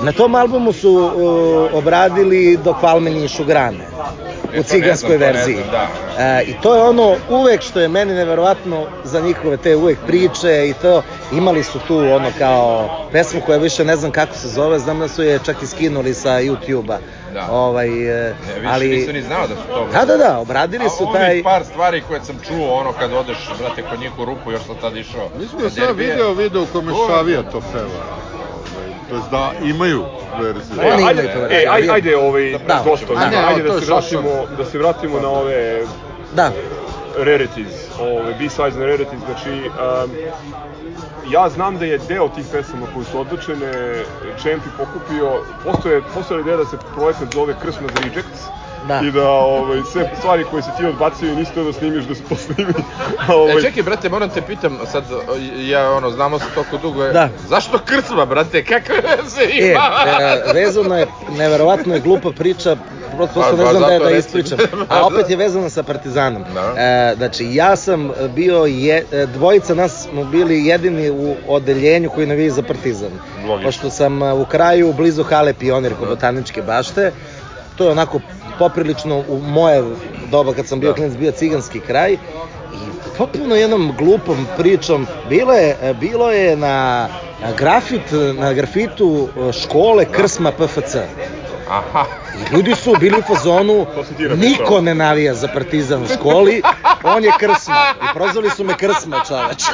na 0.00 0.12
tom 0.12 0.34
albumu 0.34 0.72
su 0.72 0.90
uh, 0.90 1.78
obradili 1.78 2.58
dok 2.64 2.76
Palme 2.80 3.10
nišu 3.10 3.44
grane. 3.44 3.84
E, 4.54 4.56
U 4.56 4.56
ne 4.56 4.62
ciganskoj 4.62 5.16
verziji. 5.16 5.54
znam, 5.54 5.70
da. 6.16 6.24
E, 6.24 6.42
I 6.42 6.54
to 6.62 6.74
je 6.74 6.82
ono 6.82 7.16
uvek 7.30 7.60
što 7.62 7.80
je 7.80 7.88
meni 7.88 8.14
neverovatno 8.14 8.86
za 9.04 9.20
njihove 9.20 9.56
te 9.56 9.76
uvek 9.76 9.98
priče 10.06 10.68
i 10.68 10.74
to. 10.82 11.02
Imali 11.32 11.62
su 11.62 11.78
tu 11.88 11.98
ono 11.98 12.28
kao 12.38 12.88
pesmu 13.12 13.40
koja 13.46 13.58
više 13.58 13.84
ne 13.84 13.96
znam 13.96 14.10
kako 14.10 14.34
se 14.34 14.48
zove, 14.48 14.78
znam 14.78 14.98
da 14.98 15.08
su 15.08 15.22
je 15.22 15.38
čak 15.44 15.62
i 15.62 15.66
skinuli 15.66 16.14
sa 16.14 16.30
YouTube-a. 16.30 16.98
Da. 17.34 17.46
Ovaj, 17.50 17.88
e, 17.88 18.34
ne, 18.46 18.60
više 18.60 18.72
ali... 18.72 18.88
nisam 18.88 19.14
ni 19.14 19.22
znao 19.22 19.46
da 19.46 19.54
su 19.54 19.62
to. 19.68 19.88
Da, 19.92 20.04
da, 20.04 20.16
da, 20.16 20.38
obradili 20.38 20.90
su 20.98 21.08
A 21.10 21.12
taj... 21.12 21.30
ovih 21.30 21.44
par 21.44 21.64
stvari 21.64 22.02
koje 22.08 22.20
sam 22.24 22.38
čuo, 22.48 22.74
ono 22.74 22.92
kad 22.92 23.12
odeš, 23.12 23.38
brate, 23.58 23.82
kod 23.90 24.00
njih 24.00 24.18
u 24.18 24.24
rupu, 24.24 24.52
još 24.52 24.62
sam 24.62 24.76
tad 24.80 24.96
išao. 24.96 25.28
Mislim 25.40 25.62
da 25.62 25.70
sam 25.70 25.96
video 25.96 26.32
video 26.32 26.62
u 26.62 26.66
kome 26.72 26.92
Šavija 27.08 27.42
to 27.42 27.60
peva. 27.72 28.37
To 29.08 29.14
jest 29.14 29.30
da 29.30 29.52
imaju 29.62 30.04
verziju. 30.40 30.80
E, 30.82 31.04
ajde, 31.06 31.22
e, 31.50 31.66
ajde, 31.70 31.90
ajde, 31.92 32.16
ovaj, 32.16 32.58
Da. 32.66 32.82
dosta, 32.84 33.06
A 33.16 33.30
ne, 33.30 33.36
ajde 33.36 33.62
da 33.62 33.80
se 33.80 33.86
vratimo, 33.86 34.30
da 34.58 34.64
se 34.64 34.78
vratimo 34.78 35.20
na 35.20 35.28
ove 35.28 35.82
Da, 36.34 36.50
rarities, 37.18 37.72
ove 38.00 38.34
B-sides 38.38 38.74
na 38.74 38.86
rarities, 38.86 39.20
znači 39.26 39.70
um, 40.04 40.10
ja 41.30 41.48
znam 41.48 41.78
da 41.78 41.84
je 41.84 41.98
deo 42.08 42.28
tih 42.28 42.44
pesama 42.52 42.86
koji 42.94 43.06
su 43.06 43.20
odlučene 43.20 44.02
Champi 44.42 44.68
pokupio, 44.78 45.42
postoje, 45.64 46.02
postoje 46.14 46.40
ideja 46.40 46.56
da 46.56 46.64
se 46.64 46.76
projekat 46.94 47.34
zove 47.34 47.54
Christmas 47.60 47.90
Rejects 48.02 48.40
Da. 48.88 49.00
i 49.04 49.10
da 49.10 49.28
ovaj, 49.28 49.80
sve 49.92 50.10
stvari 50.18 50.44
koje 50.50 50.62
se 50.62 50.68
ti 50.78 50.86
odbacuju 50.86 51.36
nisi 51.36 51.52
to 51.54 51.64
da 51.64 51.72
snimiš 51.72 52.04
da 52.04 52.14
se 52.14 52.22
posnimi. 52.28 52.72
ovaj, 53.28 53.58
E, 53.58 53.62
čekaj, 53.62 53.82
brate, 53.82 54.08
moram 54.08 54.30
te 54.30 54.42
pitam, 54.42 54.78
sad, 54.92 55.04
ja, 55.60 55.92
ono, 55.92 56.10
znamo 56.10 56.38
se 56.38 56.44
toliko 56.54 56.76
dugo, 56.78 57.04
je, 57.04 57.12
Da. 57.12 57.28
zašto 57.48 57.78
krcma, 57.78 58.24
brate, 58.26 58.64
kakve 58.64 58.94
veze 58.96 59.42
E, 59.42 59.70
ima? 59.70 59.90
e, 60.48 60.52
vezano 60.54 60.98
je, 60.98 61.06
neverovatno 61.30 61.94
je 61.94 62.00
glupa 62.00 62.30
priča, 62.32 62.76
prosto 63.16 63.40
Pa, 63.40 63.52
ne 63.52 63.64
pa, 63.64 63.70
znam 63.70 63.82
da 63.82 63.92
je 63.92 63.98
da 64.00 64.10
ispričam. 64.10 64.58
A 64.88 65.06
opet 65.06 65.30
je 65.30 65.36
vezano 65.36 65.70
sa 65.70 65.82
Partizanom. 65.82 66.44
Da. 66.54 66.74
E, 66.76 67.14
znači, 67.16 67.54
ja 67.54 67.76
sam 67.76 68.10
bio, 68.28 68.64
je, 68.64 69.04
e, 69.12 69.26
dvojica 69.26 69.74
nas 69.74 70.02
smo 70.02 70.24
bili 70.24 70.66
jedini 70.66 71.10
u 71.10 71.34
odeljenju 71.48 72.10
koji 72.10 72.26
naviji 72.26 72.50
za 72.50 72.62
Partizan. 72.62 73.10
Logično. 73.38 73.68
Pošto 73.68 73.90
sam 73.90 74.22
e, 74.22 74.32
u 74.32 74.44
kraju, 74.44 74.92
blizu 74.92 75.22
hale 75.22 75.54
Pionir 75.54 75.94
kod 75.94 76.08
botaničke 76.08 76.62
bašte, 76.62 77.12
to 77.76 77.84
je 77.84 77.90
onako 77.90 78.20
poprilično 78.58 79.24
u 79.28 79.38
moje 79.38 79.84
doba 80.30 80.52
kad 80.54 80.66
sam 80.66 80.80
bio 80.80 80.90
Da. 80.90 80.94
klinac 80.94 81.16
bio 81.16 81.32
ciganski 81.32 81.80
kraj 81.80 82.12
i 82.12 82.18
potpuno 83.18 83.54
jednom 83.54 83.94
glupom 83.98 84.46
pričom. 84.56 85.06
Bilo 85.28 85.52
je, 85.52 85.94
bilo 86.00 86.30
je 86.32 86.56
na, 86.56 87.08
na 87.42 87.52
grafit 87.58 88.02
na 88.34 88.52
grafitu 88.52 89.28
e, 89.48 89.52
škole 89.52 90.04
Krsma 90.04 90.52
PFC 90.52 90.96
Aha, 91.70 92.04
i 92.34 92.54
ljudi 92.54 92.74
su 92.74 92.94
bili 93.00 93.18
u 93.18 93.34
fazonu 93.34 93.86
niko 94.42 94.80
ne 94.80 94.94
navija 94.94 95.34
za 95.34 95.48
partizan 95.48 96.02
u 96.02 96.06
školi 96.06 96.62
on 97.02 97.24
je 97.24 97.30
Krsma. 97.38 97.94
I 98.02 98.14
prozvali 98.14 98.50
su 98.50 98.64
me 98.64 98.76
Krsma 98.76 99.20
čoveč 99.28 99.62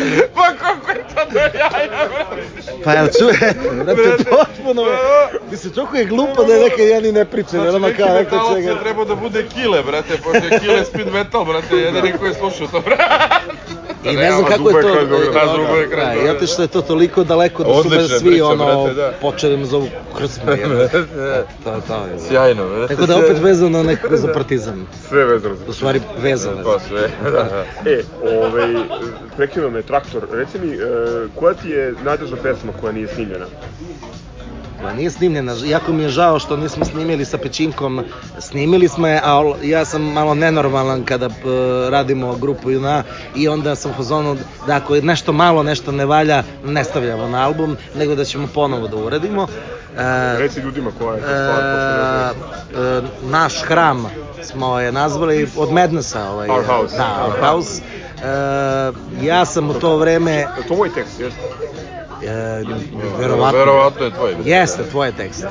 pa 0.34 0.54
kako 0.58 0.90
je 0.90 1.04
to 1.14 1.32
do 1.32 1.38
jaja, 1.38 2.08
brate? 2.08 2.82
pa 2.84 2.92
jel 2.92 3.08
čuje 3.18 3.54
brate 3.84 4.24
potpuno 4.30 4.82
mislim 5.50 5.72
toliko 5.72 5.96
je 5.96 6.04
glupo 6.04 6.44
da 6.44 6.54
je 6.54 6.60
neka 6.68 6.82
ja 6.82 7.00
ni 7.00 7.12
ne 7.12 7.24
pričam 7.24 7.60
Znači, 7.60 7.78
neki 7.78 7.96
kao 7.96 8.08
neko 8.08 8.36
metalac 8.36 8.56
čega 8.56 8.70
je 8.70 8.80
trebao 8.80 9.04
da 9.04 9.14
bude 9.14 9.48
kile, 9.48 9.82
brate, 9.82 10.16
pošto 10.16 10.46
je 10.46 10.60
kile 10.60 10.84
speed 10.84 11.12
metal, 11.12 11.44
brate, 11.44 11.76
jedini 11.76 12.12
koji 12.18 12.30
je 12.30 12.34
slušao 12.34 12.66
to, 12.66 12.80
brate. 12.80 13.61
I 14.04 14.16
ne 14.16 14.32
znam 14.32 14.44
kako 14.44 14.68
je 14.68 14.82
to, 14.82 14.92
kraj. 14.92 15.06
Da, 15.46 15.52
Dubo 15.56 15.76
je 15.76 15.90
kraj 15.90 16.06
da, 16.06 16.12
i 16.12 16.14
Beograda. 16.14 16.36
otišlo 16.38 16.64
je 16.64 16.68
to 16.68 16.82
toliko 16.82 17.24
daleko 17.24 17.64
da 17.64 17.82
su 17.82 17.88
me 17.88 18.08
svi 18.08 18.28
priča, 18.30 18.46
ono 18.46 18.84
brate, 18.84 18.94
da. 18.94 19.12
počeli 19.20 19.56
me 19.56 19.64
zovu 19.64 19.88
krsme. 20.18 20.56
to 21.64 21.74
je 21.74 21.80
to. 21.88 21.94
je. 21.94 22.18
Sjajno, 22.28 22.68
brate. 22.68 22.94
Tako 22.94 23.06
da 23.06 23.16
opet 23.18 23.38
vezano 23.38 23.82
nekako 23.82 24.16
za 24.16 24.28
partizan. 24.34 24.86
Sve 25.08 25.24
vezano 25.24 25.54
za 25.54 25.62
U 25.68 25.72
stvari 25.72 26.00
vezano. 26.18 26.62
Pa 26.64 26.78
sve, 26.88 27.08
da, 27.24 27.30
da. 27.84 27.90
E, 27.90 28.02
ovaj, 28.40 28.74
prekinuo 29.36 29.70
me 29.70 29.82
traktor. 29.82 30.26
Reci 30.32 30.58
mi, 30.58 30.74
e, 30.74 30.78
koja 31.34 31.54
ti 31.54 31.68
je 31.68 31.94
najteža 32.04 32.36
pesma 32.36 32.72
koja 32.80 32.92
nije 32.92 33.08
snimljena? 33.08 33.46
Pa 34.82 34.92
nije 34.92 35.10
snimljena, 35.10 35.54
jako 35.64 35.92
mi 35.92 36.02
je 36.02 36.08
žao 36.08 36.38
što 36.38 36.56
nismo 36.56 36.84
snimili 36.84 37.24
sa 37.24 37.38
Pećinkom, 37.38 38.04
snimili 38.38 38.88
smo 38.88 39.06
je, 39.06 39.20
ali 39.24 39.68
ja 39.68 39.84
sam 39.84 40.02
malo 40.02 40.34
nenormalan 40.34 41.04
kada 41.04 41.28
p, 41.28 41.34
radimo 41.90 42.36
grupu 42.36 42.70
Juna 42.70 43.02
i 43.36 43.48
onda 43.48 43.74
sam 43.74 43.92
u 43.98 44.36
da 44.66 44.76
ako 44.76 44.94
je 44.94 45.02
nešto 45.02 45.32
malo, 45.32 45.62
nešto 45.62 45.92
ne 45.92 46.06
valja, 46.06 46.42
ne 46.64 46.84
stavljamo 46.84 47.28
na 47.28 47.46
album, 47.46 47.76
nego 47.96 48.14
da 48.14 48.24
ćemo 48.24 48.48
ponovo 48.54 48.88
da 48.88 48.96
uradimo. 48.96 49.46
E, 49.98 50.38
Reci 50.38 50.60
ljudima 50.60 50.90
koja 50.98 51.14
je 51.14 51.20
to 51.20 51.26
stvar, 51.26 51.64
e, 51.64 52.98
e, 52.98 53.02
naš 53.22 53.62
hram 53.62 54.06
smo 54.42 54.80
je 54.80 54.92
nazvali 54.92 55.48
od 55.56 55.72
Madnessa 55.72 56.30
ovaj, 56.30 56.48
Our 56.48 56.64
House. 56.66 56.96
da, 56.96 57.26
Our 57.26 57.40
House. 57.40 57.82
E, 57.82 59.26
ja 59.26 59.44
sam 59.44 59.70
u 59.70 59.74
to 59.74 59.96
vreme 59.96 60.32
Je 60.32 60.66
to 60.68 60.76
moj 60.76 60.94
tekst, 60.94 61.20
jeste? 61.20 61.40
Verovatno 63.18 63.58
Verovatno 63.58 64.04
je 64.04 64.10
tvoj. 64.10 64.34
jeste 64.44 64.82
tvoj 64.90 65.12
tekst 65.12 65.44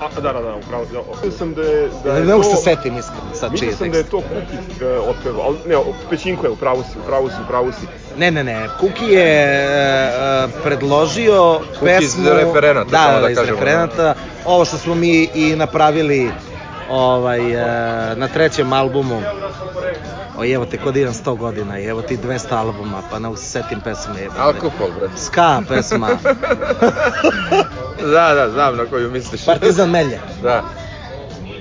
a, 0.00 0.20
da, 0.20 0.32
da, 0.32 0.40
da, 0.40 0.54
upravo, 0.54 0.84
da, 0.92 0.98
mislio 1.22 1.32
sam 1.32 1.54
da 1.54 1.62
je, 1.62 1.88
da 2.04 2.12
Ne, 2.12 2.18
je 2.18 2.24
ne 2.24 2.32
mogu 2.34 2.44
se 2.44 2.56
setim 2.56 2.98
iskreno 2.98 3.34
sad 3.34 3.58
čiji 3.58 3.68
mislio 3.68 3.70
je 3.70 3.76
sam 3.76 3.90
da 3.90 3.96
je 3.96 4.02
tekst. 4.02 4.10
to 4.10 4.20
Kukić 4.20 4.80
e, 4.82 4.86
otpevao, 4.98 5.42
ali 5.46 5.56
ne, 5.66 5.76
Pećinko 6.10 6.46
je, 6.46 6.50
upravo 6.50 6.82
si, 6.82 6.98
upravo 7.04 7.28
si, 7.28 7.34
upravo 7.44 7.72
si. 7.72 7.86
Ne, 8.18 8.30
ne, 8.30 8.44
ne, 8.44 8.68
Kuki 8.80 9.04
je 9.04 9.44
e, 9.44 10.08
predložio 10.64 11.60
Kuki 11.80 12.04
iz 12.04 12.14
pesmu... 12.16 12.30
referenata, 12.30 12.90
da, 12.90 12.98
samo 12.98 13.14
da, 13.14 13.20
da 13.20 13.30
iz 13.30 13.36
kažemo, 13.38 13.58
referenata. 13.58 14.14
Ovo 14.44 14.64
što 14.64 14.78
smo 14.78 14.94
mi 14.94 15.28
i 15.34 15.56
napravili 15.56 16.30
ovaj, 16.88 17.52
e, 17.52 17.66
na 18.16 18.28
trećem 18.28 18.72
albumu. 18.72 19.22
O, 20.38 20.44
evo 20.46 20.64
te 20.64 20.78
kod 20.78 20.96
imam 20.96 21.14
100 21.14 21.36
godina 21.36 21.78
i 21.78 21.84
evo 21.84 22.02
ti 22.02 22.16
200 22.18 22.52
albuma, 22.52 23.02
pa 23.10 23.18
ne 23.18 23.28
mogu 23.28 23.36
se 23.36 23.44
setim 23.44 23.80
pesme. 23.80 24.20
Jebate. 24.20 24.40
Alkohol, 24.40 24.88
brate. 24.90 25.16
Ska 25.16 25.62
pesma, 25.68 26.08
Da, 28.12 28.34
da, 28.34 28.50
znam 28.50 28.76
na 28.76 28.84
koju 28.84 29.10
misliš. 29.10 29.44
Partizan 29.44 29.90
Melje. 29.96 30.18
Da. 30.42 30.62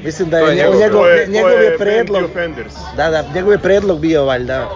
Mislim 0.03 0.29
da 0.29 0.37
je, 0.39 0.47
je 0.47 0.55
njegov, 0.55 0.73
njegov- 0.73 1.03
njegov, 1.03 1.29
njegov 1.29 1.51
je 1.51 1.69
Band 1.69 1.79
predlog... 1.79 2.23
Da, 2.97 3.09
da, 3.09 3.23
njegov 3.35 3.51
je 3.51 3.57
predlog 3.57 3.99
bio 3.99 4.25
valjda. 4.25 4.69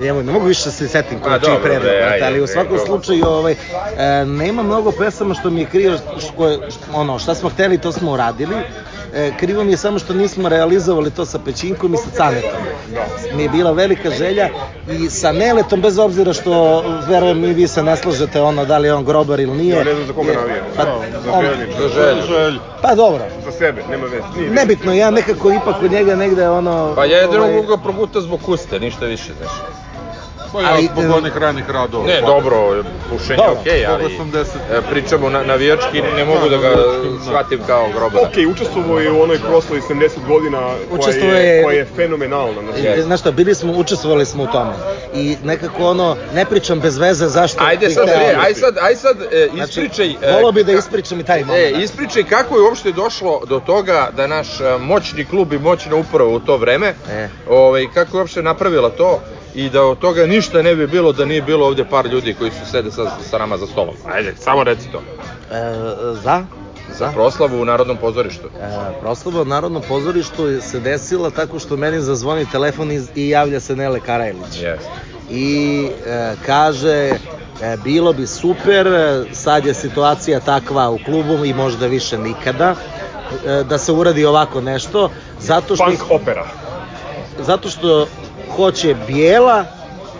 Evo, 0.00 0.22
ne 0.22 0.32
mogu 0.32 0.46
više 0.46 0.64
da 0.64 0.70
se 0.70 0.88
setim 0.88 1.20
koji 1.20 1.40
čiji 1.40 1.54
predlog, 1.62 1.82
bre, 1.82 1.90
brate, 1.90 2.12
ajde, 2.14 2.26
ali 2.26 2.40
u 2.40 2.44
bre, 2.44 2.52
svakom 2.52 2.78
slučaju 2.78 3.24
ovaj, 3.26 3.52
e, 3.96 4.24
nema 4.24 4.62
mnogo 4.62 4.92
pesama 4.92 5.34
što 5.34 5.50
mi 5.50 5.60
je 5.60 5.66
krivo, 5.66 5.96
što, 6.18 6.32
koje- 6.36 6.58
ono, 6.94 7.18
šta 7.18 7.34
smo 7.34 7.48
hteli, 7.48 7.78
to 7.78 7.92
smo 7.92 8.12
uradili. 8.12 8.54
E, 9.14 9.32
krivo 9.36 9.64
mi 9.64 9.70
je 9.70 9.76
samo 9.76 9.98
što 9.98 10.14
nismo 10.14 10.48
realizovali 10.48 11.10
to 11.10 11.24
sa 11.24 11.38
Pećinkom 11.38 11.94
i 11.94 11.96
sa 11.96 12.10
Canetom. 12.12 12.60
Mi 13.34 13.42
je 13.42 13.48
bila 13.48 13.72
velika 13.72 14.10
želja 14.10 14.48
i 14.90 15.10
sa 15.10 15.32
Neletom, 15.32 15.80
bez 15.80 15.98
obzira 15.98 16.32
što, 16.32 16.52
verujem 17.08 17.44
i 17.44 17.52
vi 17.52 17.68
se 17.68 17.82
ne 17.82 17.96
slažete 17.96 18.40
ono, 18.40 18.64
da 18.64 18.78
li 18.78 18.88
je 18.88 18.94
on 18.94 19.04
grobar 19.04 19.40
ili 19.40 19.52
nije. 19.52 19.76
Ja 19.76 19.84
ne 19.84 19.94
znam 19.94 20.06
za 20.06 20.12
koga 20.12 20.30
je- 20.30 20.36
navija. 20.36 20.62
Pa, 20.76 20.82
Za 20.84 20.90
on-. 21.32 21.44
Za 21.78 21.88
želju. 21.90 22.22
Želj. 22.28 22.58
pa 22.82 22.94
dobro, 22.94 23.24
Za 23.44 23.52
sebe, 23.52 23.82
nema 23.90 24.04
veze. 24.04 24.22
Nije 24.36 24.50
nebitno, 24.50 24.92
ja 24.94 25.10
nekako 25.10 25.50
ipak 25.52 25.82
od 25.82 25.92
njega 25.92 26.16
negde 26.16 26.48
ono... 26.48 26.92
Pa 26.96 27.04
ja 27.04 27.18
jedino 27.18 27.44
ovaj, 27.44 27.62
ga 27.62 27.76
proguta 27.76 28.20
zbog 28.20 28.40
kuste, 28.42 28.80
ništa 28.80 29.06
više, 29.06 29.32
znaš. 29.38 29.52
Pa 30.52 30.60
ja, 30.60 30.68
Ali, 30.72 30.88
zbog 30.92 31.04
e, 31.04 31.08
onih 31.08 31.36
ranih 31.36 31.70
radova. 31.70 32.06
Ne, 32.06 32.20
dobro, 32.20 32.84
pušenje 33.10 33.36
Dobro, 33.36 33.60
okej, 33.60 33.86
ali 33.86 34.14
zbog 34.14 34.26
80. 34.26 34.38
e, 34.72 34.80
pričamo 34.90 35.30
na, 35.30 35.42
navijački, 35.42 36.02
ne 36.16 36.24
mogu 36.24 36.48
da 36.48 36.56
ga 36.56 36.68
shvatim 37.24 37.60
kao 37.66 37.88
grobara. 37.96 38.26
Ok, 38.26 38.52
učestvovao 38.52 38.98
je 38.98 39.12
u 39.12 39.22
onoj 39.22 39.38
proslavi 39.38 39.80
70 39.80 40.08
godina 40.28 40.58
koja 40.90 41.36
je, 41.36 41.62
koja 41.62 41.76
je 41.76 41.86
fenomenalna. 41.96 42.54
Znači, 42.80 43.02
Znaš 43.02 43.20
šta, 43.20 43.30
bili 43.30 43.54
smo, 43.54 43.72
učestvovali 43.72 44.26
smo 44.26 44.42
u 44.42 44.46
tome. 44.46 44.72
I 45.14 45.36
nekako 45.44 45.84
ono, 45.84 46.16
ne 46.34 46.44
pričam 46.44 46.80
bez 46.80 46.98
veze 46.98 47.26
zašto... 47.26 47.64
Ajde 47.64 47.90
sad, 47.90 48.04
bre, 48.06 48.36
aj 48.40 48.54
sad, 48.54 48.76
aj 48.80 48.96
sad 48.96 49.16
e, 49.22 49.48
Znači, 49.54 49.70
ispričaj... 49.70 50.06
e, 50.10 50.32
Volao 50.32 50.52
bi 50.52 50.64
da 50.64 50.72
ispričam 50.72 51.20
i 51.20 51.24
taj 51.24 51.40
E, 51.40 51.44
moment. 51.44 51.76
ispričaj 51.78 52.24
kako 52.24 52.56
je 52.56 52.62
uopšte 52.62 52.92
došlo 52.92 53.40
do 53.48 53.60
toga 53.60 54.10
da 54.16 54.26
naš 54.26 54.60
e, 54.60 54.78
moćni 54.80 55.24
klub 55.24 55.52
i 55.52 55.58
moćna 55.58 55.96
uprava 55.96 56.30
u 56.30 56.40
to 56.40 56.56
vreme, 56.56 56.94
E. 57.10 57.28
ovaj, 57.48 57.86
kako 57.94 58.16
je 58.16 58.20
uopšte 58.20 58.42
napravila 58.42 58.90
to 58.90 59.20
i 59.54 59.70
da 59.70 59.82
od 59.82 59.98
toga 59.98 60.26
ništa 60.26 60.62
ne 60.62 60.74
bi 60.76 60.86
bilo 60.86 61.12
da 61.12 61.24
nije 61.24 61.42
bilo 61.42 61.66
ovdje 61.66 61.84
par 61.90 62.06
ljudi 62.06 62.34
koji 62.38 62.50
su 62.50 62.70
sede 62.70 62.90
sa, 62.90 63.10
sa 63.30 63.38
nama 63.38 63.56
za 63.58 63.66
stolom. 63.66 63.94
Ajde, 64.14 64.34
samo 64.38 64.64
reci 64.64 64.88
to. 64.92 64.98
E, 64.98 65.74
za? 66.22 66.44
Za 66.98 67.10
proslavu 67.14 67.60
u 67.60 67.64
Narodnom 67.64 67.96
pozorištu. 67.96 68.48
E, 68.60 69.00
proslava 69.00 69.42
u 69.42 69.44
Narodnom 69.44 69.82
pozorištu 69.88 70.60
se 70.60 70.80
desila 70.80 71.30
tako 71.30 71.58
što 71.58 71.76
meni 71.76 72.00
zazvoni 72.00 72.46
telefon 72.52 72.90
iz, 72.92 73.08
i 73.14 73.28
javlja 73.28 73.60
se 73.60 73.76
Nele 73.76 74.00
Karajlić. 74.00 74.62
Yes. 74.62 74.78
i 75.30 75.88
e, 76.06 76.34
kaže 76.46 77.10
e, 77.62 77.76
bilo 77.84 78.12
bi 78.12 78.26
super, 78.26 78.86
e, 78.86 79.24
sad 79.32 79.66
je 79.66 79.74
situacija 79.74 80.40
takva 80.40 80.90
u 80.90 80.98
klubu 81.04 81.44
i 81.44 81.54
možda 81.54 81.86
više 81.86 82.18
nikada, 82.18 82.74
e, 83.46 83.64
da 83.64 83.78
se 83.78 83.92
uradi 83.92 84.24
ovako 84.24 84.60
nešto, 84.60 85.10
zato 85.40 85.76
što, 85.76 85.84
Punk 85.84 86.00
opera. 86.10 86.46
zato 87.38 87.68
što 87.68 88.06
hoće 88.58 88.94
Bijela, 89.06 89.64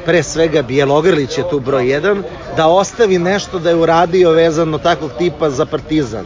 pre 0.05 0.22
svega 0.22 0.62
Bijelogrlić 0.62 1.38
je 1.38 1.51
tu 1.51 1.61
broj 1.61 1.85
1, 1.85 2.22
da 2.57 2.66
ostavi 2.66 3.18
nešto 3.18 3.59
da 3.59 3.70
je 3.70 3.77
uradio 3.77 4.31
vezano 4.31 4.79
takvog 4.79 5.11
tipa 5.18 5.51
za 5.51 5.64
Partizan. 5.66 6.24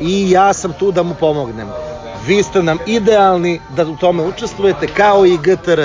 I 0.00 0.30
ja 0.30 0.52
sam 0.52 0.72
tu 0.72 0.92
da 0.92 1.02
mu 1.02 1.14
pomognem. 1.14 1.68
Vi 2.26 2.42
ste 2.42 2.62
nam 2.62 2.78
idealni 2.86 3.60
da 3.76 3.84
u 3.84 3.96
tome 3.96 4.22
učestvujete 4.24 4.86
kao 4.86 5.26
i 5.26 5.38
GTR. 5.38 5.80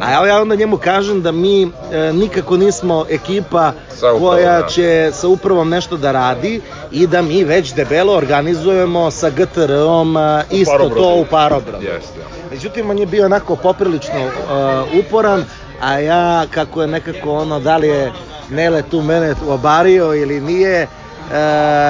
A 0.00 0.26
ja- 0.26 0.42
onda 0.42 0.54
njemu 0.54 0.76
kažem 0.78 1.22
da 1.22 1.32
mi 1.32 1.62
e, 1.62 1.68
nikako 2.12 2.56
nismo 2.56 3.04
ekipa 3.10 3.72
upravom, 3.92 4.20
koja 4.20 4.60
da. 4.60 4.66
će 4.66 5.10
sa 5.12 5.28
upravom 5.28 5.68
nešto 5.68 5.96
da 5.96 6.12
radi 6.12 6.60
i 6.90 7.06
da 7.06 7.22
mi 7.22 7.44
već 7.44 7.74
debelo 7.74 8.16
organizujemo 8.16 9.10
sa 9.10 9.30
GTR-om 9.30 10.16
e, 10.16 10.44
isto 10.50 10.72
Parobradu. 10.72 11.00
to 11.00 11.14
u 11.14 11.24
Parobradu. 11.24 11.84
Jeste. 11.86 12.33
Međutim, 12.54 12.90
on 12.90 12.98
je 12.98 13.06
bio 13.06 13.24
onako 13.24 13.56
poprilično 13.56 14.24
uh, 14.24 14.98
uporan, 14.98 15.44
a 15.80 15.98
ja, 15.98 16.46
kako 16.50 16.82
je 16.82 16.88
nekako 16.88 17.32
ono, 17.32 17.60
da 17.60 17.76
li 17.76 17.88
je 17.88 18.12
Nele 18.50 18.82
tu 18.82 19.02
mene 19.02 19.34
obario 19.48 20.14
ili 20.14 20.40
nije, 20.40 20.82
e, 20.82 20.86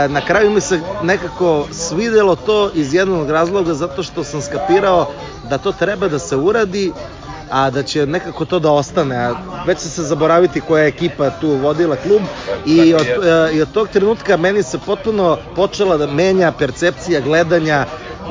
na 0.09 0.21
kraju 0.27 0.51
mi 0.51 0.61
se 0.61 0.81
nekako 1.03 1.67
svidelo 1.73 2.37
to 2.37 2.71
iz 2.75 2.95
jednog 2.95 3.31
razloga 3.31 3.75
zato 3.75 4.03
što 4.03 4.25
sam 4.25 4.43
skapirao 4.43 5.07
da 5.51 5.59
to 5.59 5.73
treba 5.73 6.09
da 6.09 6.19
se 6.19 6.37
uradi, 6.37 6.93
a 7.51 7.71
da 7.71 7.83
će 7.83 8.07
nekako 8.07 8.45
to 8.45 8.59
da 8.59 8.71
ostane, 8.71 9.17
a 9.17 9.35
već 9.67 9.79
će 9.79 9.89
se 9.89 10.03
zaboraviti 10.03 10.61
koja 10.61 10.83
je 10.83 10.89
ekipa 10.89 11.31
tu 11.31 11.49
vodila 11.49 11.97
klub 11.97 12.23
i 12.67 12.95
od, 12.95 13.07
e, 13.07 13.55
i 13.55 13.63
od 13.63 13.73
tog 13.73 13.89
trenutka 13.89 14.37
meni 14.37 14.63
se 14.63 14.79
potpuno 14.79 15.39
počela 15.57 15.97
da 15.97 16.07
menja 16.07 16.53
percepcija 16.53 17.21
gledanja 17.21 17.87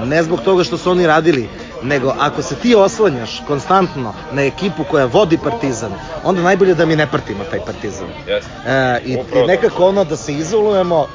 ne 0.05 0.24
zbog 0.24 0.41
toga 0.41 0.64
što 0.64 0.78
su 0.78 0.91
oni 0.91 1.08
radili, 1.08 1.49
nego 1.84 2.14
ako 2.20 2.42
se 2.42 2.56
ti 2.56 2.76
oslanjaš 2.76 3.42
konstantno 3.48 4.14
na 4.32 4.44
ekipu 4.44 4.84
koja 4.92 5.06
vodi 5.06 5.38
Partizan, 5.38 5.92
onda 6.24 6.42
najbolje 6.42 6.76
da 6.76 6.86
mi 6.86 6.96
ne 6.96 7.08
pratimo 7.08 7.44
taj 7.44 7.60
Partizan. 7.66 8.08
Jeste. 8.28 8.50
E, 8.68 9.02
i, 9.06 9.18
Upravo 9.18 9.44
I 9.44 9.48
nekako 9.48 9.88
ono 9.88 10.04
da 10.04 10.16
se 10.16 10.34
izolujemo, 10.34 11.08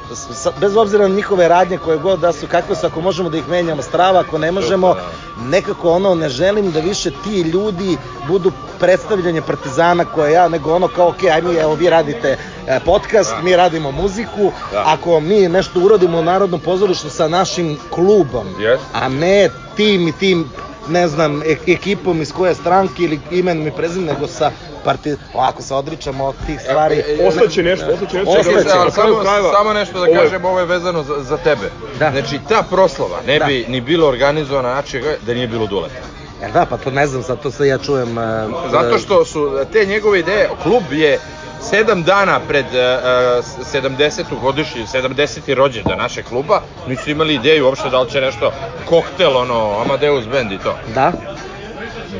bez 0.60 0.76
obzira 0.76 1.08
na 1.08 1.14
njihove 1.14 1.48
radnje 1.48 1.78
koje 1.78 1.98
god 1.98 2.20
da 2.20 2.32
su, 2.32 2.46
kakve 2.46 2.76
su, 2.76 2.86
ako 2.86 3.00
možemo 3.00 3.30
da 3.30 3.38
ih 3.38 3.48
menjamo 3.48 3.82
strava, 3.82 4.20
ako 4.20 4.38
ne 4.38 4.52
možemo, 4.52 4.96
nekako 5.44 5.90
ono, 5.92 6.14
ne 6.14 6.28
želim 6.28 6.70
da 6.72 6.80
više 6.80 7.10
ti 7.24 7.40
ljudi 7.40 7.96
budu 8.28 8.52
predstavljanje 8.80 9.42
Partizana 9.42 10.04
koje 10.04 10.32
ja, 10.32 10.48
nego 10.48 10.74
ono 10.74 10.88
kao, 10.88 11.08
ok, 11.08 11.24
aj 11.34 11.42
mi, 11.42 11.54
evo 11.54 11.74
vi 11.74 11.90
radite 11.90 12.36
e, 12.66 12.80
podcast, 12.84 13.34
mi 13.42 13.56
radimo 13.56 13.90
muziku, 13.90 14.52
Da. 14.72 14.82
ako 14.86 15.20
mi 15.20 15.48
nešto 15.48 15.80
uradimo 15.80 16.18
u 16.18 16.22
Narodnom 16.22 16.60
pozorištu 16.60 17.10
sa 17.10 17.28
našim 17.28 17.78
klubom, 17.90 18.46
Jeste. 18.58 18.86
a 18.92 19.08
ne 19.08 19.50
tim 19.78 20.08
i 20.08 20.12
tim 20.12 20.44
ne 20.88 21.08
znam, 21.08 21.42
e- 21.42 21.72
ekipom 21.72 22.22
iz 22.22 22.32
koje 22.32 22.54
stranke 22.54 23.02
ili 23.02 23.20
imenom 23.30 23.66
i 23.66 23.72
prezimenom, 23.72 24.14
nego 24.14 24.26
sa 24.28 24.50
parti... 24.84 25.14
Ovako 25.34 25.62
se 25.62 25.74
odričamo 25.74 26.24
od 26.24 26.34
tih 26.46 26.60
stvari. 26.60 26.94
e, 26.96 27.16
e, 27.20 27.26
Ostaće 27.28 27.62
nešto, 27.62 27.86
ostaće 27.86 28.16
nešto. 28.16 28.30
Ostaće. 28.30 28.48
Čekaj, 28.48 28.58
Ostaće. 28.58 28.78
ali 28.78 28.92
samo, 28.92 29.20
krajeva, 29.20 29.52
samo 29.52 29.72
nešto 29.72 29.92
da 29.94 30.00
ovo 30.00 30.14
kažem, 30.14 30.44
ovo 30.44 30.58
je 30.58 30.66
vezano 30.66 31.02
za, 31.02 31.14
za 31.20 31.36
tebe. 31.36 31.70
Da. 31.98 32.10
Znači, 32.10 32.40
ta 32.48 32.62
proslava 32.62 33.18
ne 33.22 33.38
Da. 33.38 33.44
bi 33.44 33.64
ni 33.68 33.80
bilo 33.80 34.08
organizovana 34.08 34.68
način 34.70 35.02
da 35.20 35.34
nije 35.34 35.46
bilo 35.48 35.66
duleta. 35.66 35.94
Jer 36.42 36.52
da, 36.52 36.66
pa 36.66 36.76
to 36.76 36.90
ne 36.90 37.06
znam, 37.06 37.22
zato 37.22 37.50
se 37.50 37.66
ja 37.66 37.78
čujem... 37.78 38.18
e, 38.18 38.46
Zato 38.70 38.98
što 38.98 39.24
su 39.24 39.40
te 39.72 39.86
njegove 39.86 40.18
ideje, 40.20 40.48
klub 40.62 40.82
je 40.92 41.18
sedam 41.62 42.02
dana 42.02 42.40
pred 42.48 42.66
uh, 42.66 43.44
70. 43.72 44.24
godišnji, 44.40 44.86
70. 44.86 45.54
rođendan 45.54 45.98
našeg 45.98 46.24
kluba, 46.24 46.60
nisu 46.88 47.10
imali 47.10 47.34
ideju 47.34 47.66
uopšte 47.66 47.90
da 47.90 48.00
li 48.00 48.10
će 48.10 48.20
nešto 48.20 48.52
koktel, 48.84 49.36
ono, 49.36 49.80
Amadeus 49.80 50.26
band 50.26 50.52
i 50.52 50.58
to. 50.58 50.76
Da, 50.94 51.12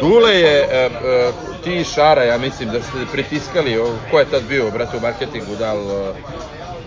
Dule 0.01 0.35
je, 0.35 0.69
e, 0.71 0.77
e, 0.77 1.33
ti 1.65 1.77
i 1.77 1.85
Šara, 1.85 2.25
ja 2.25 2.39
mislim 2.39 2.71
da 2.71 2.83
ste 2.83 2.91
pritiskali, 3.13 3.79
ko 4.11 4.19
je 4.19 4.25
tad 4.25 4.43
bio, 4.43 4.71
brate, 4.71 4.97
u 4.97 5.01
marketingu, 5.01 5.57
da 5.59 5.73
li... 5.73 5.81
e, 5.81 6.13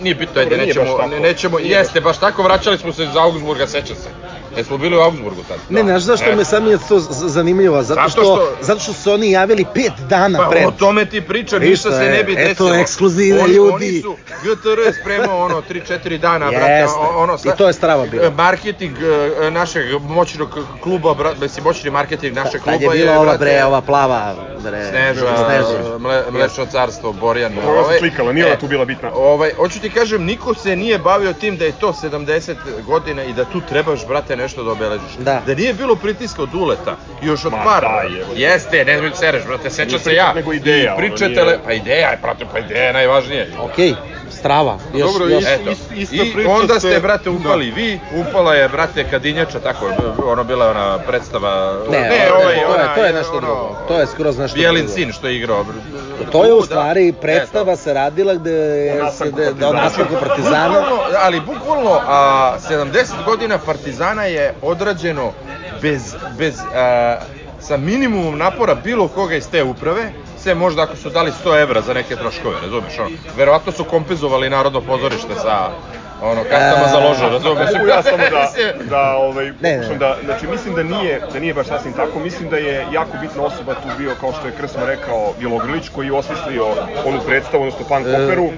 Nije 0.02 0.16
bitno, 0.16 0.42
ajde, 0.42 0.58
nećemo, 0.58 0.98
nećemo, 1.22 1.60
Nije 1.60 1.78
jeste, 1.78 2.02
baš 2.02 2.18
tako, 2.18 2.44
vraćali 2.44 2.78
smo 2.78 2.94
se 2.94 3.04
iz 3.04 3.16
Augsburga, 3.16 3.68
seća 3.68 3.96
se. 3.96 4.10
Jesmo 4.52 4.78
bili 4.78 4.98
u 4.98 5.02
Augsburgu 5.02 5.44
tad? 5.44 5.60
Ne, 5.70 5.84
znaš 5.84 6.02
zašto 6.02 6.26
Ne. 6.26 6.36
me 6.36 6.46
sad 6.46 6.64
mi 6.64 6.70
je 6.70 6.78
to 6.80 7.00
zanimljivo? 7.10 7.84
Zato 7.84 8.00
Zato 8.00 8.10
što, 8.12 8.22
što- 8.22 8.58
zato 8.62 8.80
što 8.80 8.94
su 8.94 9.12
oni 9.12 9.32
javili 9.32 9.66
pet 9.66 9.92
dana 10.00 10.40
Pa 10.40 10.50
pred. 10.50 10.66
o 10.66 10.72
tome 10.72 11.06
ti 11.06 11.22
pričam, 11.22 11.62
ništa 11.62 11.92
se 11.92 12.04
je- 12.04 12.12
ne 12.12 12.24
bi 12.24 12.34
eto, 12.34 12.44
desilo. 12.64 12.76
ekskluzivne 12.76 13.42
oni, 13.42 13.54
ljudi. 13.54 13.72
Oni 13.74 14.02
su 14.02 14.16
GTR 14.44 14.94
spremao 14.94 15.40
ono 15.40 15.62
3-4 15.62 16.18
dana, 16.18 16.50
brate, 16.50 16.72
Jeste. 16.72 17.00
o- 17.00 17.18
ono 17.18 17.38
I 17.46 17.58
to 17.58 17.68
je 17.68 17.74
strava 17.74 18.06
bila. 18.06 18.30
Marketing 18.32 18.98
e, 19.42 19.52
našeg 19.52 19.84
moćnog 20.02 20.50
kluba, 20.82 21.14
brate, 21.14 21.40
mislim 21.40 21.64
moćni 21.64 21.90
marketing 21.92 22.36
našeg 22.36 22.62
kluba 22.62 22.72
Tad 22.72 22.82
je 22.84 22.90
bila 22.90 23.12
je, 23.12 23.12
ova 23.12 23.26
brate, 23.26 23.38
bre, 23.40 23.64
ova 23.66 23.82
plava 23.82 24.36
bre. 24.60 24.86
Sneža, 24.86 25.22
Sneža. 25.38 25.98
mle, 25.98 26.24
mlečno 26.32 26.66
carstvo, 26.66 27.14
Borjan. 27.14 27.54
Ona 27.60 27.84
se 27.84 28.00
slikala, 28.00 28.32
nije 28.34 28.46
ona 28.46 28.56
tu 28.56 28.68
bila 28.68 28.86
bitna. 28.86 29.12
Ovaj, 29.14 29.54
hoću 29.54 29.80
ti 29.80 29.90
kažem, 29.90 30.24
niko 30.24 30.54
se 30.54 30.76
nije 30.76 30.98
bavio 31.00 31.34
tim 31.34 31.58
da 31.58 31.66
je 31.66 31.72
to 31.72 31.94
70 31.94 32.56
godina 32.82 33.24
i 33.24 33.34
da 33.34 33.46
tu 33.46 33.62
trebaš, 33.62 34.08
brate, 34.08 34.36
nešto 34.42 34.64
da 34.64 34.72
obeležiš. 34.72 35.14
Da. 35.20 35.42
Da 35.46 35.56
nije 35.56 35.74
bilo 35.74 35.96
pritiska 35.96 36.44
od 36.44 36.50
Duleta, 36.50 36.98
još 37.22 37.46
od 37.46 37.52
Ma 37.52 37.64
par. 37.64 37.82
daj, 37.82 38.22
evo. 38.22 38.32
Jeste, 38.36 38.86
ne 38.86 38.98
znam 38.98 39.12
sereš, 39.14 39.44
brate, 39.46 39.70
seća 39.70 40.00
se 40.00 40.14
ja. 40.14 40.34
nego 40.34 40.54
ideja, 40.54 40.98
I 41.06 41.12
pa 41.66 41.74
ideja 41.74 42.10
je, 42.10 42.18
brate, 42.22 42.46
pa 42.52 42.60
ideja 42.60 42.84
je 42.84 42.94
najvažnije. 42.94 43.48
Okej, 43.60 43.94
strava. 44.42 44.78
Još, 44.94 45.08
Dobro, 45.08 45.28
još, 45.28 45.44
Eto. 45.46 45.70
ist- 45.70 45.94
ista 45.96 46.16
I 46.16 46.34
priča 46.34 46.50
onda 46.52 46.80
ste, 46.80 47.00
brate, 47.00 47.30
upali 47.30 47.72
vi, 47.72 48.00
upala 48.16 48.54
je, 48.56 48.70
brate, 48.70 49.04
Kadinjača, 49.04 49.60
tako 49.60 49.86
ono 50.26 50.44
bila 50.44 50.70
ona 50.70 51.00
predstava... 51.00 51.74
Ne, 51.92 52.00
ne, 52.00 52.10
ne, 52.10 52.32
ovaj, 52.34 52.56
to, 52.58 52.74
je, 52.74 52.96
to 52.96 53.04
je 53.04 53.14
nešto 53.14 53.32
ono, 53.32 53.42
drugo. 53.42 53.78
To 53.88 54.00
je 54.00 54.08
skroz 54.08 54.38
nešto 54.38 54.56
Bijelin 54.56 54.82
drugo. 54.82 54.96
sin 54.96 55.12
što 55.12 55.28
je 55.28 55.36
igrao. 55.36 55.66
To 56.32 56.46
je 56.46 56.54
u 56.54 56.60
Da. 56.60 56.66
stvari 56.66 57.14
predstava 57.14 57.76
se 57.76 57.94
radila 57.94 58.34
gde 58.34 58.52
je 58.52 59.02
da 59.52 59.70
o 59.70 59.74
Partizana. 60.20 60.84
ali 61.26 61.40
bukvalno 61.42 62.00
a, 62.08 62.56
70 62.62 62.92
godina 63.26 63.58
Partizana 63.58 64.24
je 64.24 64.54
odrađeno 64.62 65.32
bez, 65.82 66.02
bez 66.38 66.60
a, 66.76 67.18
sa 67.60 67.78
minimumom 67.78 68.38
napora 68.38 68.76
bilo 68.76 69.08
koga 69.08 69.36
iz 69.36 69.50
te 69.50 69.64
uprave, 69.64 70.12
sve 70.44 70.56
možda 70.56 70.84
ako 70.84 70.96
su 70.96 71.10
dali 71.10 71.32
100 71.46 71.62
evra 71.62 71.82
za 71.82 71.94
neke 71.94 72.16
troškove, 72.16 72.62
razumeš, 72.62 73.00
ono, 73.00 73.10
verovatno 73.38 73.72
su 73.72 73.84
kompenzovali 73.84 74.50
Narodno 74.50 74.82
pozorište 74.82 75.36
sa 75.36 75.70
ono, 76.22 76.44
kastama 76.44 76.88
za 76.88 77.00
lože, 77.00 77.30
razumeš? 77.30 77.70
Mogu 77.74 77.88
ja 77.96 78.04
samo 78.04 78.18
da, 78.18 78.42
Mislim, 78.42 78.90
da 78.90 79.16
ovaj, 79.16 79.46
Ne, 79.62 79.78
ne, 79.78 79.96
da, 79.96 80.18
znači 80.26 80.48
mislim 80.48 80.76
da 80.76 80.84
nije, 80.84 81.22
da 81.34 81.40
nije 81.40 81.54
baš 81.54 81.68
sasvim 81.68 81.94
tako, 81.94 82.20
mislim 82.20 82.50
da 82.50 82.58
je 82.58 82.86
jako 82.92 83.18
bitna 83.22 83.44
osoba 83.44 83.74
tu 83.74 83.88
bio, 83.98 84.12
kao 84.20 84.34
što 84.34 84.48
je 84.48 84.54
Krsno 84.54 84.86
rekao, 84.86 85.34
Bjelogrlić, 85.40 85.90
koji 85.90 86.06
je 86.08 86.14
osmislio 86.14 86.66
onu 87.06 87.20
predstavu, 87.28 87.64
odnosno 87.64 87.86
pan 87.90 88.02
operu, 88.02 88.50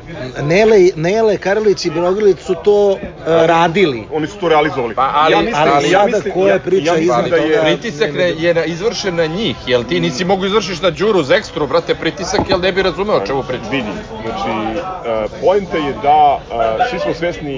Nele, 0.41 0.77
Nele 0.95 1.37
Karlić 1.37 1.85
i 1.85 1.89
Brogrlić 1.89 2.39
su 2.39 2.55
to 2.63 2.97
e, 3.01 3.47
radili. 3.47 4.03
oni 4.13 4.27
su 4.27 4.37
to 4.37 4.49
realizovali. 4.49 4.95
Pa, 4.95 5.11
ali- 5.15 5.33
ja 5.33 5.41
mislim, 5.41 5.67
ali 5.75 5.91
ja 5.91 6.05
mislim, 6.05 6.33
koja 6.33 6.53
ja, 6.53 6.59
priča 6.59 6.91
ja 6.91 6.93
mislim 6.93 7.03
iznad 7.03 7.29
da 7.29 7.35
je, 7.35 7.61
Pritisak 7.63 8.13
ne, 8.13 8.29
je 8.37 8.53
na, 8.53 8.65
izvršen 8.65 9.15
na 9.15 9.25
njih, 9.25 9.55
jel 9.67 9.83
ti 9.83 9.99
nisi 9.99 10.25
mogu 10.25 10.45
izvršiš 10.45 10.81
na 10.81 10.89
Đuru 10.89 11.23
za 11.23 11.35
ekstru, 11.35 11.67
brate, 11.67 11.95
pritisak, 11.95 12.41
jel 12.49 12.59
ne 12.59 12.71
bi 12.71 12.81
razumeo 12.83 13.15
o 13.15 13.25
čemu 13.27 13.43
pričaš? 13.43 13.67
vidi, 13.71 13.89
znači, 14.21 14.49
uh, 14.49 15.31
poenta 15.41 15.77
je 15.77 15.93
da 16.03 16.39
uh, 16.49 16.89
svi 16.89 16.99
smo 16.99 17.13
svesni 17.13 17.52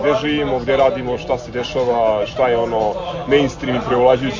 gde 0.00 0.14
živimo, 0.22 0.58
gde 0.58 0.76
radimo, 0.76 1.18
šta 1.18 1.38
se 1.38 1.50
dešava, 1.50 2.26
šta 2.26 2.48
je 2.48 2.58
ono 2.58 2.92
mainstream 3.28 3.80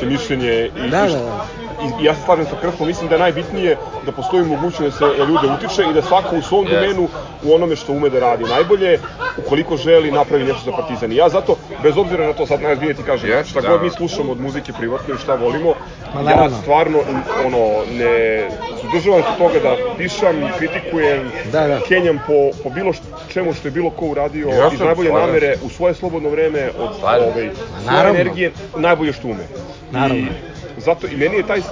i 0.02 0.06
mišljenje 0.06 0.70
i, 0.76 0.90
Da, 0.90 1.06
da, 1.06 1.18
da. 1.18 1.46
I, 1.80 2.02
i 2.02 2.04
ja 2.04 2.14
se 2.14 2.20
slažem 2.22 2.46
sa 2.46 2.56
Krfom, 2.56 2.86
mislim 2.86 3.08
da 3.08 3.14
je 3.14 3.20
najbitnije 3.20 3.76
da 4.02 4.12
postoji 4.12 4.44
mogućnost 4.44 4.82
da 5.00 5.08
se 5.08 5.18
ljude 5.18 5.46
utiče 5.48 5.82
i 5.82 5.94
da 5.94 6.02
svako 6.02 6.36
u 6.36 6.42
svom 6.42 6.66
Yes. 6.66 6.70
domenu 6.72 7.08
u 7.42 7.54
onome 7.54 7.76
što 7.76 7.92
ume 7.92 8.08
da 8.10 8.20
radi 8.20 8.44
najbolje, 8.46 8.98
ukoliko 9.38 9.76
želi 9.76 10.10
napravi 10.10 10.44
nešto 10.44 10.62
za 10.64 10.72
Partizan. 10.72 11.12
I 11.12 11.16
ja 11.16 11.28
zato, 11.28 11.56
bez 11.82 11.96
obzira 11.96 12.26
na 12.26 12.32
to, 12.32 12.46
sad 12.46 12.62
najozbiljnije 12.62 12.96
ti 12.96 13.02
kažem, 13.02 13.30
Yes, 13.30 13.44
šta 13.46 13.60
da. 13.60 13.68
god 13.68 13.82
mi 13.82 13.90
slušamo 13.90 14.32
od 14.32 14.40
muzike 14.40 14.72
privatno 14.72 15.14
i 15.14 15.18
šta 15.18 15.34
volimo, 15.34 15.74
Ma, 16.14 16.20
ja 16.20 16.26
naravno. 16.26 16.56
stvarno 16.58 16.98
ono, 17.40 17.66
ne 17.90 18.44
suzdržavam 18.80 19.22
se 19.22 19.38
toga 19.38 19.58
da 19.60 19.76
pišam 19.98 20.36
i 20.38 20.48
kritikujem, 20.58 21.30
Da, 21.52 21.66
da. 21.66 21.80
kenjam 21.80 22.18
po, 22.18 22.32
po 22.62 22.70
bilo 22.70 22.92
š- 22.92 23.00
čemu 23.28 23.54
što 23.54 23.68
je 23.68 23.72
bilo 23.72 23.90
ko 23.90 24.06
uradio 24.06 24.48
Ja 24.48 24.70
iz 24.72 24.80
najbolje 24.80 25.08
slažem 25.08 25.26
namere 25.26 25.56
u 25.62 25.68
svoje 25.68 25.94
slobodno 25.94 26.28
vreme 26.28 26.70
od 26.78 26.90
ovaj, 27.02 27.50
svoje 27.84 28.10
energije 28.10 28.52
najbolje 28.76 29.12
što 29.12 29.28
ume. 29.28 29.44
Naravno. 29.90 30.16
I 30.16 30.26
zato 30.80 31.06
i 31.06 31.16
meni 31.16 31.36
je 31.36 31.46
taj, 31.46 31.58
e, 31.58 31.62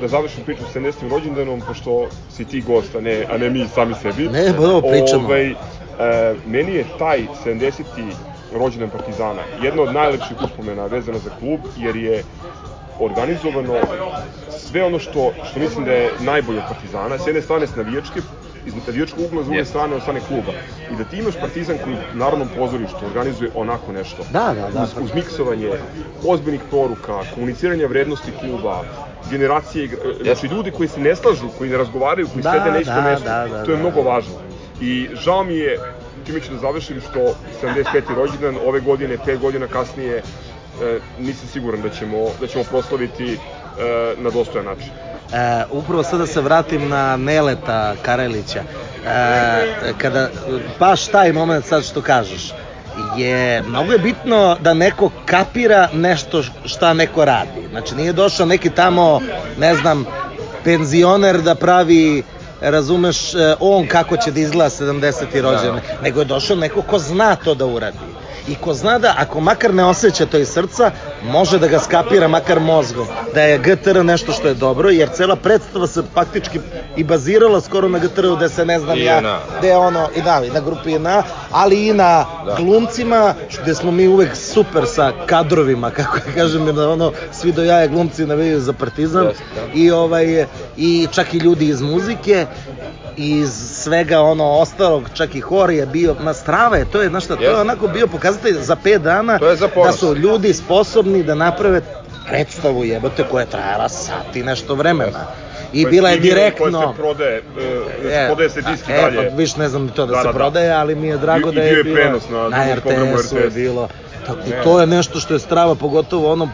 da 0.00 0.08
završim 0.08 0.44
priču 0.44 0.62
s 0.72 0.76
70. 0.76 1.10
rođendanom, 1.10 1.60
pošto 1.66 2.08
si 2.36 2.44
ti 2.44 2.60
gost, 2.60 2.94
a 2.94 3.00
ne, 3.00 3.26
a 3.30 3.38
ne 3.38 3.50
mi 3.50 3.68
sami 3.74 3.94
sebi. 4.02 4.28
Ne, 4.28 4.52
pa 4.56 4.62
ovo 4.62 4.80
pričamo. 4.80 5.26
Ovaj, 5.26 5.50
e, 5.50 5.54
meni 6.46 6.74
je 6.74 6.84
taj 6.98 7.20
70. 7.44 7.82
rođendan 8.52 8.90
Partizana 8.90 9.42
jedna 9.62 9.82
od 9.82 9.94
najlepših 9.94 10.36
uspomena 10.44 10.86
vezana 10.86 11.18
za 11.18 11.30
klub, 11.38 11.60
jer 11.76 11.96
je 11.96 12.24
organizovano 13.00 13.74
sve 14.50 14.84
ono 14.84 14.98
što, 14.98 15.32
što 15.50 15.60
mislim 15.60 15.84
da 15.84 15.92
je 15.92 16.10
najbolje 16.20 16.60
Partizana, 16.68 17.18
s 17.18 17.26
jedne 17.26 17.42
strane 17.42 17.66
s 17.66 17.76
navijačke, 17.76 18.20
iz 18.66 18.86
navijačkog 18.86 19.20
ugla, 19.20 19.42
s 19.42 19.46
druge 19.46 19.60
Yes. 19.60 19.64
strane 19.64 19.94
od 19.94 20.02
strane 20.02 20.20
kluba. 20.20 20.52
I 20.92 20.96
da 20.96 21.04
ti 21.04 21.16
imaš 21.16 21.34
Partizan 21.36 21.78
koji 21.78 21.94
u 21.94 22.16
Narodnom 22.16 22.48
pozorištu 22.48 23.06
organizuje 23.06 23.50
onako 23.54 23.92
nešto. 23.92 24.22
Da, 24.30 24.54
da, 24.54 24.68
da. 24.70 24.82
Uz, 24.82 24.90
uz 25.00 25.14
miksovanje 25.14 25.70
ozbiljnih 26.24 26.60
poruka, 26.70 27.20
komuniciranje 27.34 27.86
vrednosti 27.86 28.30
kluba, 28.32 28.80
generacije, 29.30 29.84
igra- 29.84 29.98
znači 30.22 30.46
ljudi 30.46 30.70
koji 30.70 30.88
se 30.88 31.00
ne 31.00 31.16
slažu, 31.16 31.48
koji 31.58 31.70
ne 31.70 31.76
razgovaraju, 31.76 32.28
koji 32.28 32.42
Da, 32.42 32.52
sede 32.52 32.70
na 32.70 32.78
istom 32.78 32.94
da, 32.94 33.02
mestu, 33.02 33.24
da, 33.24 33.48
da, 33.48 33.64
to 33.64 33.70
je 33.70 33.76
da. 33.76 33.82
mnogo 33.82 34.02
važno. 34.02 34.34
I 34.80 35.08
žao 35.14 35.44
mi 35.44 35.54
je, 35.54 35.78
time 36.26 36.40
ću 36.40 36.52
da 36.52 36.58
završim, 36.58 37.00
što 37.00 37.34
75. 37.62 37.84
rođendan 38.16 38.56
ove 38.64 38.80
godine, 38.80 39.18
5 39.18 39.38
godina 39.38 39.66
kasnije, 39.66 40.16
e, 40.16 40.22
nisam 41.20 41.48
siguran 41.48 41.82
da 41.82 41.88
ćemo, 41.90 42.16
da 42.40 42.46
ćemo 42.46 42.64
proslaviti 42.64 43.32
e, 43.32 43.38
na 44.16 44.30
dostojan 44.30 44.66
način. 44.66 44.90
E, 45.32 45.64
upravo 45.70 46.02
sad 46.02 46.20
da 46.20 46.26
se 46.26 46.40
vratim 46.40 46.88
na 46.88 47.16
Neleta 47.16 47.94
Karelića. 48.02 48.62
E, 49.06 49.92
kada, 49.98 50.28
baš 50.78 51.06
taj 51.06 51.32
moment 51.32 51.64
sad 51.66 51.84
što 51.84 52.02
kažeš, 52.02 52.52
je, 53.16 53.62
mnogo 53.62 53.92
je 53.92 53.98
bitno 53.98 54.56
da 54.60 54.74
neko 54.74 55.10
kapira 55.26 55.88
nešto 55.92 56.42
šta 56.64 56.94
neko 56.94 57.24
radi. 57.24 57.68
Znači 57.70 57.94
nije 57.94 58.12
došao 58.12 58.46
neki 58.46 58.70
tamo, 58.70 59.20
ne 59.58 59.74
znam, 59.74 60.04
penzioner 60.64 61.40
da 61.40 61.54
pravi 61.54 62.22
razumeš, 62.60 63.34
e, 63.34 63.54
on 63.60 63.86
kako 63.86 64.16
će 64.16 64.30
da 64.30 64.40
izgleda 64.40 64.70
70. 64.70 65.40
rođendan, 65.40 65.80
nego 66.02 66.20
je 66.20 66.24
došao 66.24 66.56
neko 66.56 66.82
ko 66.82 66.98
zna 66.98 67.36
to 67.36 67.54
da 67.54 67.66
uradi. 67.66 67.98
I 68.48 68.54
ko 68.54 68.74
zna 68.74 68.98
da, 68.98 69.14
ako 69.18 69.40
makar 69.40 69.74
ne 69.74 69.84
osjeća 69.84 70.26
to 70.26 70.38
iz 70.38 70.48
srca, 70.48 70.90
može 71.24 71.58
da 71.58 71.68
ga 71.68 71.78
skapira 71.78 72.28
makar 72.28 72.60
mozgom. 72.60 73.06
Da 73.34 73.42
je 73.42 73.58
GTR 73.58 74.04
nešto 74.04 74.32
što 74.32 74.48
je 74.48 74.54
dobro, 74.54 74.90
jer 74.90 75.08
cela 75.08 75.36
predstava 75.36 75.86
se 75.86 76.02
faktički 76.14 76.60
i 76.96 77.04
bazirala 77.04 77.60
skoro 77.60 77.88
na 77.88 77.98
GTR-u, 77.98 78.36
gde 78.36 78.48
se 78.48 78.64
ne 78.66 78.78
znam 78.80 78.98
I 78.98 79.04
ja, 79.04 79.20
na, 79.20 79.38
gde 79.58 79.68
je 79.68 79.76
ono, 79.76 80.08
i 80.16 80.22
da, 80.22 80.42
i 80.44 80.50
na 80.50 80.60
grupi 80.60 80.92
JNA, 80.92 81.22
ali 81.50 81.88
i 81.88 81.92
na 81.92 82.24
Da. 82.46 82.54
glumcima, 82.56 83.34
gde 83.62 83.74
smo 83.74 83.90
mi 83.90 84.08
uvek 84.08 84.36
super 84.36 84.82
sa 84.86 85.12
kadrovima, 85.26 85.90
kako 85.96 86.16
ja 86.16 86.34
kažem, 86.34 86.66
jer 86.66 86.74
da 86.74 86.88
ono, 86.88 87.12
svi 87.32 87.52
do 87.52 87.62
jaja 87.62 87.86
glumci 87.86 88.26
navijaju 88.26 88.60
za 88.60 88.72
partizan, 88.72 89.24
Jeste, 89.26 89.44
da. 89.54 89.80
i 89.80 89.90
ovaj, 89.90 90.46
i 90.76 91.06
čak 91.12 91.34
i 91.34 91.38
ljudi 91.38 91.68
iz 91.68 91.80
muzike, 91.82 92.46
iz 93.16 93.50
svega 93.82 94.20
ono 94.20 94.44
ostalog, 94.44 95.02
čak 95.14 95.34
i 95.34 95.40
hor 95.40 95.70
je 95.70 95.86
bio, 95.86 96.16
na 96.20 96.34
strava 96.34 96.76
je, 96.76 96.84
to 96.84 97.02
je, 97.02 97.08
znaš 97.08 97.24
šta, 97.24 97.36
to 97.36 97.42
je 97.42 97.60
onako 97.60 97.88
bio 97.88 98.06
pokazatelj 98.32 98.62
za 98.62 98.76
5 98.76 98.98
dana 98.98 99.38
da 99.76 99.92
su 99.92 100.14
ljudi 100.14 100.52
sposobni 100.52 101.22
da 101.22 101.34
naprave 101.34 101.80
predstavu 102.28 102.84
jebote 102.84 103.24
koja 103.30 103.40
je 103.40 103.50
trajala 103.50 103.88
sat 103.88 104.36
i 104.36 104.42
nešto 104.42 104.74
vremena. 104.74 105.26
I 105.72 105.86
bila 105.86 106.10
je 106.10 106.18
direktno... 106.18 106.70
Koja 106.70 106.88
se 106.88 106.96
prodaje, 106.96 107.36
e, 107.36 107.42
znači, 108.00 108.26
prodaje 108.26 108.50
se 108.50 108.62
disk 108.62 108.88
i 108.88 108.92
e, 108.92 108.96
dalje. 108.96 109.30
pa 109.30 109.36
više 109.36 109.58
ne 109.58 109.68
znam 109.68 109.88
to 109.88 110.06
da, 110.06 110.12
Da, 110.12 110.18
se 110.18 110.26
da, 110.26 110.32
da. 110.32 110.38
prodaje, 110.38 110.70
ali 110.72 110.94
mi 110.94 111.08
je 111.08 111.16
drago 111.18 111.50
I- 111.50 111.54
da 111.54 111.62
je, 111.62 111.84
bilo 111.84 112.20
na 112.50 112.76
programu 112.76 113.16
RTS-u 113.16 113.36
je 113.36 113.50
bilo. 113.50 113.88
Tako, 114.26 114.38
I 114.40 114.64
to 114.64 114.80
je 114.80 114.86
nešto 114.86 115.20
što 115.20 115.34
je 115.34 115.40
strava, 115.40 115.74
pogotovo 115.74 116.32
ono 116.32 116.44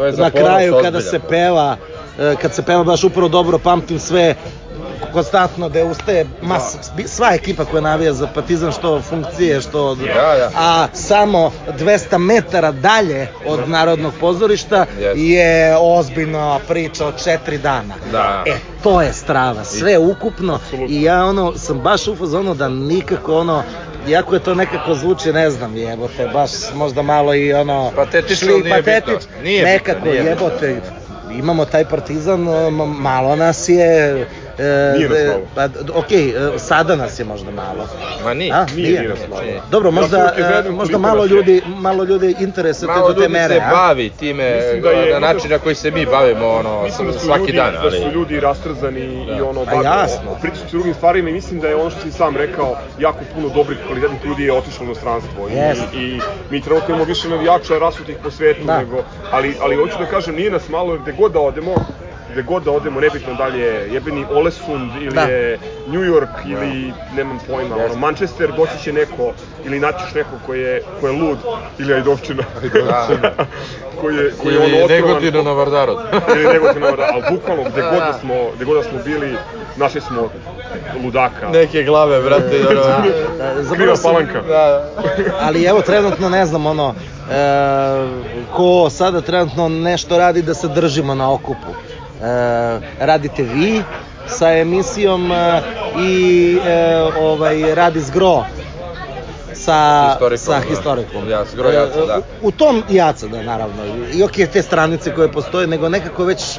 e, 0.00 0.12
za 0.12 0.22
na 0.22 0.30
kraju 0.30 0.74
kada 0.82 1.00
se 1.00 1.18
peva, 1.20 1.76
e, 2.18 2.34
kad 2.42 2.54
se 2.54 2.62
peva 2.62 2.84
baš 2.84 3.04
upravo 3.04 3.28
dobro, 3.28 3.58
pamtim 3.58 3.98
sve 3.98 4.34
konstantno 5.04 5.68
da 5.68 5.84
ustaje 5.84 6.26
mas, 6.42 6.76
sva 7.06 7.34
ekipa 7.34 7.64
koja 7.64 7.80
navija 7.80 8.12
za 8.12 8.26
Partizan 8.26 8.72
što 8.72 9.00
funkcije 9.00 9.60
što 9.60 9.84
od, 9.84 9.98
a 10.56 10.86
samo 10.94 11.52
200 11.70 12.18
metara 12.18 12.72
dalje 12.72 13.28
od 13.46 13.68
Narodnog 13.68 14.12
pozorišta 14.20 14.86
je 15.16 15.76
ozbiljna 15.78 16.58
priča 16.58 17.06
od 17.06 17.14
4 17.16 17.58
dana. 17.58 17.94
Da. 18.12 18.42
E, 18.46 18.52
to 18.82 19.02
je 19.02 19.12
strava, 19.12 19.64
sve 19.64 19.98
ukupno 19.98 20.58
i 20.88 21.02
ja 21.02 21.24
ono 21.24 21.52
sam 21.54 21.78
baš 21.78 22.08
u 22.08 22.16
fazonu 22.16 22.54
da 22.54 22.68
nikako 22.68 23.36
ono 23.36 23.62
Iako 24.08 24.34
je 24.34 24.40
to 24.40 24.54
nekako 24.54 24.94
zvuči, 24.94 25.32
ne 25.32 25.50
znam, 25.50 25.76
jebote, 25.76 26.28
baš 26.28 26.50
možda 26.74 27.02
malo 27.02 27.34
i 27.34 27.52
ono... 27.52 27.92
Patetično, 27.96 28.48
šli- 28.48 28.62
nije 28.64 28.76
bitno. 28.76 28.92
patetič- 29.12 29.42
Nije 29.42 29.58
bitno, 29.58 29.72
nekako, 29.72 30.04
nije 30.04 30.22
bitno. 30.22 30.30
jebote, 30.46 30.80
imamo 31.32 31.64
taj 31.64 31.84
partizan, 31.84 32.40
malo 32.88 33.36
nas 33.36 33.68
je... 33.68 34.26
E, 34.58 34.92
Nije 34.92 35.08
nas 35.08 35.18
malo. 35.26 35.40
Pa, 35.54 35.68
okej, 35.94 36.28
e, 36.30 36.58
sada 36.58 36.96
nas 36.96 37.18
je 37.18 37.24
možda 37.24 37.50
malo. 37.52 37.86
Ma 38.24 38.34
nije. 38.34 38.52
A, 38.52 38.64
Nije, 38.66 38.76
nije. 38.78 38.98
nije 38.98 39.08
nas 39.08 39.18
malo. 39.30 39.42
Dobro, 39.70 39.88
Ja 39.88 39.92
možda, 39.92 40.32
uvijek 40.34 40.66
e, 40.66 40.70
možda 40.70 40.98
malo 40.98 41.24
ljudi, 41.26 41.62
malo 41.68 42.04
ljudi 42.04 42.34
interesuje 42.40 42.86
te 42.86 42.92
Malo 42.92 43.08
do 43.08 43.14
te 43.14 43.20
ljudi 43.20 43.32
mere, 43.32 43.54
se 43.54 43.60
a? 43.60 43.70
bavi 43.72 44.10
time 44.10 44.54
Mislim 44.56 44.82
da 44.82 44.90
je- 44.90 45.12
na 45.12 45.20
način 45.22 45.50
na 45.50 45.58
koji 45.58 45.74
se 45.74 45.90
mi 45.90 46.06
bavimo 46.06 46.48
ono 46.48 46.82
Mislim 46.82 47.06
da 47.06 47.12
su 47.12 47.18
svaki 47.20 47.40
ljudi, 47.40 47.52
dan, 47.52 47.72
da 47.72 47.80
ali 47.80 47.90
su 47.92 48.10
ljudi 48.10 48.40
rastrzani 48.40 49.00
i 49.28 49.42
ono 49.42 49.64
Pa 49.64 49.70
bave- 49.70 49.84
jasno. 49.84 50.36
pričaju 50.42 50.60
se 50.60 50.66
o 50.66 50.70
drugim 50.70 50.94
stvarima 50.94 51.30
i 51.30 51.34
mislim 51.34 51.60
da 51.60 51.68
je 51.68 51.76
ono 51.76 51.90
što 51.90 52.00
si 52.00 52.10
sam 52.12 52.36
rekao, 52.36 52.68
jako 52.98 53.18
puno 53.34 53.48
dobrih 53.48 53.78
kvalitetnih 53.86 54.24
ljudi 54.24 54.44
je 54.44 54.52
otišlo 54.52 54.80
u 54.80 54.86
inostranstvo 54.86 55.48
Jeste. 55.48 55.84
i, 55.94 56.06
i 56.06 56.20
mi 56.50 56.60
trenutno 56.60 56.88
imamo 56.88 57.04
više 57.04 57.28
navijača 57.28 57.78
rasutih 57.78 58.16
po 58.22 58.30
svetu 58.30 58.64
Da. 58.64 58.78
nego, 58.78 58.96
ali, 59.30 59.54
ali 59.62 59.76
hoću 59.76 59.98
da 59.98 60.06
kažem, 60.06 60.34
nije 60.34 60.50
nas 60.50 60.68
malo 60.68 60.96
gde 60.96 61.12
god 61.12 61.32
da 61.32 61.40
odemo, 61.40 61.74
gde 62.38 62.46
god 62.46 62.62
da 62.64 62.70
odemo, 62.70 63.00
nebitno 63.00 63.34
da 63.34 63.46
li 63.46 63.60
je 63.60 63.88
jebeni 63.92 64.24
Olesund 64.30 64.90
ili 65.00 65.14
Da. 65.14 65.20
je 65.20 65.58
New 65.86 66.00
York 66.00 66.46
ili 66.46 66.92
nemam 67.16 67.38
pojma, 67.46 67.76
ono, 67.76 67.96
Manchester, 67.96 68.52
doći 68.56 68.82
će 68.84 68.92
neko 68.92 69.32
ili 69.64 69.80
naćiš 69.80 70.14
neko 70.14 70.30
ko 70.46 70.54
je, 70.54 70.82
ko 71.00 71.06
je 71.06 71.12
lud 71.12 71.38
ili 71.78 71.94
Ajdovčina, 71.94 72.42
koji 74.00 74.16
je, 74.16 74.32
koji 74.42 74.54
je 74.54 74.58
ono 74.58 74.68
ili 74.68 74.82
otrovan 74.82 75.14
Negotina 75.14 75.42
na 75.42 75.52
Vardarod. 75.52 75.98
ili 76.36 76.52
Negotina, 76.52 76.90
da, 76.90 77.10
ali 77.12 77.22
bukvalno 77.30 77.62
gde 77.62 77.82
god 77.82 77.98
da 77.98 78.18
smo, 78.20 78.34
gde 78.56 78.64
god 78.64 78.76
da 78.76 78.82
smo 78.82 78.98
bili, 79.04 79.36
našli 79.76 80.00
smo 80.00 80.28
ludaka. 81.04 81.48
Neke 81.48 81.82
glave, 81.82 82.22
brate, 82.22 82.66
ono... 82.70 82.74
Da, 82.74 83.04
zaboravio 83.62 83.74
Kriva 83.74 83.96
sam- 83.96 84.12
palanka. 84.12 84.40
Da, 84.42 84.90
ali 85.40 85.64
evo 85.64 85.80
trenutno 85.80 86.28
ne 86.28 86.46
znam 86.46 86.66
ono 86.66 86.94
e, 87.30 87.34
ko 88.56 88.90
sada 88.90 89.20
trenutno 89.20 89.68
nešto 89.68 90.18
radi 90.18 90.42
da 90.42 90.54
se 90.54 90.68
držimo 90.68 91.14
na 91.14 91.32
okupu 91.32 91.70
e, 91.70 91.87
radite 92.98 93.42
vi 93.42 93.82
sa 94.26 94.52
emisijom 94.52 95.32
e, 95.32 95.62
i 96.00 96.58
e, 96.66 96.96
ovaj 97.20 97.74
radi 97.74 98.00
zgro 98.00 98.44
sa 99.68 100.08
Historikom, 100.10 100.38
sa 100.38 100.60
da. 100.60 100.66
historikom. 100.68 101.30
Ja, 101.30 101.44
Zgro 101.52 101.70
Jaca, 101.70 102.06
da. 102.06 102.14
E, 102.14 102.18
U, 102.42 102.48
u 102.48 102.50
tom 102.50 102.82
jaca, 102.90 103.26
da, 103.26 103.42
naravno. 103.42 103.82
I 104.14 104.22
ok, 104.22 104.32
te 104.52 104.62
stranice 104.62 105.14
koje 105.14 105.32
postoje, 105.32 105.66
nego 105.66 105.88
nekako 105.88 106.24
već 106.24 106.58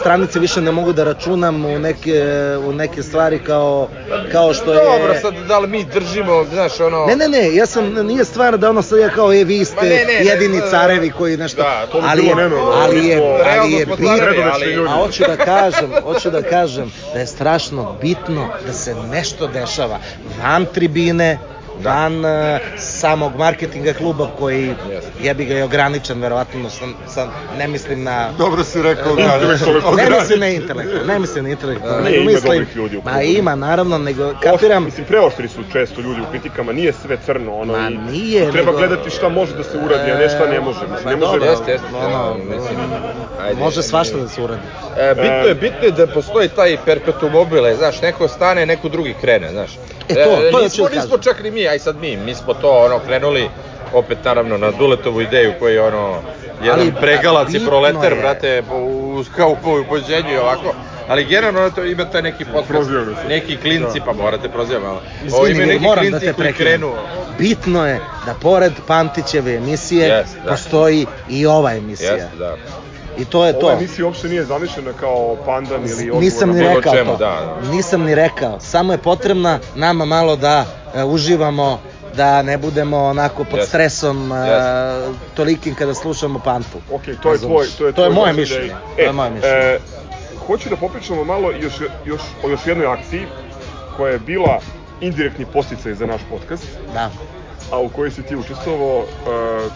stranice 0.00 0.38
više 0.38 0.60
ne 0.60 0.72
mogu 0.72 0.92
da 0.92 1.04
računam 1.04 1.64
u 1.64 1.78
neke, 1.78 2.22
u 2.66 2.72
neke 2.72 3.02
stvari 3.02 3.38
kao, 3.38 3.88
kao 4.32 4.54
što 4.54 4.72
je... 4.72 4.84
Dobro, 4.84 5.14
sad 5.22 5.34
da 5.48 5.58
li 5.58 5.68
mi 5.68 5.84
držimo, 5.84 6.44
znaš, 6.44 6.80
ono... 6.80 7.06
Ne, 7.06 7.16
ne, 7.16 7.28
ne, 7.28 7.54
ja 7.54 7.66
sam, 7.66 8.06
nije 8.06 8.24
stvar 8.24 8.58
da 8.58 8.70
ono 8.70 8.82
sad 8.82 8.98
ja 8.98 9.08
kao, 9.08 9.32
e, 9.32 9.44
vi 9.44 9.64
ste 9.64 9.76
Ma 9.76 9.82
ne, 9.82 10.04
ne, 10.04 10.24
jedini 10.24 10.56
ne, 10.56 10.70
carevi 10.70 11.10
koji 11.10 11.36
nešto, 11.36 11.62
Da, 11.62 11.86
to 11.92 12.00
bi 12.00 12.06
ali, 12.08 12.22
bilo 12.22 12.40
je, 12.40 12.50
ali 12.82 13.06
je, 13.06 13.18
ali 13.58 13.72
je 13.72 13.86
bitno, 13.86 14.08
a 14.88 14.94
hoću 14.94 15.22
da 15.26 15.36
kažem, 15.36 15.90
hoću 16.02 16.30
da 16.30 16.42
kažem 16.42 16.92
da 17.14 17.20
je 17.20 17.26
strašno 17.26 17.96
bitno 18.00 18.48
da 18.66 18.72
se 18.72 18.94
nešto 19.10 19.46
dešava 19.46 19.98
van 20.42 20.66
tribine, 20.74 21.38
Da. 21.42 21.59
Van 21.84 22.18
uh, 22.18 22.30
samog 22.78 23.32
marketinga 23.36 23.92
kluba 23.92 24.28
koji 24.38 24.66
Jeste. 24.90 25.10
jebi 25.20 25.44
ga 25.44 25.54
je 25.54 25.64
ograničen 25.64 26.20
verovatno 26.20 26.70
sam, 26.70 26.94
sam 27.06 27.28
ne 27.58 27.68
mislim 27.68 28.04
na 28.04 28.28
Dobro 28.38 28.64
si 28.64 28.82
rekao, 28.82 29.14
Da, 29.16 29.22
da, 29.22 29.38
ne 29.96 30.10
mislim 30.12 30.40
na 30.40 30.48
intelektualno, 30.48 31.04
ne 31.04 31.18
mislim 31.18 31.44
na 31.44 31.50
intelektualno, 31.50 31.96
Ne, 31.96 32.04
nego 32.04 32.16
ima 32.16 32.24
mislim, 32.24 32.52
dobrih 32.52 32.76
ljudi 32.76 32.96
u 32.96 33.02
ma 33.04 33.22
ima 33.22 33.54
naravno, 33.54 33.98
nego 33.98 34.32
kapiram, 34.34 34.84
Mislim, 34.84 35.06
preoštri 35.06 35.48
su 35.48 35.60
često 35.72 36.00
ljudi 36.00 36.20
u 36.20 36.30
kritikama, 36.30 36.72
nije 36.72 36.92
sve 36.92 37.16
crno, 37.16 37.54
ono, 37.54 37.72
Ma 37.72 37.88
i, 37.88 37.96
nije, 38.12 38.48
i 38.48 38.52
treba 38.52 38.66
nego- 38.66 38.78
gledati 38.78 39.10
šta 39.10 39.28
može 39.28 39.54
da 39.54 39.64
se 39.64 39.78
uradi, 39.78 40.10
a 40.10 40.18
ne 40.18 40.28
šta 40.28 40.46
ne 40.46 40.60
može. 40.60 40.80
Mislim, 40.82 41.08
ne 41.10 41.16
može... 41.16 41.32
dobro, 41.32 41.50
Jeste, 41.50 41.72
jeste, 41.72 41.86
ono, 41.96 42.34
mislim, 42.36 42.76
ajde, 43.50 43.60
može 43.60 43.82
svašta 43.82 44.16
da 44.16 44.28
se 44.28 44.42
uradi. 44.42 44.60
E, 44.98 45.14
bitno 45.14 45.36
je, 45.38 45.54
bitno 45.54 45.78
je 45.82 45.90
da 45.90 46.06
postoji 46.06 46.48
taj 46.48 46.76
perpetuum 46.84 47.32
mobile, 47.32 47.76
znaš, 47.76 48.02
neko 48.02 48.28
stane, 48.28 48.66
neko 48.66 48.88
drugi 48.88 49.14
krene, 49.14 49.50
znaš. 49.50 49.70
E, 50.08 50.14
to- 50.14 50.24
to 50.24 50.52
hoću 50.52 50.62
nismo, 50.62 50.88
da 50.88 50.94
nismo 50.94 51.18
čak 51.18 51.42
ni 51.42 51.50
mi, 51.50 51.68
aj 51.68 51.78
sad 51.78 51.96
mi, 51.96 52.16
mi 52.16 52.34
smo 52.34 52.54
to 52.54 52.70
ono 52.74 52.98
krenuli 52.98 53.50
opet 53.92 54.18
naravno 54.24 54.58
na 54.58 54.70
Duletovu 54.70 55.20
ideju 55.20 55.52
koji 55.58 55.74
je 55.74 55.82
ono 55.82 56.14
jedan 56.62 56.80
Ali, 56.80 56.92
pregalac 56.92 57.48
i 57.48 57.52
bitno 57.52 57.68
proletar, 57.68 58.12
je- 58.12 58.18
brate, 58.18 58.62
u, 58.72 59.24
kao 59.36 59.50
u 59.50 59.84
pođenju 59.84 60.32
i 60.32 60.38
ovako. 60.38 60.74
Ali 61.08 61.24
generalno 61.24 61.70
to 61.70 61.84
ima 61.84 62.04
taj 62.04 62.22
neki 62.22 62.44
podcast, 62.44 62.90
neki 63.28 63.56
klinci, 63.56 64.00
pa 64.06 64.12
morate 64.12 64.48
prozivati 64.48 64.86
malo. 64.86 65.02
Ovo 65.32 65.46
ima 65.46 65.64
neki 65.64 65.78
moram 65.80 66.04
da 66.04 66.10
klinci 66.10 66.26
te 66.26 66.32
koji 66.34 66.52
krenu. 66.52 66.92
Bitno 67.38 67.86
je 67.86 67.94
da 68.26 68.34
pored 68.34 68.72
Pantićeve 68.86 69.54
emisije 69.54 70.08
Jeste, 70.08 70.38
da. 70.40 70.50
postoji 70.50 71.06
i 71.28 71.46
ova 71.46 71.74
emisija. 71.74 72.12
Jeste, 72.12 72.36
da. 72.36 72.56
I 73.18 73.24
to 73.24 73.46
je 73.46 73.52
to. 73.52 73.66
Ova 73.66 73.72
emisija 73.74 74.06
uopšte 74.06 74.28
nije 74.28 74.44
zamišljena 74.44 74.92
kao 74.92 75.36
pandan 75.46 75.80
ili 75.82 75.92
odgovor 76.02 76.22
Nisam 76.22 76.50
ni 76.50 76.60
rekao 76.62 76.94
čemu, 76.94 77.10
to. 77.10 77.16
da, 77.16 77.56
da. 77.62 77.70
Nisam 77.70 78.02
ni 78.02 78.14
rekao. 78.14 78.60
Samo 78.60 78.92
je 78.92 78.98
potrebna 78.98 79.58
nama 79.74 80.04
malo 80.04 80.36
da 80.36 80.64
e, 80.94 81.04
uživamo 81.04 81.80
da 82.16 82.42
ne 82.42 82.58
budemo 82.58 82.98
onako 82.98 83.44
pod 83.44 83.58
Jeste. 83.58 83.68
stresom 83.68 84.32
e, 84.32 84.36
Jeste. 84.36 85.08
tolikim 85.34 85.74
kada 85.74 85.94
slušamo 85.94 86.38
Pantu. 86.38 86.78
Ok, 86.92 87.02
to 87.22 87.32
je 87.32 87.38
tvoj, 87.38 87.66
to 87.78 87.86
je 87.86 87.92
to 87.92 88.04
je 88.04 88.10
moje 88.10 88.32
mišljenje. 88.32 88.74
To 88.96 89.02
je 89.02 89.12
moje 89.12 89.30
mišljenje. 89.30 89.56
E, 89.56 89.78
hoću 90.46 90.68
da 90.68 90.76
popričamo 90.76 91.24
malo 91.24 91.50
još, 91.52 91.72
još, 92.04 92.20
o 92.44 92.48
još 92.48 92.60
jednoj 92.66 92.86
akciji 92.86 93.26
koja 93.96 94.12
je 94.12 94.18
bila 94.18 94.60
indirektni 95.00 95.46
posticaj 95.46 95.94
za 95.94 96.06
naš 96.06 96.20
podcast, 96.30 96.64
Da. 96.94 97.10
A 97.72 97.78
u 97.78 97.88
kojoj 97.88 98.10
si 98.10 98.22
ti 98.22 98.36
učestvovao, 98.36 99.02
e, 99.02 99.24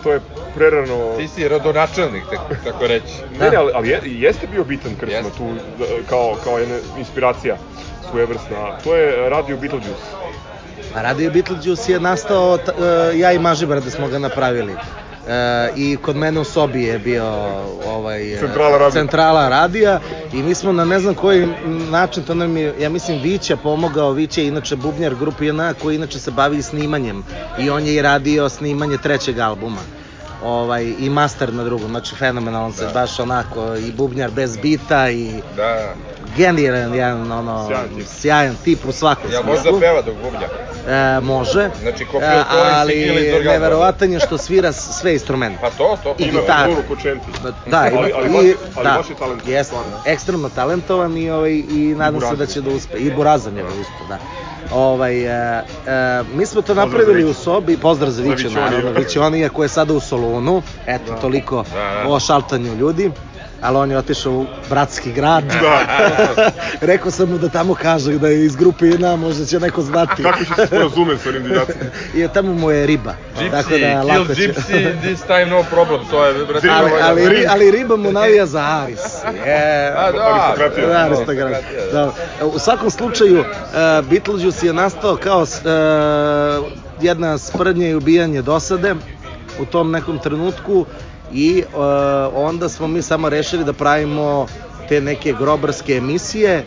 to 0.02 0.12
je 0.12 0.20
prerano... 0.54 1.16
Ti 1.16 1.28
si 1.28 1.48
rodonačelnik, 1.48 2.22
tako, 2.30 2.54
tako 2.64 2.86
reći. 2.86 3.12
Ne, 3.40 3.50
ne, 3.50 3.56
ali, 3.56 3.72
ali 3.74 3.88
je, 3.88 4.00
jeste 4.04 4.46
bio 4.46 4.64
bitan 4.64 4.94
krsma 4.94 5.16
Jeste. 5.16 5.30
tu, 5.36 5.44
da, 5.78 5.84
kao, 6.08 6.36
kao 6.44 6.58
jedna 6.58 6.76
inspiracija 6.98 7.56
svojevrsna. 8.10 8.78
To 8.84 8.94
je 8.96 9.30
radio 9.30 9.56
Beetlejuice. 9.56 10.02
A 10.94 11.02
Radio 11.02 11.30
Beetlejuice 11.30 11.92
je 11.92 12.00
nastao, 12.00 12.58
t- 12.58 12.72
e, 12.78 13.18
ja 13.18 13.32
i 13.32 13.38
Mažibrade 13.38 13.90
smo 13.90 14.08
ga 14.08 14.18
napravili. 14.18 14.74
E, 15.26 15.32
I 15.76 15.96
kod 15.96 16.16
mene 16.16 16.40
u 16.40 16.44
sobi 16.44 16.82
je 16.82 16.98
bio 16.98 17.24
ovaj, 17.86 18.34
e, 18.34 18.38
Centrala 18.38 18.70
radija. 18.70 18.90
centrala 18.92 19.48
radija 19.48 20.00
i 20.32 20.36
mi 20.38 20.54
smo 20.54 20.72
na 20.72 20.84
ne 20.84 21.00
znam 21.00 21.14
koji 21.14 21.48
način, 21.90 22.22
to 22.22 22.34
nam 22.34 22.56
je, 22.56 22.74
ja 22.80 22.88
mislim 22.90 23.20
Vića 23.20 23.56
pomogao, 23.56 24.12
Vića 24.12 24.40
je 24.40 24.46
inače 24.46 24.76
bubnjar 24.76 25.14
grupe 25.14 25.46
JNA 25.46 25.74
koji 25.74 25.96
inače 25.96 26.18
se 26.18 26.30
bavi 26.30 26.62
snimanjem 26.62 27.24
i 27.58 27.70
on 27.70 27.86
je 27.86 27.94
i 27.94 28.02
radio 28.02 28.48
snimanje 28.48 28.96
trećeg 28.98 29.38
albuma 29.38 29.80
ovaj, 30.42 30.92
i 30.98 31.10
master 31.10 31.52
na 31.52 31.64
drugom, 31.64 31.88
znači 31.88 32.14
fenomenalan 32.14 32.72
se 32.72 32.84
Da. 32.84 32.90
baš 32.90 33.20
onako 33.20 33.74
i 33.76 33.92
bubnjar 33.92 34.30
bez 34.30 34.56
bita 34.56 35.10
i 35.10 35.32
Da, 35.56 35.94
genijalan 36.36 36.94
jedan 36.94 37.32
ono, 37.32 37.66
Sjajan 37.68 37.88
tip. 37.96 38.06
sjajan 38.08 38.56
tip 38.56 38.78
u 38.84 38.92
svakom 38.92 39.24
ja 39.24 39.42
smislu. 39.42 39.54
možda 39.72 39.80
peva 39.80 40.02
dok 40.02 40.14
bubnja. 40.14 40.48
E, 40.86 41.20
može. 41.20 41.70
Znači, 41.80 42.04
ko 42.04 42.16
E, 42.16 42.20
i 42.20 43.04
Gilles 43.04 43.34
ali 43.34 43.44
neverovatan 43.44 44.12
je 44.12 44.20
što 44.20 44.38
svira 44.38 44.72
sve 44.72 45.12
instrumente. 45.12 45.58
Pa 45.60 45.70
to, 45.70 45.98
to. 46.02 46.14
I 46.18 46.22
Ima 46.22 46.40
gitaru. 46.40 46.70
Lulu 46.70 46.82
Kočenti. 46.88 47.26
Da, 47.66 47.88
ima, 47.88 48.00
Ali- 48.00 48.12
ali 48.14 48.26
i, 48.26 48.30
baš- 48.30 48.56
ali 48.76 48.84
da, 48.84 48.94
baš 48.96 49.10
je 49.10 49.16
talentovan, 49.16 49.48
Jeste, 49.48 49.76
ekstremno 50.06 50.48
talentovan 50.48 51.16
i, 51.16 51.30
ovaj, 51.30 51.52
i 51.52 51.94
nadam 51.96 52.20
se 52.20 52.36
da 52.36 52.46
će 52.46 52.60
da 52.60 52.70
uspe. 52.70 52.98
I 52.98 53.10
Burazan 53.10 53.56
je 53.56 53.62
da 53.62 53.68
uspe, 53.70 54.04
da. 54.08 54.18
Ovaj, 54.72 55.20
e, 55.20 55.28
e, 55.28 55.62
mi 56.28 56.46
smo 56.46 56.62
to 56.62 56.74
napravili 56.74 57.22
za 57.22 57.30
u 57.30 57.34
sobi, 57.34 57.76
pozdrav 57.76 58.10
za 58.10 58.22
Viću, 58.22 58.34
Vićonija. 58.34 58.64
naravno, 58.64 58.90
Vićonija 58.92 59.48
koja 59.48 59.64
je 59.64 59.68
sada 59.68 59.92
u 59.94 60.00
Solunu, 60.00 60.62
eto, 60.86 61.12
toliko 61.14 61.64
Da, 61.64 62.02
da. 62.02 62.08
o 62.08 62.20
šaltanju 62.20 62.74
ljudi, 62.74 63.10
ali 63.60 63.76
on 63.76 63.90
je 63.90 63.98
otišao 63.98 64.32
u 64.32 64.46
bratski 64.70 65.12
grad. 65.12 65.44
Da. 65.44 65.78
Rekao 66.82 67.10
sam 67.10 67.30
mu 67.30 67.38
da 67.38 67.48
tamo 67.48 67.74
kaže 67.74 68.12
da 68.12 68.28
je 68.28 68.44
iz 68.44 68.56
grupe 68.56 68.86
jedna, 68.86 69.16
možda 69.16 69.44
će 69.44 69.60
neko 69.60 69.82
znati. 69.82 70.22
Kako 70.22 70.38
će 70.38 70.44
se 70.46 70.66
sporazume 70.66 71.18
sa 71.18 71.28
onim 71.28 71.42
divljacima? 71.42 71.84
I 72.14 72.28
tamo 72.34 72.54
mu 72.54 72.70
je 72.70 72.86
riba. 72.86 73.14
tako 73.50 73.70
Gypsy, 73.70 73.80
da 73.80 74.00
kill 74.02 74.08
lako 74.10 74.34
će. 74.34 74.42
Gypsy, 74.42 75.00
this 75.04 75.22
time 75.22 75.46
no 75.46 75.62
problem, 75.64 76.00
to 76.10 76.26
je, 76.26 76.44
brate, 76.44 76.68
ali, 76.70 76.86
ovo 76.86 76.96
je- 76.96 77.02
ali, 77.02 77.22
ri- 77.22 77.46
ali 77.48 77.70
riba 77.70 77.96
mu 77.96 78.12
navija 78.12 78.46
za 78.46 78.60
Aris. 78.60 79.00
Je, 79.46 79.92
A, 79.96 80.12
da, 80.12 80.24
Aristokratija. 80.24 80.86
Da, 80.88 80.98
aristokrat. 80.98 81.62
Da. 81.92 82.12
U 82.46 82.58
svakom 82.58 82.90
slučaju, 82.90 83.40
uh, 83.40 83.46
Beetlejuice 84.04 84.66
je 84.66 84.72
nastao 84.72 85.16
kao 85.16 85.40
uh, 85.40 86.66
jedna 87.00 87.38
sprdnja 87.38 87.88
i 87.88 87.94
ubijanje 87.94 88.42
dosade 88.42 88.94
u 89.58 89.64
tom 89.64 89.90
nekom 89.90 90.18
trenutku 90.18 90.86
i 91.34 91.64
uh, 91.72 91.80
onda 92.34 92.68
smo 92.68 92.86
mi 92.86 93.02
samo 93.02 93.28
rešili 93.28 93.64
da 93.64 93.72
pravimo 93.72 94.46
te 94.88 95.00
neke 95.00 95.34
grobarske 95.38 95.92
emisije 95.92 96.64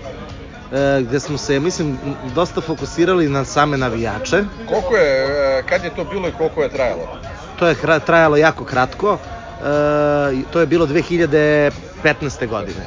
uh, 0.72 1.08
gde 1.08 1.20
smo 1.20 1.38
se, 1.38 1.60
mislim, 1.60 1.98
dosta 2.36 2.62
fokusirali 2.62 3.30
na 3.30 3.46
same 3.46 3.78
navijače. 3.78 4.44
Koliko 4.70 4.96
je, 4.96 5.26
e, 5.60 5.64
kad 5.70 5.84
je 5.84 5.90
to 5.90 6.04
bilo 6.04 6.28
i 6.28 6.32
koliko 6.32 6.64
je 6.64 6.70
trajalo? 6.70 7.08
To 7.60 7.68
je 7.68 7.76
trajalo 8.06 8.38
jako 8.38 8.66
kratko. 8.66 9.18
E, 9.18 10.44
to 10.52 10.60
je 10.60 10.66
bilo 10.66 10.88
2015. 10.88 11.72
godine. 12.48 12.86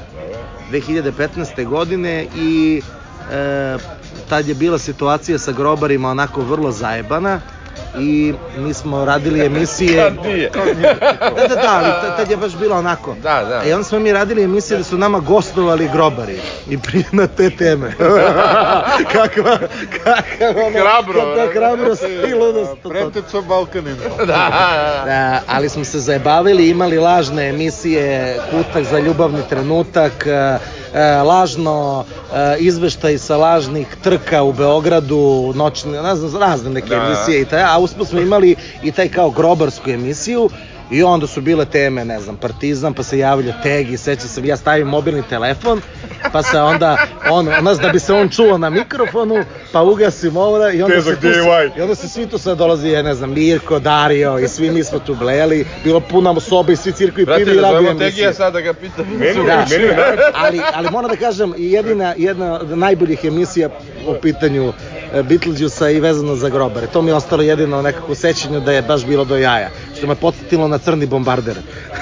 2015. 0.70 1.66
godine 1.66 2.26
i 2.36 2.82
e, 3.32 3.76
tad 4.28 4.48
je 4.48 4.54
bila 4.54 4.78
situacija 4.78 5.38
sa 5.38 5.52
grobarima 5.52 6.10
onako 6.10 6.40
vrlo 6.40 6.70
zajebana 6.70 7.40
i 7.94 8.34
mi 8.54 8.74
smo 8.74 9.04
radili 9.04 9.46
emisije 9.46 10.02
Kad 10.04 10.24
nije? 10.24 10.50
da, 10.50 11.48
da, 11.48 11.54
da, 11.54 11.70
ali 11.74 12.16
tad- 12.16 12.30
je 12.30 12.36
baš 12.36 12.52
bilo 12.52 12.76
onako. 12.76 13.14
Da, 13.14 13.44
da. 13.44 13.62
I 13.64 13.72
onda 13.72 13.84
smo 13.84 13.98
mi 13.98 14.12
radili 14.12 14.42
emisije 14.42 14.78
da 14.78 14.84
su 14.84 14.98
nama 14.98 15.18
gostovali 15.20 15.88
grobari 15.88 16.38
i 16.68 16.78
pri 16.78 17.04
na 17.12 17.26
te 17.26 17.50
teme. 17.50 17.92
kakva, 19.12 19.58
kakva 19.94 20.48
ono, 20.58 20.78
Hrabro, 20.80 21.34
Da, 21.36 21.46
hrabrost 21.52 22.02
i 22.28 22.34
ludost. 22.34 22.72
Preteco 22.84 23.42
Balkanin. 23.42 23.96
Da, 24.26 25.40
ali 25.48 25.68
smo 25.68 25.84
se 25.84 25.98
zajebavili, 26.00 26.68
imali 26.68 26.98
lažne 26.98 27.48
emisije, 27.48 28.00
kutak 28.50 28.84
za 28.84 28.98
ljubavni 28.98 29.38
trenutak, 29.48 30.26
e, 30.26 30.30
e, 30.30 30.58
lažno 31.24 32.04
e, 32.34 32.56
izveštaj 32.58 33.18
sa 33.18 33.36
lažnih 33.36 33.96
trka 34.02 34.42
u 34.42 34.52
Beogradu, 34.52 35.52
noćne, 35.56 36.02
ne 36.02 36.16
znam, 36.16 36.40
razne 36.42 36.70
neke 36.70 36.88
Da. 36.88 36.96
emisije 36.96 37.40
i 37.40 37.44
taj, 37.44 37.62
a 37.62 37.78
usput 37.78 38.08
smo 38.08 38.20
imali 38.20 38.56
i 38.82 38.92
taj 38.92 39.08
kao 39.08 39.30
grobarsku 39.30 39.90
emisiju 39.90 40.50
I 40.90 41.02
onda 41.02 41.26
su 41.26 41.40
bile 41.40 41.64
teme, 41.64 42.04
ne 42.04 42.20
znam, 42.20 42.36
Partizan, 42.36 42.94
pa 42.94 43.02
se 43.02 43.18
javlja 43.18 43.54
Tegi, 43.62 43.96
seća 43.96 44.28
se, 44.28 44.40
ja 44.44 44.56
stavim 44.56 44.86
mobilni 44.86 45.22
telefon, 45.28 45.80
pa 46.32 46.42
se 46.42 46.60
onda, 46.60 46.96
on, 47.30 47.48
nas 47.62 47.78
da 47.78 47.88
bi 47.88 47.98
se 47.98 48.12
on 48.12 48.28
čuo 48.28 48.58
na 48.58 48.70
mikrofonu, 48.70 49.44
pa 49.72 49.82
ugasim 49.82 50.36
ovo 50.36 50.68
i 50.70 50.82
onda 50.82 50.94
Težak 50.94 51.14
se 51.14 51.20
tu, 51.20 51.26
DIY. 51.26 51.70
i 51.78 51.80
onda 51.82 51.94
se 51.94 52.08
svi 52.08 52.26
tu 52.26 52.38
sad 52.38 52.58
dolazi, 52.58 52.88
je, 52.88 53.02
ne 53.02 53.14
znam, 53.14 53.30
Mirko, 53.34 53.78
Dario 53.78 54.38
i 54.38 54.48
svi 54.48 54.70
mi 54.70 54.84
smo 54.84 54.98
tu 54.98 55.14
blejali, 55.14 55.66
bilo 55.84 56.00
puna 56.00 56.40
soba 56.40 56.72
i 56.72 56.76
svi 56.76 56.92
cirko 56.92 57.20
i 57.20 57.24
Brate, 57.24 57.44
pivi 57.44 57.56
i 57.56 57.60
da 57.60 57.70
radio 57.70 57.90
emisije. 57.90 58.10
Tegija 58.10 58.32
sad 58.32 58.52
da 58.52 58.60
ga 58.60 58.72
pitam. 58.72 59.06
Meni, 59.18 59.34
Da, 59.46 59.66
meni 59.70 59.86
najveće. 59.86 60.22
ali, 60.34 60.60
ali 60.74 60.90
moram 60.90 61.10
da 61.10 61.16
kažem, 61.16 61.54
jedina, 61.56 62.14
jedna 62.16 62.54
od 62.54 62.78
najboljih 62.78 63.24
emisija 63.24 63.68
u 64.06 64.14
pitanju 64.22 64.72
e, 65.14 65.22
Beetlejuice 65.22 65.94
i 65.96 66.00
vezano 66.00 66.36
za 66.36 66.48
grobare. 66.48 66.86
To 66.86 67.02
mi 67.02 67.10
je 67.10 67.14
ostalo 67.14 67.42
jedino 67.42 67.82
nekako 67.82 68.12
u 68.12 68.14
sećanju 68.14 68.60
da 68.60 68.72
je 68.72 68.82
baš 68.82 69.04
bilo 69.06 69.24
do 69.24 69.36
jaja, 69.36 69.68
što 70.00 70.06
me 70.06 70.14
podsjetilo 70.14 70.68
na 70.68 70.78
crni 70.78 71.06
bombarder. 71.06 71.56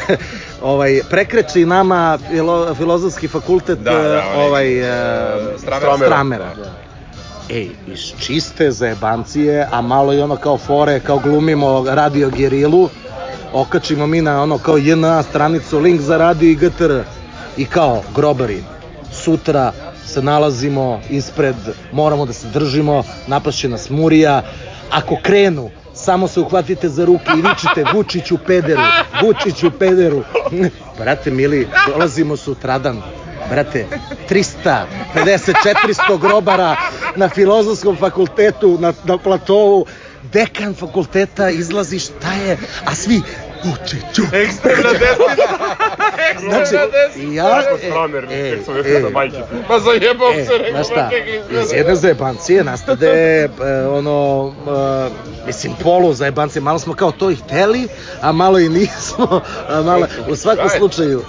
ovaj, 0.63 1.01
prekreći 1.11 1.67
nama 1.67 2.19
filo, 2.31 2.75
filozofski 2.75 3.29
fakultet 3.29 3.79
Da, 3.79 3.93
da, 3.93 3.99
e, 3.99 4.23
onaj, 4.37 4.47
ovaj, 4.47 4.79
e, 4.79 5.59
Stramera. 5.59 5.97
Stramera. 5.97 6.51
Ej, 7.51 7.71
iz 7.87 8.13
čiste 8.21 8.71
zajebancije, 8.71 9.69
a 9.71 9.81
malo 9.81 10.15
i 10.15 10.21
ono 10.21 10.37
kao 10.37 10.59
fore, 10.59 11.01
kao 11.01 11.19
glumimo 11.19 11.85
radio 11.89 12.31
gerilu, 12.31 12.89
okačimo 13.53 14.07
mi 14.07 14.21
na 14.23 14.43
ono 14.43 14.59
kao 14.59 14.79
JNA 14.79 15.23
stranicu, 15.23 15.79
link 15.79 16.01
za 16.01 16.17
radio 16.17 16.51
i 16.51 16.55
GTR. 16.55 17.03
I 17.57 17.65
kao, 17.65 18.03
grobari, 18.15 18.63
sutra 19.13 19.73
se 20.07 20.23
nalazimo 20.23 21.01
ispred, 21.11 21.57
moramo 21.93 22.27
da 22.27 22.33
se 22.33 22.49
držimo, 22.49 23.03
napašće 23.27 23.69
nas 23.69 23.91
Murija, 23.91 24.43
ako 24.91 25.17
krenu, 25.23 25.71
samo 25.99 26.29
se 26.29 26.41
uhvatite 26.41 26.89
za 26.89 27.05
ruke 27.05 27.31
i 27.39 27.43
vičite 27.43 27.85
Vučiću 27.95 28.39
pederu, 28.47 28.83
Vučiću 29.23 29.71
pederu. 29.79 30.25
Brate 30.99 31.31
mili, 31.31 31.69
dolazimo 31.87 32.37
sutradan, 32.37 33.03
brate, 33.51 33.87
300, 34.29 34.85
50, 35.15 35.55
400 36.09 36.19
grobara 36.19 36.77
na 37.17 37.29
filozofskom 37.29 37.97
fakultetu, 37.97 38.79
na, 38.81 38.93
na 39.05 39.19
platovu, 39.19 39.87
dekan 40.33 40.75
fakulteta 40.75 41.51
izlazi 41.51 41.99
šta 41.99 42.33
je, 42.33 42.59
a 42.85 42.95
svi 42.95 43.23
Vučiću. 43.65 44.23
Ekstremna 44.33 44.91
desnica. 45.03 45.49
Znači, 46.41 46.61
Ekstremna 46.61 46.87
desnica. 46.87 47.35
ja, 47.35 47.63
e, 48.31 48.95
e, 48.97 49.01
da 49.01 49.09
e, 49.09 49.11
majke. 49.11 49.37
Pa 49.69 49.79
zajebao 49.79 50.33
E, 50.33 50.45
se, 50.45 50.59
rekao, 50.59 50.85
šta, 50.85 51.11
iz 51.63 51.73
jedne 51.73 51.95
zajebancije 51.95 52.65
nastade, 52.65 53.09
e, 53.09 53.49
ono, 53.87 54.53
e, 54.67 55.11
mislim, 55.47 55.73
polu 55.83 56.15
zajebancije, 56.15 56.63
malo 56.63 56.79
smo 56.79 56.95
kao 56.95 57.13
to 57.13 57.31
i 57.31 57.37
hteli, 57.37 57.89
a 58.21 58.33
malo 58.33 58.59
i 58.59 58.69
nismo, 58.69 59.41
a 59.69 59.83
malo, 59.83 60.07
u 60.29 60.37
svakom 60.37 60.69
slučaju, 60.79 61.23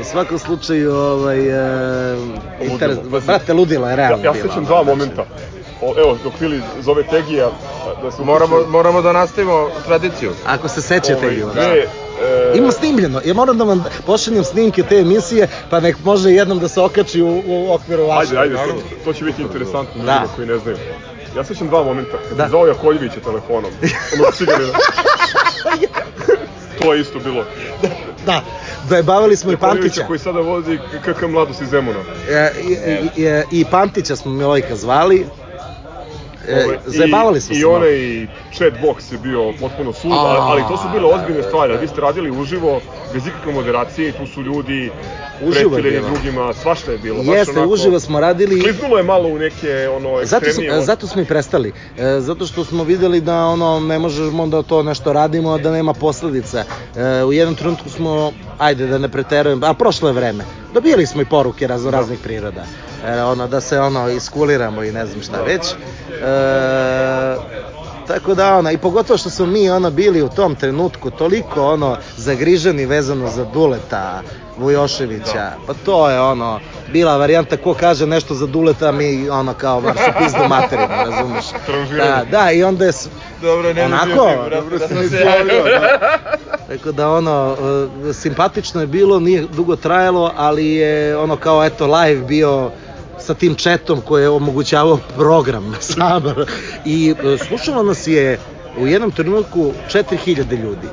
u 0.00 0.04
svakom 0.04 0.38
slučaju, 0.38 0.94
ovaj, 0.94 1.38
e, 1.38 2.16
interes, 2.60 2.98
brate, 3.26 3.52
ludilo 3.52 3.86
je 3.86 3.90
Ja, 3.90 3.96
realno 3.96 4.24
ja 4.24 4.32
bilo, 4.32 4.48
sećam 4.48 4.64
dva 4.64 4.84
znači. 4.84 4.98
momenta. 4.98 5.24
O, 5.82 5.94
evo, 5.98 6.18
dok 6.24 6.32
Fili 6.34 6.60
zove 6.80 7.02
Tegija, 7.04 7.50
da 8.02 8.10
se 8.10 8.22
Moramo, 8.22 8.56
moramo 8.68 9.02
da 9.02 9.12
nastavimo 9.12 9.70
tradiciju. 9.86 10.32
Ako 10.46 10.68
se 10.68 10.82
sećate, 10.82 11.16
Ovaj, 11.16 11.34
Ivan. 11.34 11.54
ne, 11.56 11.62
e, 11.72 11.86
Ima 12.54 12.72
snimljeno, 12.72 13.20
ja 13.24 13.34
moram 13.34 13.58
da 13.58 13.64
vam 13.64 13.84
pošaljem 14.06 14.44
snimke 14.44 14.82
te 14.82 14.96
emisije, 14.96 15.48
pa 15.70 15.80
nek 15.80 15.96
može 16.04 16.30
jednom 16.30 16.58
da 16.58 16.68
se 16.68 16.80
okači 16.80 17.22
u, 17.22 17.42
u 17.46 17.72
okviru 17.72 18.06
vaše. 18.06 18.36
Ajde, 18.36 18.58
ajde, 18.58 18.72
to, 18.72 18.80
to 19.04 19.12
će 19.12 19.24
biti 19.24 19.42
interesantno 19.42 20.04
Da. 20.04 20.12
ljudima 20.12 20.28
koji 20.36 20.46
ne 20.46 20.58
znaju. 20.58 20.76
Ja 21.36 21.44
sećam 21.44 21.68
dva 21.68 21.84
momenta. 21.84 22.16
Kad 22.28 22.36
Da. 22.36 22.42
da. 22.42 22.48
zvao 22.48 22.66
Jakoljevića 22.66 23.20
telefonom, 23.20 23.70
onog 24.14 24.34
cigarina. 24.38 24.72
to 26.82 26.94
je 26.94 27.00
isto 27.00 27.18
bilo. 27.18 27.44
Da, 28.26 28.40
zajebavali 28.88 29.36
smo 29.36 29.52
i 29.52 29.56
Pantića. 29.56 30.06
koji 30.06 30.18
sada 30.18 30.40
vozi 30.40 30.78
KK 31.04 31.22
Mladost 31.22 31.60
iz 31.60 31.68
Zemuna. 31.68 31.98
E, 32.30 32.50
i, 32.60 32.72
i, 32.72 33.22
i, 33.22 33.42
I 33.50 33.64
Pantića 33.64 34.16
smo 34.16 34.32
Milojka 34.32 34.76
zvali. 34.76 35.26
E, 36.48 36.64
Ovaj, 36.64 36.76
zajebavali 36.86 37.40
smo 37.40 37.52
I, 37.52 37.56
se. 37.56 37.60
I 37.60 37.64
onaj 37.66 38.26
chat 38.52 38.72
box 38.74 39.12
je 39.12 39.18
bio 39.20 39.52
potpuno 39.52 39.92
sud, 39.92 40.12
A. 40.12 40.16
ali, 40.16 40.38
ali 40.42 40.62
to 40.62 40.76
su 40.76 40.88
bile 40.88 41.06
ozbiljne 41.06 41.42
stvari. 41.42 41.76
Vi 41.76 41.88
ste 41.88 42.00
radili 42.00 42.30
uživo, 42.32 42.80
bez 43.12 43.26
ikakve 43.26 43.52
moderacije 43.52 44.08
i 44.08 44.12
tu 44.12 44.26
su 44.26 44.42
ljudi 44.42 44.90
Uživo 45.40 45.76
je 45.76 45.82
pretili 45.82 46.00
bilo. 46.00 46.08
drugima, 46.08 46.54
svašta 46.54 46.92
je 46.92 46.98
bilo. 46.98 47.16
baš 47.16 47.26
Jeste, 47.28 47.52
onako- 47.52 47.68
uživo 47.68 48.00
smo 48.00 48.20
radili. 48.20 48.62
Kliznulo 48.62 48.96
je 48.96 49.02
malo 49.04 49.28
u 49.28 49.38
neke 49.38 49.68
ono 49.88 50.24
Zato, 50.24 50.46
ekstremnije... 50.46 50.72
smo, 50.72 50.82
zato 50.82 51.06
smo 51.06 51.22
i 51.22 51.26
prestali. 51.26 51.72
E, 51.98 52.20
zato 52.20 52.46
što 52.46 52.64
smo 52.64 52.84
videli 52.84 53.20
da 53.20 53.36
ono 53.38 53.80
ne 53.80 53.98
možemo 53.98 54.46
da 54.46 54.62
to 54.62 54.82
nešto 54.82 55.12
radimo, 55.12 55.58
da 55.58 55.70
nema 55.72 55.92
posledica. 55.92 56.64
E, 56.96 57.24
u 57.24 57.32
jednom 57.32 57.54
trenutku 57.54 57.88
smo, 57.88 58.32
ajde 58.58 58.86
da 58.86 58.98
ne 58.98 59.08
preterujem, 59.08 59.64
a 59.64 59.74
prošlo 59.74 60.08
je 60.08 60.14
vreme. 60.14 60.44
Dobijali 60.74 61.06
smo 61.06 61.22
i 61.22 61.24
poruke 61.24 61.66
razno 61.66 61.90
raznih 61.90 62.18
priroda. 62.22 62.64
E, 63.06 63.22
ono, 63.22 63.48
da 63.48 63.60
se 63.60 63.80
ono 63.80 64.08
iskuliramo 64.08 64.82
i 64.82 64.92
ne 64.92 65.06
znam 65.06 65.22
šta 65.22 65.42
već. 65.42 65.72
E, 65.72 67.36
tako 68.06 68.34
da 68.34 68.56
ona, 68.56 68.72
i 68.72 68.78
pogotovo 68.78 69.18
što 69.18 69.30
smo 69.30 69.46
mi 69.46 69.70
ono 69.70 69.90
bili 69.90 70.22
u 70.22 70.28
tom 70.28 70.54
trenutku 70.54 71.10
toliko 71.10 71.66
ono 71.66 71.96
zagriženi 72.16 72.86
vezano 72.86 73.30
za 73.30 73.44
Duleta 73.44 74.22
Vujoševića, 74.58 75.52
pa 75.66 75.74
to 75.84 76.10
je 76.10 76.20
ono 76.20 76.60
bila 76.92 77.16
varijanta 77.16 77.56
ko 77.56 77.74
kaže 77.74 78.06
nešto 78.06 78.34
za 78.34 78.46
Duleta 78.46 78.92
mi 78.92 79.28
ono 79.30 79.54
kao 79.54 79.80
maršu 79.80 80.10
pizdu 80.18 80.48
materinu, 80.48 80.88
razumeš? 80.88 81.44
Da, 81.96 82.24
da, 82.30 82.50
i 82.50 82.64
onda 82.64 82.84
je 82.84 82.92
Dobro, 83.42 83.72
ne 83.72 83.84
Onako, 83.84 84.06
dobro 84.14 84.60
Dobro 84.60 84.78
si 84.78 84.94
mi 84.94 85.04
izjavio, 85.04 85.62
da. 85.64 85.98
Tako 86.68 86.92
da 86.92 87.10
ono, 87.10 87.56
e, 88.10 88.12
simpatično 88.12 88.80
je 88.80 88.86
bilo, 88.86 89.20
nije 89.20 89.46
dugo 89.56 89.76
trajalo, 89.76 90.32
ali 90.36 90.66
je 90.66 91.16
ono 91.16 91.36
kao 91.36 91.64
eto 91.64 91.86
live 91.86 92.22
bio 92.22 92.70
sa 93.18 93.34
tim 93.34 93.54
četom 93.54 94.00
koji 94.00 94.22
je 94.22 94.28
omogućavao 94.28 94.98
program 95.16 95.76
sam. 95.80 96.22
I 96.84 97.14
e, 97.24 97.38
slušalo 97.38 97.82
nas 97.82 98.06
je 98.06 98.38
u 98.78 98.86
jednom 98.86 99.10
trenutku 99.10 99.72
4000 99.92 100.62
ljudi. 100.62 100.88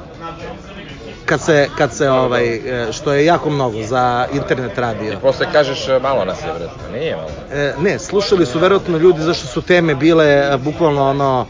Kad 1.25 1.41
se, 1.41 1.67
kad 1.77 1.93
se 1.93 2.09
ovaj, 2.09 2.55
e, 2.55 2.91
što 2.91 3.13
je 3.13 3.25
jako 3.25 3.49
mnogo 3.49 3.81
za 3.83 4.27
internet 4.33 4.77
radio. 4.77 5.19
Posle 5.21 5.47
kažeš 5.51 5.87
malo 6.01 6.25
nas 6.25 6.37
je, 6.41 6.53
vredno. 6.53 6.99
Nije 6.99 7.15
malo. 7.15 7.29
E, 7.51 7.73
ne, 7.81 7.99
slušali 7.99 8.45
su 8.45 8.59
verovatno 8.59 8.97
ljudi 8.97 9.21
zašto 9.21 9.47
su 9.47 9.61
teme 9.61 9.95
bile 9.95 10.57
bukvalno 10.57 11.09
ono 11.09 11.45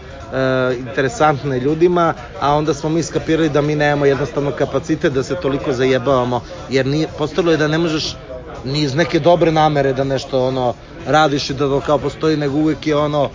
interesantne 0.80 1.60
ljudima, 1.60 2.14
a 2.42 2.56
onda 2.56 2.74
smo 2.74 2.90
mi 2.90 3.04
skapirali 3.04 3.50
da 3.50 3.62
mi 3.62 3.76
nemamo 3.76 4.06
jednostavno 4.06 4.52
kapacitet 4.52 5.14
da 5.14 5.24
se 5.24 5.36
toliko 5.36 5.74
zajebavamo, 5.74 6.42
jer 6.70 6.86
nije, 6.86 7.08
postalo 7.18 7.52
je 7.52 7.58
da 7.58 7.68
ne 7.68 7.78
možeš 7.78 8.16
ni 8.66 8.82
iz 8.82 8.96
neke 8.96 9.20
dobre 9.20 9.52
namere 9.52 9.94
da 9.94 10.04
nešto 10.04 10.48
ono 10.48 10.74
radiš 11.08 11.50
i 11.50 11.54
da 11.54 11.60
to 11.60 11.82
kao 11.82 11.98
postoji, 11.98 12.38
nego 12.38 12.58
uvek 12.58 12.88
je 12.88 12.96
ono 12.96 13.30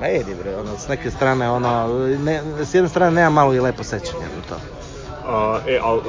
Ma 0.00 0.06
jedi 0.06 0.34
bre, 0.34 0.56
ono, 0.56 0.78
s 0.78 0.88
neke 0.88 1.10
strane, 1.10 1.50
ono, 1.50 1.88
ne, 2.24 2.42
s 2.64 2.74
jedne 2.74 2.88
strane 2.88 3.12
nema 3.12 3.30
malo 3.30 3.54
i 3.54 3.60
lepo 3.60 3.84
sećanje 3.84 4.24
na 4.36 4.42
to. 4.48 4.79
A, 5.30 5.58
e, 5.68 5.78
ali, 5.82 6.00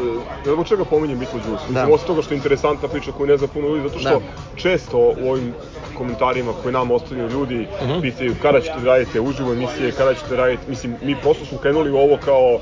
ne 0.45 0.51
zbog 0.53 0.67
čega 0.67 0.85
pominjem 0.85 1.19
Beetlejuice? 1.19 1.63
Da. 1.69 1.85
Da. 1.85 1.93
Osim 1.93 2.07
toga 2.07 2.21
što 2.21 2.33
je 2.33 2.37
interesantna 2.37 2.87
priča 2.87 3.11
koju 3.11 3.27
ne 3.27 3.37
zna 3.37 3.47
puno 3.47 3.67
ljudi, 3.67 3.81
zato 3.89 3.99
što 3.99 4.09
Da. 4.09 4.19
često 4.55 4.97
u 4.97 5.29
ovim 5.31 5.53
komentarima 5.97 6.51
koje 6.63 6.71
nam 6.71 6.91
ostavljaju 6.91 7.29
ljudi 7.29 7.67
Mhm. 7.83 8.01
pitaju 8.01 8.35
kada 8.41 8.61
ćete 8.61 8.79
da 8.79 8.85
radite 8.85 9.19
uživo 9.19 9.53
emisije, 9.53 9.91
kada 9.91 10.13
ćete 10.13 10.29
da 10.29 10.35
radite, 10.35 10.63
mislim, 10.67 10.95
mi 11.01 11.15
prosto 11.15 11.45
smo 11.45 11.57
krenuli 11.57 11.91
u 11.91 11.97
ovo 11.97 12.17
kao 12.25 12.59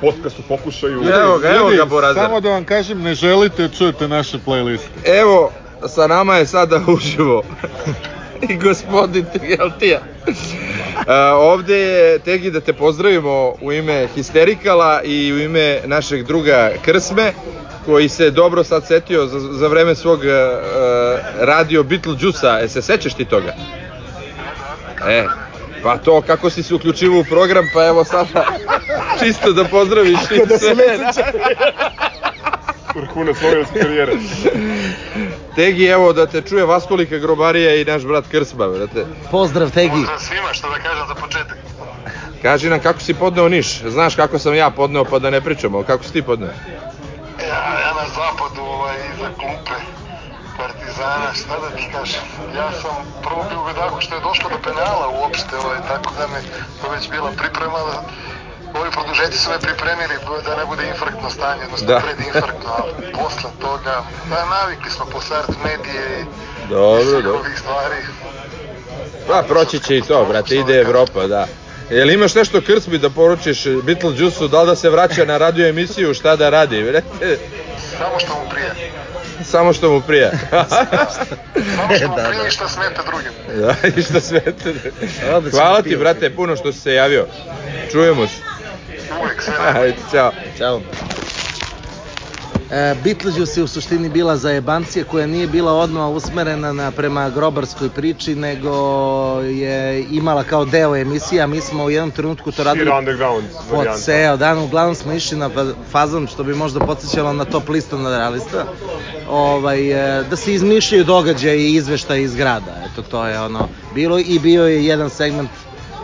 podcast 0.00 0.38
u 0.38 0.42
pokušaju. 0.48 1.02
Evo 1.22 1.38
ga, 1.38 1.48
evo 1.48 1.70
ga, 1.70 1.84
Borazer. 1.84 2.22
Samo 2.22 2.40
da 2.40 2.50
vam 2.50 2.64
kažem, 2.64 3.02
ne 3.02 3.14
želite 3.14 3.62
da 3.62 3.74
čujete 3.74 4.08
naše 4.08 4.38
playliste. 4.46 4.88
Evo, 5.20 5.50
sa 5.88 6.06
nama 6.06 6.36
je 6.36 6.46
sada 6.46 6.80
uživo 6.88 7.42
i 8.50 8.56
gospodin 8.56 9.26
Trigeltija. 9.32 10.00
Uh, 11.00 11.06
ovde 11.36 11.78
je 11.78 12.18
Tegi 12.18 12.50
da 12.50 12.60
te 12.60 12.72
pozdravimo 12.72 13.54
u 13.60 13.72
ime 13.72 14.08
Histerikala 14.14 15.02
i 15.04 15.32
u 15.32 15.38
ime 15.38 15.80
našeg 15.84 16.26
druga 16.26 16.70
Krsme 16.84 17.32
koji 17.86 18.08
se 18.08 18.30
dobro 18.30 18.64
sad 18.64 18.86
setio 18.86 19.26
za, 19.26 19.40
za 19.40 19.68
vreme 19.68 19.94
svog 19.94 20.18
uh, 20.18 20.26
radio 21.40 21.82
Beetlejuice-a. 21.82 22.60
E, 22.60 22.68
se 22.68 22.82
sećaš 22.82 23.14
ti 23.14 23.24
toga? 23.24 23.54
E, 25.08 25.24
pa 25.82 25.98
to 25.98 26.22
kako 26.22 26.50
si 26.50 26.62
se 26.62 26.74
uključivo 26.74 27.20
u 27.20 27.24
program, 27.24 27.64
pa 27.74 27.86
evo 27.86 28.04
sada 28.04 28.46
čisto 29.20 29.52
da 29.52 29.64
pozdraviš 29.64 30.18
i 30.30 30.46
da 30.46 30.58
se 30.58 30.64
sve. 30.64 30.74
ne. 30.74 31.12
Vrhunac 32.94 33.36
novinarske 33.42 33.78
karijere. 33.80 34.12
Tegi, 35.60 35.86
evo 35.86 36.12
da 36.12 36.26
te 36.26 36.40
čuje 36.42 36.64
Vaskolika 36.64 37.18
Grobarija 37.18 37.74
i 37.74 37.84
naš 37.84 38.02
brat 38.02 38.24
Krsma, 38.30 38.68
brate. 38.68 39.04
Pozdrav 39.30 39.70
Tegi. 39.70 39.90
Pozdrav 39.90 40.18
svima, 40.18 40.52
što 40.52 40.68
da 40.68 40.74
kažem 40.74 41.04
za 41.08 41.14
početak. 41.14 41.58
Kaži 42.42 42.70
nam 42.70 42.80
kako 42.80 43.00
si 43.00 43.14
podneo 43.14 43.48
Niš. 43.48 43.82
Znaš 43.82 44.14
kako 44.14 44.38
sam 44.38 44.54
ja 44.54 44.70
podneo, 44.70 45.04
pa 45.04 45.18
da 45.18 45.30
ne 45.30 45.40
pričamo. 45.40 45.82
Kako 45.82 46.04
si 46.04 46.12
ti 46.12 46.22
podneo? 46.22 46.48
Ja, 47.48 47.62
ja 47.84 47.92
na 48.00 48.06
zapadu, 48.08 48.60
ovaj, 48.60 48.96
iza 49.14 49.28
klupe 49.40 49.76
Partizana, 50.56 51.34
šta 51.34 51.54
da 51.60 51.76
ti 51.76 51.84
kažem. 51.92 52.24
Ja 52.56 52.72
sam 52.82 52.94
prvo 53.22 53.44
bio 53.48 53.60
u 53.60 53.64
Vedaku 53.64 54.00
što 54.00 54.14
je 54.14 54.20
došlo 54.20 54.50
do 54.50 54.58
penala 54.64 55.08
uopšte, 55.08 55.56
ovaj, 55.64 55.78
tako 55.88 56.14
da 56.18 56.26
me 56.26 56.40
to 56.82 56.90
već 56.90 57.10
bila 57.10 57.30
priprema. 57.36 57.80
Ovi 58.74 58.90
produžeci 58.90 59.38
su 59.38 59.50
me 59.50 59.58
pripremili 59.58 60.14
da 60.44 60.56
ne 60.56 60.64
bude 60.66 60.82
infarktno 60.88 61.30
stanje, 61.30 61.64
odnosno 61.64 61.86
Da. 61.86 61.94
da. 61.94 62.00
predinfarktno, 62.00 62.70
ali 62.78 63.12
posle 63.12 63.50
toga, 63.60 63.94
da 64.30 64.44
navikli 64.46 64.90
smo 64.90 65.04
po 65.06 65.20
start 65.20 65.48
medije 65.64 66.20
i 66.20 66.24
Dobro, 66.68 67.02
svih 67.02 67.24
dobro. 67.24 67.38
ovih 67.40 67.58
stvari. 67.58 67.96
Pa 69.28 69.42
proći 69.42 69.78
će 69.78 69.96
i 69.96 70.02
to, 70.02 70.24
brate, 70.24 70.54
ide 70.56 70.74
Evropa, 70.74 71.26
da. 71.26 71.46
Jel 71.90 72.10
imaš 72.10 72.34
nešto 72.34 72.60
Krsmi 72.60 72.98
da 72.98 73.10
poručiš 73.10 73.64
Beetlejuice-u, 73.82 74.48
da 74.48 74.62
li 74.62 74.66
da 74.66 74.76
se 74.76 74.90
vraća 74.90 75.24
na 75.24 75.38
radio 75.38 75.68
emisiju, 75.68 76.14
šta 76.14 76.36
da 76.36 76.50
radi, 76.50 76.82
brate? 76.82 77.38
Samo 77.98 78.18
što 78.18 78.34
mu 78.34 78.50
prije. 78.50 78.74
Samo 79.44 79.72
što 79.72 79.90
mu 79.90 80.00
prija. 80.00 80.30
Samo 81.76 81.96
što 81.96 82.08
mu 82.08 82.14
Da, 82.16 82.24
prije 82.24 82.42
da. 82.42 82.48
i 82.48 82.50
što 82.50 82.68
smeta 82.68 83.02
drugim. 83.02 83.32
da, 83.56 83.74
i 83.96 84.02
šta 84.02 84.20
svete. 84.20 84.74
Odlično 85.32 85.60
Hvala 85.60 85.82
ti, 85.82 85.96
brate, 85.96 86.30
puno 86.30 86.56
što 86.56 86.72
si 86.72 86.80
se 86.80 86.94
javio. 86.94 87.26
Čujemo 87.92 88.26
se. 88.26 88.49
Ajde, 89.74 89.96
čao. 90.12 90.32
Ćao. 90.58 90.80
E, 92.70 92.94
Beetlejuice 92.94 93.60
je 93.60 93.64
u 93.64 93.68
suštini 93.68 94.08
bila 94.08 94.36
za 94.36 94.50
jebancije 94.50 95.04
koja 95.04 95.26
nije 95.26 95.46
bila 95.46 95.72
odmah 95.72 96.08
usmerena 96.08 96.72
na, 96.72 96.90
prema 96.90 97.30
grobarskoj 97.30 97.88
priči, 97.88 98.34
nego 98.34 98.70
je 99.40 100.06
imala 100.10 100.44
kao 100.44 100.64
deo 100.64 100.96
emisija. 100.96 101.46
Mi 101.46 101.60
smo 101.60 101.84
u 101.84 101.90
jednom 101.90 102.10
trenutku 102.10 102.52
to 102.52 102.64
radili 102.64 102.84
varijanta. 103.70 103.98
ceo 103.98 104.36
dan. 104.36 104.58
Uglavnom 104.58 104.94
smo 104.94 105.12
išli 105.12 105.38
na 105.38 105.48
fa- 105.48 105.74
fazon, 105.90 106.26
što 106.26 106.44
bi 106.44 106.54
možda 106.54 106.80
podsjećalo 106.80 107.32
na 107.32 107.44
top 107.44 107.68
listu 107.68 107.98
nadrealista, 107.98 108.64
ovaj, 109.28 109.90
e, 110.18 110.24
da 110.24 110.36
se 110.36 110.54
izmišljaju 110.54 111.04
događaje 111.04 111.58
i 111.60 111.74
izveštaje 111.74 112.22
iz 112.22 112.34
grada. 112.34 112.76
Eto, 112.84 113.02
to 113.02 113.26
je 113.26 113.40
ono 113.40 113.68
bilo 113.94 114.18
i 114.18 114.38
bio 114.38 114.66
je 114.66 114.86
jedan 114.86 115.10
segment 115.10 115.50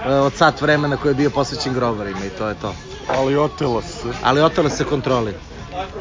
e, 0.07 0.11
od 0.11 0.33
sat 0.35 0.61
vremena 0.61 0.97
koji 0.97 1.11
je 1.11 1.15
bio 1.15 1.31
posvećen 1.31 1.75
grobarima 1.75 2.25
i 2.27 2.39
to 2.39 2.49
je 2.49 2.55
to. 2.55 2.75
Ali 3.09 3.37
otelo 3.37 3.83
se. 3.83 4.09
Ali 4.23 4.41
otele 4.41 4.71
se 4.71 4.85
kontroli. 4.85 5.35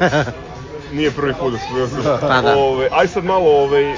Nije 0.92 1.10
prvi 1.10 1.34
put 1.40 1.52
da 1.52 1.58
smo 1.58 2.18
Pa 2.20 2.40
da. 2.42 2.56
Ove, 2.56 2.88
aj 2.92 3.08
sad 3.08 3.24
malo 3.24 3.50
ovaj, 3.50 3.92
e, 3.92 3.96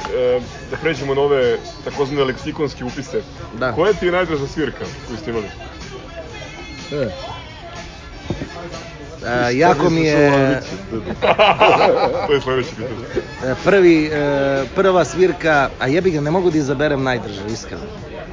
da 0.71 0.77
pređemo 0.77 1.15
na 1.15 1.21
ove 1.21 1.59
takozvane 1.85 2.25
leksikonske 2.25 2.85
upise. 2.85 3.23
Da. 3.59 3.73
Koja 3.73 3.93
ti 3.93 4.07
je 4.07 4.13
najdraža 4.13 4.47
svirka 4.47 4.85
koju 5.07 5.19
ste 5.19 5.31
imali? 5.31 5.47
E, 9.27 9.57
jako 9.57 9.91
mi 9.91 10.05
je 10.05 10.61
to 12.27 12.33
je 12.33 12.41
sledeće 12.41 12.71
pitanje. 12.71 13.23
e, 13.45 13.55
prvi, 13.65 14.07
e, 14.07 14.65
prva 14.75 15.05
svirka, 15.05 15.69
a 15.81 15.87
jebi 15.87 16.11
ga, 16.11 16.21
ne 16.21 16.31
mogu 16.31 16.51
da 16.51 16.59
izaberem 16.59 17.03
najdrža, 17.03 17.41
iskreno. 17.53 17.83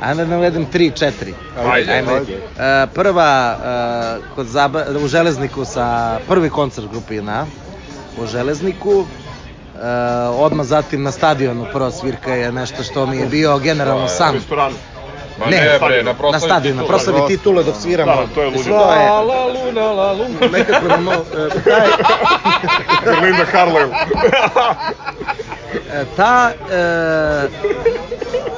Ajme 0.02 0.26
da 0.26 0.30
navedem 0.30 0.66
3, 0.66 0.92
4. 0.96 1.34
Ajde, 1.66 1.94
Ajme. 1.94 2.14
ajde. 2.14 2.34
E, 2.34 2.88
prva 2.88 3.56
e, 3.56 4.36
kod 4.36 4.48
zaba, 4.48 4.84
u 4.96 5.08
Železniku 5.08 5.66
sa 5.66 5.86
prvi 6.28 6.50
koncert 6.50 6.88
grupe 6.88 7.16
JNA 7.16 7.46
u 8.18 8.28
Železniku. 8.28 9.06
E, 9.76 9.88
odmah 10.30 10.66
zatim 10.66 11.04
na 11.04 11.12
stadionu 11.12 11.66
prva 11.74 11.92
svirka 11.92 12.34
je 12.34 12.52
nešto 12.52 12.84
što 12.84 13.06
mi 13.06 13.18
je 13.18 13.26
bio 13.26 13.58
generalno 13.60 14.08
san. 14.08 14.34
restoranu. 14.34 14.76
Ma 15.40 15.46
Ne, 15.46 15.58
ne, 15.58 15.80
bre, 15.80 15.98
na 15.98 16.04
Na 16.04 16.14
proslavi 16.14 16.42
stadionu, 16.42 16.76
na 16.76 16.84
titula. 16.84 16.98
proslavi 16.98 17.28
titule 17.28 17.64
dok 17.64 17.76
sviramo. 17.76 18.12
Da, 18.14 18.28
to 18.28 18.42
je 18.42 18.48
ludilo. 18.48 18.64
To 18.78 18.94
je 18.94 19.00
La, 19.00 19.22
la, 19.22 19.46
luna, 19.48 19.82
la, 19.84 20.14
luna. 20.14 20.48
nekako 20.52 20.88
ne 20.88 20.98
mogu, 20.98 21.26
e, 21.36 21.50
taj, 21.62 21.88
Linda 23.22 23.46
Carlisle. 23.46 23.96
E, 25.92 26.06
ta, 26.16 26.52
e, 26.72 27.48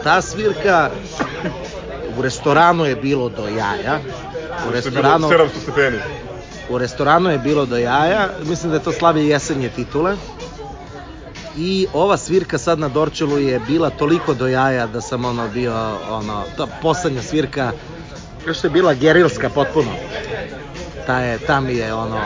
ta 0.04 0.22
svirka 0.22 0.90
u 2.18 2.22
restoranu 2.22 2.86
je 2.86 2.96
bilo 2.96 3.30
do 3.30 3.48
jaja. 3.48 4.00
U 4.70 4.72
restoranu, 4.72 5.30
700 5.30 5.48
stepeni. 5.64 5.98
u 6.70 6.78
restoranu 6.78 7.30
je 7.30 7.38
bilo 7.38 7.66
do 7.66 7.78
jaja. 7.78 8.30
Mislim 8.44 8.72
da 8.72 8.78
je 8.78 8.84
to 8.84 8.92
slavije 8.92 9.28
jesenje 9.28 9.70
titule. 9.70 10.16
I 11.58 11.88
ova 11.94 12.18
svirka 12.18 12.58
sad 12.58 12.80
na 12.80 12.90
Dorčelu 12.90 13.38
je 13.38 13.60
bila 13.60 13.90
toliko 13.90 14.34
do 14.34 14.48
jaja 14.48 14.88
da 14.88 15.02
sam 15.02 15.26
ono 15.26 15.48
bio, 15.48 15.74
ono, 16.10 16.44
ta 16.58 16.68
poslednja 16.82 17.22
svirka, 17.22 17.72
što 18.54 18.68
je 18.68 18.72
bila 18.72 18.94
gerilska 18.94 19.50
potpuno. 19.50 19.92
Ta, 21.06 21.20
je, 21.20 21.40
ta 21.40 21.60
mi 21.60 21.76
je 21.76 21.94
ono, 21.94 22.20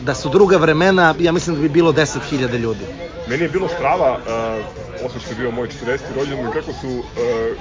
da 0.00 0.14
su 0.14 0.28
druga 0.28 0.56
vremena, 0.56 1.14
ja 1.18 1.32
mislim 1.32 1.56
da 1.56 1.62
bi 1.62 1.68
bilo 1.68 1.92
10.000 1.92 2.58
ljudi. 2.58 2.84
Meni 3.28 3.42
je 3.42 3.48
bilo 3.48 3.68
strava, 3.68 4.18
uh, 4.18 5.06
osim 5.06 5.20
što 5.20 5.30
je 5.30 5.36
bio 5.36 5.50
moj 5.50 5.68
40. 5.68 5.98
rođendan, 6.16 6.52
kako 6.52 6.72
su, 6.72 6.88
uh, 6.88 7.04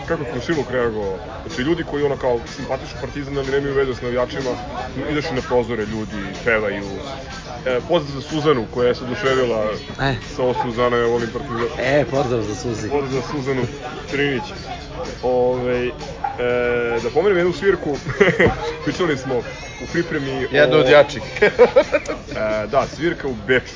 kako 0.07 0.23
je 0.23 0.31
komšiluk 0.31 0.71
reagovao. 0.71 1.17
Znači, 1.45 1.61
ljudi 1.61 1.83
koji 1.83 2.03
ono 2.03 2.17
kao 2.17 2.39
simpatišu 2.55 2.95
partizan, 3.01 3.37
ali 3.37 3.51
nemaju 3.51 3.73
veze 3.73 3.95
s 3.95 4.01
navijačima, 4.01 4.51
izašli 5.11 5.35
na 5.35 5.41
prozore 5.41 5.85
ljudi, 5.85 6.21
pevaju. 6.45 6.83
E, 7.65 7.79
pozdrav 7.81 8.15
za 8.15 8.29
Suzanu, 8.29 8.65
koja 8.73 8.95
se 8.95 9.03
oduševila 9.03 9.63
E. 10.01 10.15
sa 10.35 10.43
ovo 10.43 10.55
Suzana, 10.55 10.97
ja 10.97 11.07
volim 11.07 11.29
partizan. 11.29 11.67
E, 11.79 12.05
pozdrav 12.05 12.41
za 12.41 12.55
Suzi. 12.55 12.89
Pozdrav 12.89 13.11
za 13.11 13.27
Suzanu 13.31 13.61
Trinić. 14.11 14.43
Ove, 15.23 15.85
e, 15.85 15.91
da 17.03 17.09
pomenem 17.09 17.37
jednu 17.37 17.53
svirku, 17.53 17.97
pričali 18.85 19.17
smo 19.17 19.35
u 19.83 19.87
pripremi 19.91 20.47
Jedno 20.51 20.77
o- 20.77 20.79
od 20.79 20.89
jačih. 20.89 21.21
E, 22.31 22.67
da, 22.67 22.85
svirka 22.87 23.27
u 23.27 23.35
Beču. 23.47 23.73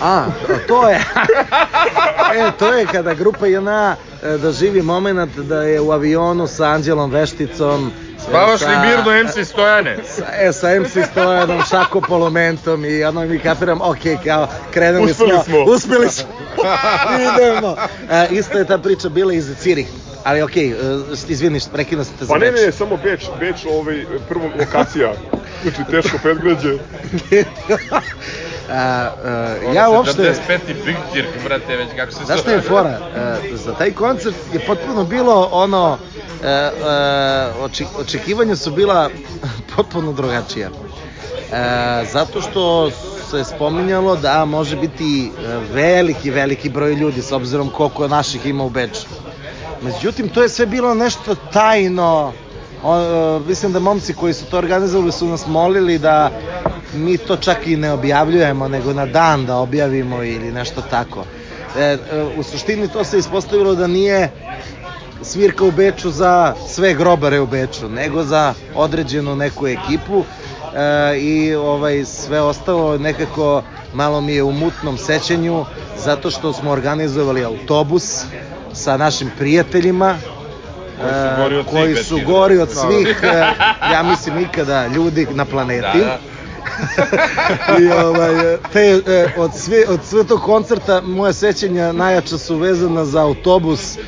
A, 0.00 0.24
to 0.68 0.88
je. 0.88 0.96
e, 2.36 2.50
to 2.58 2.72
je 2.72 2.86
kada 2.86 3.14
grupa 3.14 3.46
JNA 3.46 3.96
e, 4.22 4.38
doživi 4.38 4.82
moment 4.82 5.36
da 5.36 5.62
je 5.62 5.80
u 5.80 5.92
avionu 5.92 6.46
sa 6.46 6.64
Anđelom 6.64 7.10
Vešticom 7.10 7.86
e, 7.86 8.09
Spavaš 8.30 8.60
li 8.60 8.88
mirno 8.88 9.24
MC 9.24 9.48
Stojane? 9.48 9.96
sa, 10.04 10.24
e, 10.40 10.52
sa 10.52 10.80
MC 10.80 11.10
Stojanom, 11.10 11.62
Šako 11.70 12.00
Polomentom 12.00 12.84
i 12.84 13.04
ono 13.04 13.20
mi 13.20 13.38
kapiram, 13.38 13.80
ok, 13.82 13.98
kao, 14.24 14.48
krenuli 14.70 15.10
Uspeli 15.10 15.32
smo. 15.44 15.64
Uspeli 15.64 16.08
smo. 16.08 16.28
idemo. 17.28 17.76
E, 18.10 18.26
isto 18.30 18.58
je 18.58 18.64
ta 18.64 18.78
priča 18.78 19.08
bila 19.08 19.32
i 19.32 19.40
za 19.40 19.54
Cirih. 19.54 19.86
Ali 20.24 20.42
okej, 20.42 20.70
e, 20.70 20.74
izvini, 21.28 21.60
prekinuo 21.72 22.04
sam 22.04 22.14
te 22.18 22.24
za 22.24 22.32
Pa 22.32 22.38
ne, 22.38 22.52
ne, 22.52 22.72
samo 22.72 22.96
Beč, 22.96 23.24
Beč, 23.40 23.66
ovaj, 23.70 24.04
prvo 24.28 24.50
lokacija. 24.58 25.12
Znači, 25.62 25.78
teško 25.90 26.18
predgrađe. 26.22 26.74
A, 28.70 29.10
a, 29.24 29.72
ja 29.74 29.90
uopšte... 29.90 30.34
45. 30.48 30.84
Big 30.84 30.96
Kirk, 31.12 31.44
brate, 31.44 31.76
već 31.76 31.88
kako 31.96 32.12
se 32.12 32.24
Znaš 32.24 32.40
šta 32.40 32.50
je 32.50 32.60
fora? 32.60 32.98
E, 33.16 33.56
za 33.56 33.74
taj 33.74 33.92
koncert 33.92 34.36
je 34.52 34.60
potpuno 34.66 35.04
bilo 35.04 35.48
ono, 35.52 35.98
e, 36.44 36.48
e, 36.48 36.70
oči, 37.60 37.86
očekivanja 37.98 38.56
su 38.56 38.70
bila 38.70 39.10
potpuno 39.76 40.12
drugačija. 40.12 40.68
E, 40.68 42.04
zato 42.12 42.40
što 42.40 42.90
se 43.30 43.44
spominjalo 43.44 44.16
da 44.16 44.44
može 44.44 44.76
biti 44.76 45.26
e, 45.26 45.58
veliki, 45.72 46.30
veliki 46.30 46.68
broj 46.68 46.94
ljudi 46.94 47.22
s 47.22 47.32
obzirom 47.32 47.70
koliko 47.70 48.08
naših 48.08 48.46
ima 48.46 48.64
u 48.64 48.70
Beču. 48.70 49.06
Međutim, 49.82 50.28
to 50.28 50.42
je 50.42 50.48
sve 50.48 50.66
bilo 50.66 50.94
nešto 50.94 51.34
tajno. 51.34 52.32
O, 52.84 52.98
e, 52.98 53.40
mislim 53.48 53.72
da 53.72 53.78
momci 53.78 54.14
koji 54.14 54.34
su 54.34 54.44
to 54.44 54.58
organizovali 54.58 55.12
su 55.12 55.26
nas 55.26 55.46
molili 55.46 55.98
da 55.98 56.30
mi 56.94 57.18
to 57.18 57.36
čak 57.36 57.66
i 57.66 57.76
ne 57.76 57.92
objavljujemo, 57.92 58.68
nego 58.68 58.92
na 58.92 59.06
dan 59.06 59.46
da 59.46 59.56
objavimo 59.56 60.22
ili 60.22 60.52
nešto 60.52 60.82
tako. 60.90 61.24
E, 61.78 61.82
e, 61.82 61.98
u 62.36 62.42
suštini 62.42 62.88
to 62.88 63.04
se 63.04 63.18
ispostavilo 63.18 63.74
da 63.74 63.86
nije 63.86 64.30
svirka 65.22 65.64
u 65.64 65.70
Beču 65.70 66.10
za 66.10 66.54
sve 66.68 66.94
grobare 66.94 67.40
u 67.40 67.46
Beču, 67.46 67.88
nego 67.88 68.22
za 68.24 68.54
određenu 68.74 69.36
neku 69.36 69.66
ekipu 69.66 70.24
e, 70.74 71.18
i 71.18 71.54
ovaj 71.54 72.04
sve 72.04 72.40
ostalo 72.40 72.98
nekako 72.98 73.62
malo 73.92 74.20
mi 74.20 74.34
je 74.34 74.42
u 74.42 74.52
mutnom 74.52 74.98
sećanju 74.98 75.64
zato 75.96 76.30
što 76.30 76.52
smo 76.52 76.70
organizovali 76.70 77.44
autobus 77.44 78.22
sa 78.72 78.96
našim 78.96 79.30
prijateljima 79.38 80.18
e, 81.00 81.62
koji 81.70 81.96
su 81.96 82.20
gori 82.26 82.58
od 82.58 82.70
svih, 82.70 83.20
e, 83.22 83.26
ja 83.92 84.02
mislim 84.02 84.38
ikada 84.38 84.86
ljudi 84.86 85.26
na 85.30 85.44
planeti. 85.44 85.98
Da, 85.98 86.04
da. 86.04 86.18
I 87.80 87.90
ovaj, 87.90 88.34
te, 88.72 88.80
e, 89.06 89.28
od, 89.36 89.50
sve, 89.54 89.84
od 89.88 90.00
sve 90.04 90.24
tog 90.24 90.40
koncerta 90.40 91.00
moje 91.00 91.32
sećanja 91.32 91.92
najjača 91.92 92.38
su 92.38 92.56
vezana 92.56 93.04
za 93.04 93.22
autobus 93.22 93.96
e, 93.96 94.00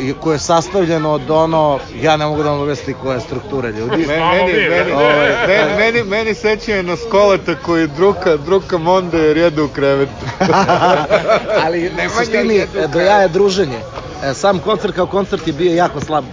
i 0.00 0.14
koje 0.14 0.34
je 0.34 0.38
sastavljeno 0.38 1.10
od 1.10 1.30
ono, 1.30 1.78
ja 2.02 2.16
ne 2.16 2.26
mogu 2.26 2.42
da 2.42 2.50
vam 2.50 2.60
obesli 2.60 2.94
koja 2.94 3.14
je 3.14 3.20
struktura 3.20 3.68
ljudi. 3.70 4.06
Me- 4.06 4.18
Meni, 4.18 4.68
meni, 4.68 4.92
Ovaj, 4.92 5.46
meni, 5.46 5.76
meni, 5.76 6.02
meni 6.04 6.34
sećanje 6.34 6.82
na 6.82 6.96
skoleta 6.96 7.54
koji 7.56 7.86
druka, 7.86 8.36
druka 8.36 8.78
monde 8.78 9.18
jer 9.18 9.36
jede 9.36 9.62
u 9.62 9.68
krevetu. 9.68 10.12
Ali 11.64 11.86
u 12.06 12.10
suštini 12.18 12.56
e, 12.56 12.66
do 12.92 13.00
jaja 13.00 13.28
druženje. 13.28 13.78
E, 14.24 14.34
Sam 14.34 14.58
koncert 14.58 14.94
kao 14.94 15.06
koncert 15.06 15.46
je 15.46 15.52
bio 15.52 15.74
jako 15.74 16.00
slab, 16.00 16.24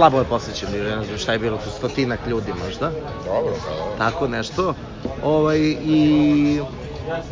slabo 0.00 0.18
je 0.18 0.24
posvećen 0.24 0.68
bio, 0.72 0.88
ja 0.88 0.96
ne 0.96 1.04
znam 1.04 1.18
šta 1.18 1.32
je 1.32 1.38
bilo 1.38 1.56
tu, 1.56 1.70
stotinak 1.78 2.20
ljudi 2.26 2.52
možda, 2.64 2.90
Dobro, 3.24 3.52
dobro. 3.52 3.96
tako 3.98 4.28
nešto. 4.28 4.74
Ovaj, 5.22 5.58
I 5.84 6.60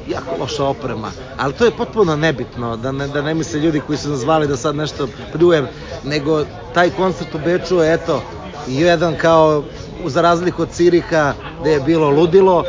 jako 0.09 0.31
loša 0.41 0.65
oprema, 0.65 1.11
ali 1.37 1.53
to 1.53 1.65
je 1.65 1.71
potpuno 1.71 2.17
nebitno, 2.17 2.77
da 2.77 2.93
ne, 2.93 3.09
da 3.09 3.23
ne 3.23 3.35
misle 3.35 3.61
ljudi 3.61 3.81
koji 3.87 3.99
su 3.99 4.09
nas 4.09 4.21
zvali 4.21 4.49
da 4.49 4.57
sad 4.57 4.77
nešto 4.77 5.09
pljujem, 5.33 5.67
nego 6.05 6.45
taj 6.75 6.91
koncert 6.91 7.35
u 7.35 7.39
Beču 7.39 7.77
je 7.77 7.95
eto, 7.95 8.23
jedan 8.67 9.17
kao, 9.17 9.65
za 10.05 10.23
razliku 10.23 10.63
od 10.63 10.71
Ciriha, 10.71 11.35
gde 11.61 11.71
je 11.71 11.81
bilo 11.81 12.11
ludilo, 12.11 12.65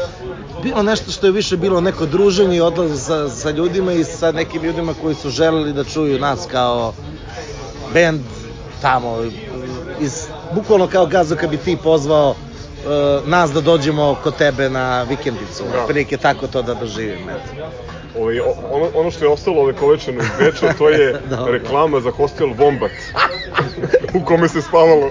bilo 0.63 0.83
nešto 0.83 1.11
što 1.11 1.25
je 1.27 1.31
više 1.31 1.57
bilo 1.57 1.81
neko 1.81 2.05
druženje 2.05 2.57
i 2.57 2.61
odlaz 2.61 3.05
sa, 3.05 3.29
sa 3.29 3.51
ljudima 3.51 3.93
i 3.93 4.03
sa 4.03 4.31
nekim 4.31 4.63
ljudima 4.63 4.93
koji 5.01 5.15
su 5.15 5.29
želeli 5.29 5.73
da 5.73 5.83
čuju 5.83 6.19
nas 6.19 6.47
kao 6.51 6.93
bend 7.93 8.21
tamo 8.81 9.17
iz 9.99 10.27
bukvalno 10.55 10.87
kao 10.87 11.05
gazo 11.05 11.35
kad 11.35 11.49
bi 11.49 11.57
ti 11.57 11.77
pozvao 11.83 12.35
e, 12.35 13.29
nas 13.29 13.51
da 13.51 13.61
dođemo 13.61 14.15
kod 14.23 14.35
tebe 14.35 14.69
na 14.69 15.03
vikendicu, 15.03 15.63
Da. 15.71 15.81
otprilike 15.81 16.17
tako 16.17 16.47
to 16.47 16.61
da 16.61 16.73
doživim. 16.73 17.29
Eto. 17.29 17.88
Ovaj, 18.17 18.39
ono, 18.39 18.87
ono 18.95 19.11
što 19.11 19.25
je 19.25 19.29
ostalo 19.29 19.61
ovekovečeno 19.61 20.21
iz 20.21 20.29
Beča, 20.39 20.73
to 20.73 20.89
je 20.89 21.19
Dobro. 21.29 21.51
reklama 21.53 21.99
za 21.99 22.11
hostel 22.11 22.47
Vombat. 22.49 22.91
u 24.13 24.25
kome 24.25 24.47
se 24.47 24.61
spavalo. 24.61 25.09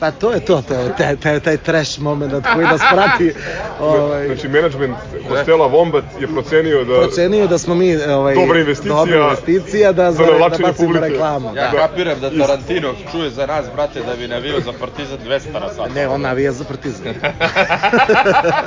Pa 0.00 0.10
to 0.10 0.32
je 0.32 0.40
to, 0.40 0.62
to 0.62 0.74
je 0.74 0.96
taj, 0.96 1.16
taj, 1.16 1.40
taj 1.40 1.56
trash 1.56 2.00
moment 2.00 2.32
koji 2.54 2.66
nas 2.66 2.80
prati. 2.92 3.32
Ovaj, 3.80 4.26
Znači, 4.26 4.48
menadžment 4.48 4.96
hostela 5.28 5.66
Vombat 5.66 6.04
je 6.20 6.26
procenio 6.26 6.84
da... 6.84 7.00
procenio 7.00 7.46
da 7.46 7.58
smo 7.58 7.74
mi 7.74 7.96
ovaj, 7.96 8.34
Dobra 8.34 8.58
investicija 8.60 8.94
dobra 8.94 9.16
investicija 9.18 9.92
da, 9.92 10.12
za 10.12 10.24
da 10.24 10.32
bacimo 10.40 10.72
publike. 10.72 11.08
reklamu. 11.08 11.46
Ja 11.48 11.70
Da. 11.70 11.78
kapiram 11.78 12.20
da 12.20 12.30
Tarantino 12.30 12.88
čuje 13.12 13.30
za 13.30 13.46
nas, 13.46 13.66
brate, 13.74 14.00
da 14.00 14.16
bi 14.16 14.28
navio 14.28 14.60
za 14.60 14.72
Partizan 14.72 15.18
200 15.20 15.52
na 15.52 15.68
sat. 15.68 15.94
Ne, 15.94 16.08
on 16.08 16.20
navija 16.20 16.52
za 16.52 16.64
partizan. 16.64 17.06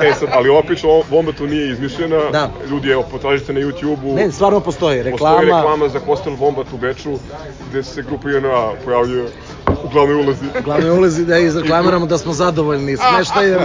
E 0.01 0.13
sad, 0.13 0.29
ali 0.31 0.49
ova 0.49 0.63
priča 0.63 0.87
o 0.87 1.03
Vombatu 1.09 1.47
nije 1.47 1.69
izmišljena. 1.69 2.19
Da. 2.31 2.49
Ljudi, 2.69 2.89
evo, 2.89 3.03
potražite 3.03 3.53
na 3.53 3.59
YouTube-u. 3.75 4.15
Ne, 4.15 4.31
stvarno 4.31 4.59
postoji 4.59 5.03
reklama. 5.03 5.35
Postoji 5.35 5.51
reklama 5.53 5.89
za 5.89 5.99
hostel 5.99 6.33
Vombat 6.35 6.73
u 6.73 6.77
Beču, 6.77 7.19
gde 7.69 7.83
se 7.83 8.01
grupa 8.01 8.29
JNA 8.29 8.71
pojavljuje 8.85 9.25
u 9.83 9.89
glavnoj 9.89 10.15
ulazi. 10.15 10.45
Glavni 10.63 10.89
ulazi 10.89 11.25
da 11.25 11.37
izreklamiramo 11.37 12.05
da 12.05 12.17
smo 12.17 12.33
zadovoljni 12.33 12.97
smeštajem, 13.05 13.59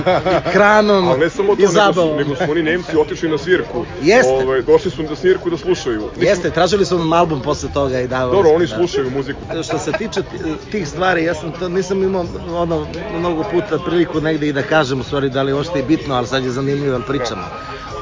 hranom 0.44 1.09
Ali 1.09 1.20
ne 1.20 1.30
samo 1.30 1.56
to, 1.56 1.62
i 1.62 1.64
nego 1.64 1.92
su, 1.94 2.16
nego 2.16 2.36
su 2.36 2.50
oni 2.50 2.62
Nemci 2.62 2.96
otišli 2.96 3.28
na 3.28 3.38
svirku. 3.38 3.84
Jeste. 4.02 4.32
Ovaj, 4.34 4.62
došli 4.62 4.90
su 4.90 5.02
na 5.02 5.16
svirku 5.16 5.50
da 5.50 5.56
slušaju. 5.56 6.00
Nisu- 6.00 6.22
Jeste, 6.22 6.50
tražili 6.50 6.84
su 6.84 6.98
nam 6.98 7.12
album 7.12 7.40
posle 7.40 7.68
toga 7.70 8.00
i 8.00 8.09
davali. 8.09 8.32
Dobro, 8.32 8.50
oni 8.50 8.66
da. 8.66 8.76
slušaju 8.76 9.11
muziku. 9.11 9.40
Što 9.62 9.78
se 9.78 9.92
tiče 9.92 10.22
ti- 10.22 10.38
tih 10.70 10.88
stvari, 10.88 11.24
ja 11.24 11.34
sam 11.34 11.52
to 11.52 11.68
nisam 11.68 12.02
imao 12.02 12.24
ono, 12.52 12.86
mnogo 13.12 13.42
puta 13.42 13.78
priliku 13.78 14.20
negde 14.20 14.48
i 14.48 14.52
da 14.52 14.62
kažem 14.62 15.00
u 15.00 15.04
stvari 15.04 15.30
da 15.30 15.42
li 15.42 15.50
je 15.50 15.54
uopšte 15.54 15.78
i 15.78 15.84
bitno, 15.84 16.14
ali 16.14 16.26
sad 16.26 16.44
je 16.44 16.50
zanimljivo 16.50 16.92
jer 16.92 17.02
pričamo. 17.02 17.42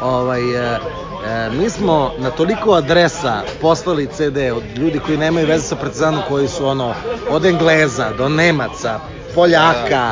Ovaj, 0.02 0.74
e, 0.74 0.78
e, 1.26 1.50
mi 1.50 1.70
smo 1.70 2.12
na 2.18 2.30
toliko 2.30 2.72
adresa 2.72 3.42
poslali 3.60 4.06
CD 4.06 4.36
od 4.56 4.78
ljudi 4.78 4.98
koji 4.98 5.18
nemaju 5.18 5.46
veze 5.46 5.64
sa 5.64 5.76
Partizanom, 5.76 6.22
koji 6.28 6.48
su 6.48 6.66
ono, 6.66 6.94
od 7.30 7.44
Engleza 7.44 8.12
do 8.18 8.28
Nemaca, 8.28 9.00
Poljaka, 9.34 10.10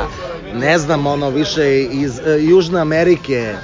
ne 0.53 0.77
znam, 0.77 1.07
ono, 1.07 1.29
više 1.29 1.81
iz 1.83 2.19
e, 2.19 2.37
Južne 2.39 2.79
Amerike, 2.79 3.55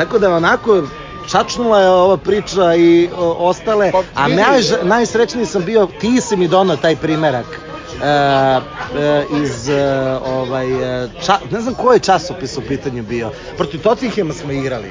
Tako 0.00 0.18
da 0.18 0.36
onako 0.36 0.82
čačnula 1.30 1.80
je 1.80 1.88
ova 1.88 2.16
priča 2.16 2.74
i 2.74 3.08
o, 3.16 3.48
ostale, 3.48 3.92
Pa, 3.92 4.02
a 4.14 4.28
naj, 4.28 4.62
najsrećniji 4.82 5.46
sam 5.46 5.64
bio, 5.64 5.88
ti 6.00 6.20
si 6.20 6.36
mi 6.36 6.48
donao 6.48 6.76
taj 6.76 6.96
primerak 6.96 7.46
e, 7.46 8.06
e, 8.06 9.24
iz 9.42 9.68
e, 9.68 10.18
ovaj, 10.26 11.02
e, 11.04 11.08
ča, 11.26 11.38
ne 11.50 11.60
znam 11.60 11.74
koji 11.74 12.00
časopis 12.00 12.56
u 12.56 12.62
pitanju 12.68 13.02
bio, 13.02 13.30
protiv 13.56 13.82
Tottenhema 13.82 14.34
smo 14.34 14.52
igrali. 14.52 14.90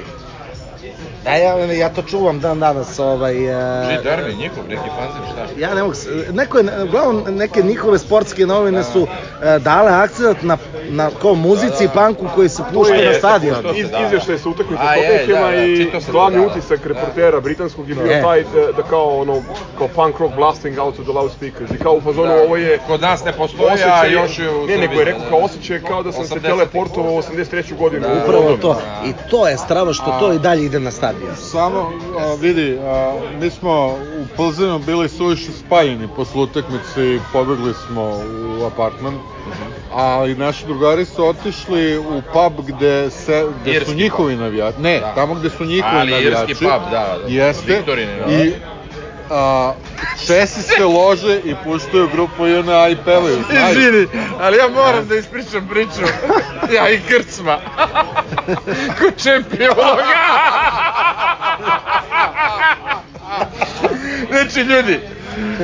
Da, 1.24 1.30
ja, 1.30 1.72
ja 1.72 1.88
to 1.88 2.02
čuvam 2.02 2.40
dan 2.40 2.60
danas, 2.60 2.98
ovaj... 2.98 3.34
G 3.34 3.40
E, 3.40 4.00
Derby, 4.04 4.36
njihov, 4.38 4.64
neki 4.68 4.88
fanzin, 4.98 5.32
šta? 5.32 5.60
ja 5.60 5.74
ne 5.74 5.82
mogu, 5.82 5.94
neko 6.32 6.58
je, 6.58 6.82
uglavnom 6.84 7.24
neke 7.36 7.62
njihove 7.62 7.98
sportske 7.98 8.46
novine 8.46 8.82
su 8.84 9.06
e, 9.42 9.58
dale 9.58 9.92
akcent 9.92 10.42
na, 10.42 10.56
na 10.88 11.10
kao 11.22 11.34
muzici 11.34 11.84
i 11.84 11.88
panku 11.94 12.26
koji 12.34 12.48
se 12.48 12.62
pušta 12.74 12.94
na 12.94 13.14
stadion. 13.14 13.56
Iz, 13.76 13.90
Da, 13.90 13.98
da. 13.98 14.06
izveštaj 14.06 14.38
sa 14.38 14.48
utakmice 14.48 14.82
A, 14.82 14.94
je, 14.94 15.08
Tottenhema 15.08 15.50
da, 15.50 15.56
da, 15.56 15.62
i 15.62 15.90
glavni 16.12 16.38
to, 16.38 16.44
da. 16.44 16.52
utisak 16.52 16.86
reportera 16.86 17.40
britanskog 17.40 17.88
je 17.88 17.94
bio 17.94 18.22
taj 18.22 18.42
da, 18.42 18.72
da 18.76 18.82
kao 18.82 19.20
ono, 19.20 19.42
kao 19.78 19.88
punk 19.88 20.18
rock 20.18 20.34
blasting 20.34 20.78
out 20.78 20.96
to 20.96 21.02
the 21.02 21.12
loudspeakers 21.12 21.70
i 21.70 21.78
kao 21.78 21.92
u 21.92 22.00
fazonu 22.00 22.32
ovo 22.46 22.56
je 22.56 22.78
Kod 22.86 23.00
nas 23.00 23.24
ne 23.24 23.32
postoji, 23.32 23.82
a 23.92 24.06
još 24.06 24.38
je 24.38 24.50
u 24.50 24.66
ne, 24.66 24.78
nego 24.78 24.94
je 24.94 25.04
rekao 25.04 25.20
da, 25.20 25.28
kao 25.28 25.38
da. 25.38 25.44
osjećaj 25.44 25.80
kao 25.80 26.02
da 26.02 26.12
sam 26.12 26.24
se 26.26 26.34
80. 26.34 26.42
teleportovao 26.42 27.12
u 27.12 27.18
83. 27.18 27.76
godinu. 27.78 28.06
u 28.08 28.24
Upravo 28.24 28.56
to. 28.56 28.80
I 29.06 29.12
to 29.30 29.48
je 29.48 29.58
strava 29.58 29.92
što 29.92 30.16
to 30.20 30.32
i 30.32 30.38
dalje 30.38 30.64
ide 30.64 30.80
na 30.80 30.90
stadion. 30.90 31.09
Samo, 31.36 31.92
a, 32.18 32.34
vidi, 32.34 32.78
a, 32.78 33.12
mi 33.40 33.50
smo 33.50 33.86
u 33.88 34.36
Plzenu 34.36 34.78
bili 34.78 35.08
suviše 35.08 35.52
spajeni 35.56 36.08
posle 36.16 36.42
utakmice 36.42 36.80
i 37.06 37.20
pobegli 37.32 37.72
smo 37.76 38.02
u 38.60 38.64
apartman. 38.64 39.14
Ali 39.92 40.34
naši 40.34 40.66
drugari 40.66 41.04
su 41.04 41.26
otišli 41.26 41.98
u 41.98 42.22
pub 42.32 42.66
gde, 42.66 43.10
se, 43.10 43.46
gde 43.62 43.70
su 43.70 43.76
Irski 43.76 43.94
njihovi 43.94 44.36
navijači. 44.36 44.80
Ne, 44.80 45.00
Da. 45.00 45.14
tamo 45.14 45.34
gde 45.34 45.50
su 45.50 45.64
njihovi 45.64 45.96
Ali 45.96 46.10
navijači. 46.10 46.50
irski 46.50 46.64
pub, 46.64 46.82
da, 46.90 47.16
da. 47.18 47.28
Jeste. 47.28 47.72
Viktorin, 47.74 48.08
da. 48.18 48.32
I 48.34 48.52
a, 49.30 49.72
Česi 50.26 50.62
se 50.62 50.84
lože 50.84 51.40
i 51.44 51.54
puštaju 51.64 52.08
grupu 52.12 52.46
JNA 52.46 52.88
i 52.88 52.96
pevaju. 53.04 53.38
znaš. 53.50 53.70
Izvini, 53.76 54.06
ali 54.40 54.56
ja 54.56 54.68
moram 54.68 55.08
da 55.08 55.16
ispričam 55.16 55.68
priču. 55.68 56.12
Ja 56.74 56.90
i 56.90 57.00
Krcma. 57.08 57.58
Ko 58.98 59.10
čempiologa. 59.22 60.04
Znači, 64.30 64.60
ljudi, 64.60 65.00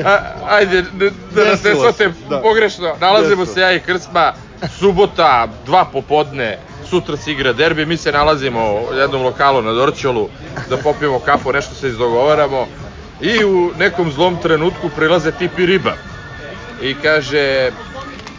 a, 0.05 0.19
ajde, 0.49 0.83
da, 0.83 1.11
da 1.35 1.51
nas 1.51 1.63
ne 1.65 1.75
shvate 1.75 2.13
da. 2.31 2.41
pogrešno. 2.43 2.95
Nalazimo 3.01 3.45
Desilo 3.45 3.55
se 3.55 3.61
ja 3.61 3.73
i 3.73 3.81
Krcma, 3.81 4.33
subota, 4.79 5.49
dva 5.67 5.85
popodne, 5.85 6.59
sutra 6.91 7.17
se 7.17 7.33
igra 7.33 7.53
derbi, 7.53 7.87
mi 7.87 7.97
se 7.97 8.13
nalazimo 8.13 8.73
u 8.73 8.95
jednom 8.95 9.23
lokalu 9.23 9.63
na 9.63 9.73
Dorćolu 9.73 10.29
da 10.71 10.77
popijemo 10.77 11.19
kafu, 11.19 11.53
nešto 11.53 11.75
se 11.75 11.89
izdogovaramo 11.89 12.67
I 13.21 13.45
u 13.45 13.73
nekom 13.79 14.13
zlom 14.13 14.37
trenutku 14.43 14.89
prilaze 14.89 15.33
tipi 15.33 15.67
riba. 15.67 15.93
I 16.83 16.95
kaže, 16.95 17.71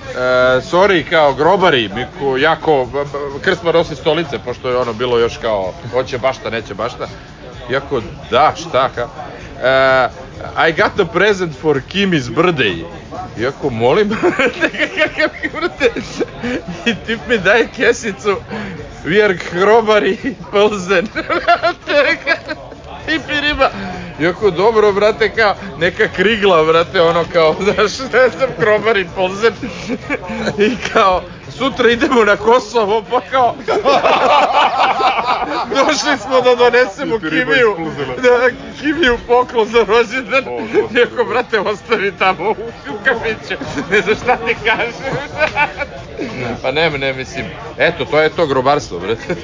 Uh, 0.07 0.63
sorry, 0.63 1.03
kao 1.09 1.33
grobari, 1.33 1.89
mi 1.95 2.05
ko, 2.19 2.37
jako, 2.37 2.87
krsma 3.41 3.71
nosi 3.71 3.95
stolice, 3.95 4.39
pošto 4.45 4.69
je 4.69 4.77
ono 4.77 4.93
bilo 4.93 5.19
još 5.19 5.37
kao, 5.37 5.73
hoće 5.91 6.17
bašta, 6.17 6.49
neće 6.49 6.73
bašta. 6.73 7.07
Iako, 7.71 8.01
da, 8.31 8.53
šta, 8.55 8.89
ka? 8.95 9.03
Uh, 9.03 10.69
I 10.69 10.71
got 10.71 10.99
a 10.99 11.05
present 11.05 11.55
for 11.61 11.81
Kimi's 11.93 12.29
birthday. 12.35 12.83
Iako, 13.39 13.69
molim, 13.69 14.11
i 16.85 16.95
tip 17.05 17.19
mi 17.29 17.37
daje 17.37 17.67
kesicu, 17.75 18.35
we 19.05 19.23
are 19.23 19.37
grobari, 19.51 20.17
Pilsen. 20.51 21.07
Tipi 23.07 23.41
riba. 23.41 23.71
Iako 24.19 24.51
dobro, 24.51 24.91
brate, 24.91 25.29
kao 25.29 25.55
neka 25.79 26.07
krigla, 26.07 26.63
brate, 26.63 27.01
ono 27.01 27.25
kao, 27.33 27.55
znaš, 27.63 27.99
ne 27.99 28.29
znam, 28.37 28.49
krobar 28.59 28.97
i 28.97 29.07
polzen. 29.15 29.53
I 30.57 30.75
kao, 30.93 31.23
sutra 31.57 31.91
idemo 31.91 32.23
na 32.23 32.35
Kosovo, 32.35 33.03
pa 33.09 33.21
kao, 33.31 33.55
došli 35.75 36.17
smo 36.17 36.41
da 36.41 36.55
donesemo 36.55 37.19
Kimiju, 37.19 37.75
da, 38.21 38.49
Kimiju 38.79 39.17
poklon 39.27 39.67
za 39.67 39.85
rođendan. 39.87 40.43
Iako, 40.97 41.23
brate, 41.29 41.59
ostavi 41.59 42.13
tamo 42.19 42.49
u, 42.49 42.55
u 42.89 42.97
kafiću, 43.03 43.63
ne 43.91 44.01
znam 44.01 44.15
šta 44.15 44.35
ti 44.35 44.55
kažem. 44.65 44.93
pa 46.61 46.71
ne, 46.71 46.89
ne, 46.89 47.13
mislim, 47.13 47.45
eto, 47.77 48.05
to 48.05 48.19
je 48.19 48.29
to 48.29 48.47
grobarstvo, 48.47 48.99
brate. 48.99 49.35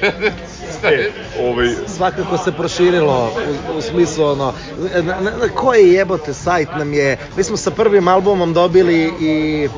E, 0.84 1.10
ovaj, 1.40 1.68
svakako 1.96 2.38
se 2.38 2.52
proširilo 2.52 3.32
u, 3.74 3.78
u 3.78 3.82
smislu 3.82 4.24
ono 4.24 4.52
na, 4.92 5.02
na, 5.02 5.20
na 5.20 5.48
koji 5.54 5.92
jebote 5.92 6.34
sajt 6.34 6.68
nam 6.78 6.92
je 6.92 7.18
mi 7.36 7.42
smo 7.42 7.56
sa 7.56 7.70
prvim 7.70 8.08
albumom 8.08 8.52
dobili 8.52 9.12
i 9.20 9.68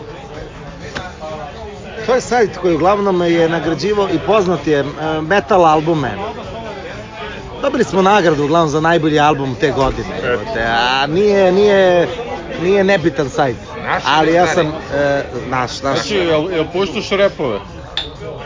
to 2.06 2.14
je 2.14 2.20
sajt 2.20 2.56
koji 2.56 2.74
uglavnom 2.74 3.22
je 3.22 3.48
nagrađivao 3.48 4.08
i 4.08 4.18
poznat 4.26 4.66
je 4.66 4.78
e, 4.78 4.84
metal 5.20 5.64
albume. 5.64 6.14
Dobili 7.62 7.84
smo 7.84 8.02
nagradu 8.02 8.44
uglavnom 8.44 8.68
za 8.68 8.80
najbolji 8.80 9.20
album 9.20 9.56
te 9.60 9.70
godine 9.70 10.20
jebote, 10.24 10.66
a 10.66 11.06
nije 11.06 11.52
nije 11.52 12.08
nije 12.62 12.84
nebitan 12.84 13.30
sajt. 13.30 13.56
Naš 13.84 14.02
ali 14.06 14.32
ja 14.32 14.46
sam 14.46 14.66
e, 14.66 15.22
naš 15.48 15.82
naš. 15.82 15.98
Znači, 15.98 16.14
jel, 16.14 16.52
jel 16.52 16.64
puštaš 16.72 17.10
repove? 17.10 17.58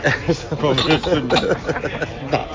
Pa 0.61 0.69
mislim, 0.69 1.27
da. 2.31 2.45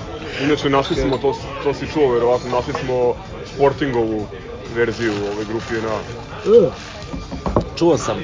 Inače 0.42 0.70
našli 0.70 0.96
smo, 0.96 1.18
to, 1.18 1.34
to 1.64 1.74
si 1.74 1.86
čuo 1.92 2.12
verovatno, 2.12 2.50
našli 2.50 2.72
smo 2.84 3.14
Sportingovu 3.54 4.26
verziju 4.74 5.12
ove 5.12 5.44
grupe 5.44 5.74
na 5.74 6.70
Čuo 7.78 7.98
sam, 7.98 8.16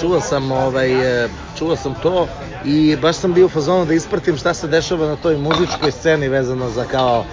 čuo 0.00 0.20
sam, 0.20 0.52
ovaj, 0.52 1.24
e, 1.24 1.28
čuo 1.58 1.76
sam 1.76 1.94
to 2.02 2.26
i 2.64 2.96
baš 2.96 3.16
sam 3.16 3.32
bio 3.32 3.46
u 3.46 3.48
fazonu 3.48 3.84
da 3.84 3.94
ispratim 3.94 4.36
šta 4.36 4.54
se 4.54 4.68
dešava 4.68 5.06
na 5.06 5.16
toj 5.16 5.36
muzičkoj 5.36 5.90
sceni 5.90 6.28
vezano 6.28 6.68
za 6.70 6.84
kao 6.84 7.24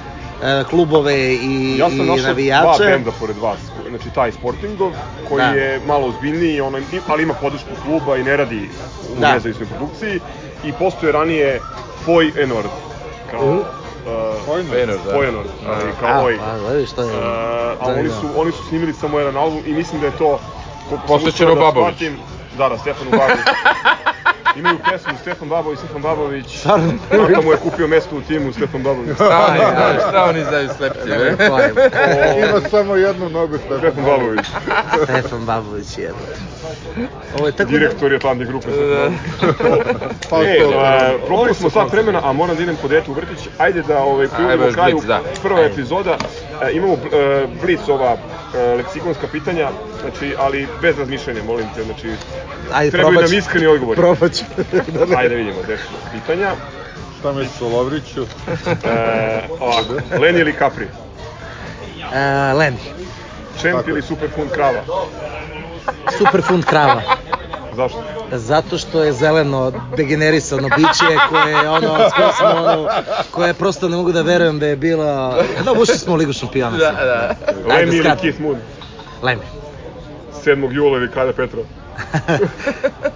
e, 0.44 0.64
klubove 0.64 1.34
i, 1.34 1.78
Ja 1.78 1.90
sam 1.90 1.96
i 1.96 2.04
našao 2.04 2.16
dva 2.18 2.28
navijače. 2.28 2.84
benda 2.84 3.12
pored 3.20 3.38
vas, 3.38 3.58
znači 3.90 4.10
taj 4.16 4.32
Sportingov, 4.32 4.92
koji 5.30 5.42
Da. 5.42 5.50
je 5.50 5.82
malo 5.88 6.08
ozbiljniji, 6.08 6.62
ono, 6.62 6.80
ali 7.08 7.24
ima 7.24 7.34
podršku 7.34 7.70
kluba 7.86 8.18
i 8.18 8.24
ne 8.24 8.38
radi 8.38 8.70
u 9.10 9.20
Da. 9.20 9.34
nezavisnoj 9.34 9.68
produkciji. 9.68 10.20
I 10.64 10.74
postoje 10.74 11.12
ranije 11.12 11.60
Foj 12.06 12.32
Enord, 12.44 12.70
kao... 13.32 13.46
Mhm. 13.54 13.58
Uh, 13.58 14.10
Feyenoord, 14.48 15.00
da. 15.06 15.12
Feyenoord, 15.14 15.50
ali 15.68 15.84
A, 15.84 16.00
kao 16.00 16.26
Oj. 16.26 16.38
pa, 16.38 16.60
gledaj 16.60 16.86
što 16.86 17.02
je... 17.02 17.08
Uh, 17.08 17.24
a 17.80 17.86
oni 18.00 18.10
su, 18.10 18.28
oni 18.36 18.52
su 18.52 18.64
snimili 18.70 18.94
samo 18.94 19.20
jedan 19.20 19.38
album 19.38 19.60
i 19.66 19.74
mislim 19.74 20.02
da 20.02 20.08
je 20.08 20.18
to... 20.18 20.40
sam 20.90 20.98
Posvećeno 21.08 21.56
da 21.56 21.62
Babović. 21.62 21.96
Da, 22.58 22.70
da, 22.70 22.78
Stefanu 22.78 23.12
Babović. 23.12 23.40
Imaju 24.56 24.78
pesmu 24.92 25.14
Stefan 25.22 25.50
Babović, 25.50 25.80
Stefan 25.80 26.02
Babović. 26.02 26.62
Tata 26.64 27.42
mu 27.44 27.52
je 27.52 27.58
kupio 27.58 27.88
mesto 27.88 28.16
u 28.18 28.22
timu 28.22 28.54
Stefan 28.54 28.84
Babović. 28.84 29.16
Šta 29.16 29.48
oni 29.50 29.60
znaju, 29.76 30.00
šta 30.10 30.24
oni 30.24 30.44
znaju 30.44 30.70
slepci, 30.78 31.10
Ne 31.10 32.50
ima 32.50 32.70
samo 32.70 32.96
jednu 32.96 33.30
nogu 33.30 33.58
Stefan 33.58 33.80
Stefan 33.80 34.06
Babović, 34.06 34.46
Stefan 35.04 35.46
Babović 35.46 35.98
je. 35.98 36.12
Ovo 37.38 37.48
je 37.48 37.52
tako 37.52 37.72
da- 37.72 37.78
direktor 37.78 38.12
je 38.12 38.16
Atlantik 38.16 38.48
grupe. 38.48 38.68
Pa 40.30 40.44
E, 40.44 40.60
to, 40.60 40.80
a, 40.80 41.12
propali 41.28 41.54
smo 41.54 41.70
sat 41.70 41.92
vremena, 41.92 42.22
a 42.24 42.34
moram 42.34 42.56
da 42.56 42.64
idem 42.64 42.76
po 42.82 42.88
detu 42.88 43.12
u 43.12 43.14
vrtić. 43.14 43.48
Ajde 43.58 43.82
da 43.82 44.00
ovaj, 44.00 44.28
privodimo 44.28 44.72
kraju 44.72 45.02
da. 45.08 45.20
prva 45.44 45.62
epizoda. 45.62 46.18
E, 46.62 46.72
imamo 46.72 46.94
e, 46.94 46.98
blic 47.62 47.80
ova 47.88 48.12
e, 48.12 48.18
leksikonska 48.78 49.28
pitanja, 49.28 49.70
znači, 50.02 50.36
ali 50.40 50.68
bez 50.82 51.00
razmišljanja, 51.00 51.44
molim 51.44 51.66
te, 51.76 51.84
znači, 51.84 52.08
Ajde, 52.74 52.92
trebaju 52.92 53.14
probat 53.14 53.30
nam 53.30 53.40
iskreni 53.40 53.68
odgovori. 53.68 53.98
Probat 53.98 54.34
ću. 54.34 54.44
da 55.00 55.06
ne- 55.06 55.16
Ajde 55.16 55.30
da 55.30 55.36
vidimo, 55.36 55.58
gde 55.64 55.78
su 55.78 55.84
pitanja. 56.14 56.52
Šta 57.20 57.32
misliš 57.32 57.62
o 57.62 57.68
Lovriću? 57.68 58.26
E, 58.84 59.42
ovako, 59.60 59.94
Len 60.20 60.38
ili 60.38 60.54
Capri? 60.60 60.88
E, 62.14 62.54
Len, 62.54 62.78
Čemp 63.62 63.88
ili 63.88 64.02
Superfund 64.02 64.52
krava? 64.52 64.84
super 66.18 66.42
fund 66.42 66.66
krava. 66.66 67.02
Zašto? 67.76 68.04
Zato 68.38 68.78
što 68.78 69.04
je 69.04 69.14
zeleno 69.14 69.72
degenerisano 69.98 70.70
biće 70.78 71.18
koje 71.30 71.70
ono, 71.70 72.10
smo 72.10 72.46
ono, 72.56 72.90
koje 73.32 73.54
prosto 73.54 73.90
ne 73.90 73.98
mogu 73.98 74.12
da 74.12 74.22
verujem 74.22 74.60
da 74.60 74.68
je 74.68 74.76
bila... 74.76 75.44
Da, 75.66 75.72
ušli 75.72 75.98
smo 75.98 76.14
u 76.14 76.16
Ligu 76.16 76.34
šampiona. 76.34 76.78
Da, 76.78 76.92
da. 76.92 77.36
Len 77.76 77.94
ili. 77.94 78.10
Keith 78.22 78.40
Moon? 78.40 78.58
Len, 79.22 79.40
7. 80.46 80.74
jula 80.74 80.98
ili 80.98 81.12
Kralja 81.12 81.34
Petra? 81.34 81.60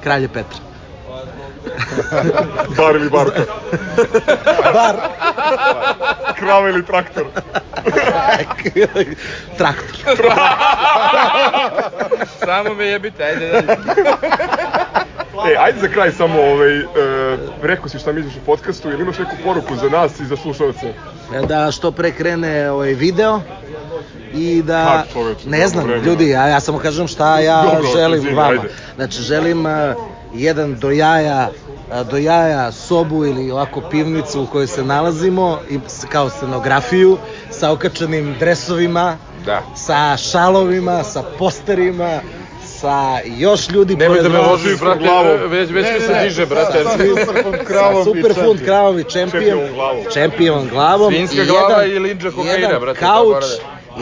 kralje 0.03 0.28
Petra. 0.28 0.59
Bar 2.78 2.95
ili 2.95 3.09
Barka? 3.09 3.41
Bar. 4.74 4.95
Krava 6.39 6.70
ili 6.70 6.86
traktor? 6.86 7.26
Traktor. 9.57 10.18
Samo 12.45 12.74
me 12.74 12.86
jebite, 12.86 13.24
ajde 13.24 13.51
dalje. 13.51 13.78
E, 15.45 15.55
ajde 15.59 15.80
za 15.80 15.88
kraj 15.88 16.11
samo, 16.11 16.41
ovaj, 16.41 16.80
e, 16.80 16.86
rekao 17.61 17.89
si 17.89 17.99
šta 17.99 18.11
misliš 18.11 18.36
o 18.36 18.45
podcastu, 18.45 18.89
ili 18.89 19.01
imaš 19.01 19.18
neku 19.18 19.36
poruku 19.43 19.76
za 19.76 19.89
nas 19.89 20.20
i 20.20 20.26
za 20.26 20.38
slušalce? 20.38 20.93
Da 21.47 21.72
što 21.72 21.91
pre 21.91 22.11
krene 22.11 22.72
ovaj 22.72 22.93
video 22.93 23.41
i 24.38 24.61
da 24.61 25.03
ne 25.45 25.67
znam 25.67 25.89
ljudi 25.91 26.29
ja, 26.29 26.47
ja 26.47 26.59
samo 26.59 26.77
kažem 26.79 27.07
šta 27.07 27.39
ja 27.39 27.63
Dobro, 27.63 27.89
želim 27.91 28.25
vama 28.27 28.49
ajde. 28.51 28.69
znači 28.95 29.21
želim 29.21 29.65
uh, 29.65 29.71
jedan 30.33 30.75
do 30.75 30.91
jaja 30.91 31.49
uh, 31.91 32.01
do 32.01 32.17
jaja 32.17 32.71
sobu 32.71 33.25
ili 33.25 33.51
ovako 33.51 33.81
pivnicu 33.81 34.41
u 34.41 34.47
kojoj 34.47 34.67
se 34.67 34.83
nalazimo 34.83 35.59
i 35.69 35.79
kao 36.09 36.29
scenografiju 36.29 37.17
sa 37.51 37.71
okačenim 37.71 38.35
dresovima 38.39 39.17
Da. 39.45 39.61
sa 39.77 40.17
šalovima 40.19 41.03
sa 41.03 41.23
posterima 41.39 42.19
sa 42.71 43.03
još 43.27 43.69
ljudi 43.69 43.95
Nemoj 43.95 44.21
da 44.21 44.29
me 44.29 44.38
vas. 44.38 44.47
ložiš, 44.47 44.79
brate, 44.79 44.99
glavom. 44.99 45.38
već, 45.41 45.69
već 45.69 45.85
Ne, 45.85 45.93
mi 45.93 45.99
se 46.01 46.13
ne, 46.13 46.23
diže, 46.23 46.35
sa- 46.38 46.45
brate. 46.45 46.83
sa 46.83 46.89
Superfund 46.91 47.55
kravom 47.65 48.05
čempion. 48.05 48.57
kravom 48.57 48.99
i 48.99 49.03
čempion. 49.03 49.41
Čempionom 49.41 49.73
glavom. 49.73 50.03
Čempion 50.13 50.67
glavom. 50.69 51.13
Svinjska 51.13 51.35
i 51.35 51.45
glava 51.45 51.81
jedan- 51.81 51.95
i 51.95 51.99
linđa 51.99 52.31
kokaina, 52.31 52.79
brate, 52.79 52.99
kauč 52.99 53.43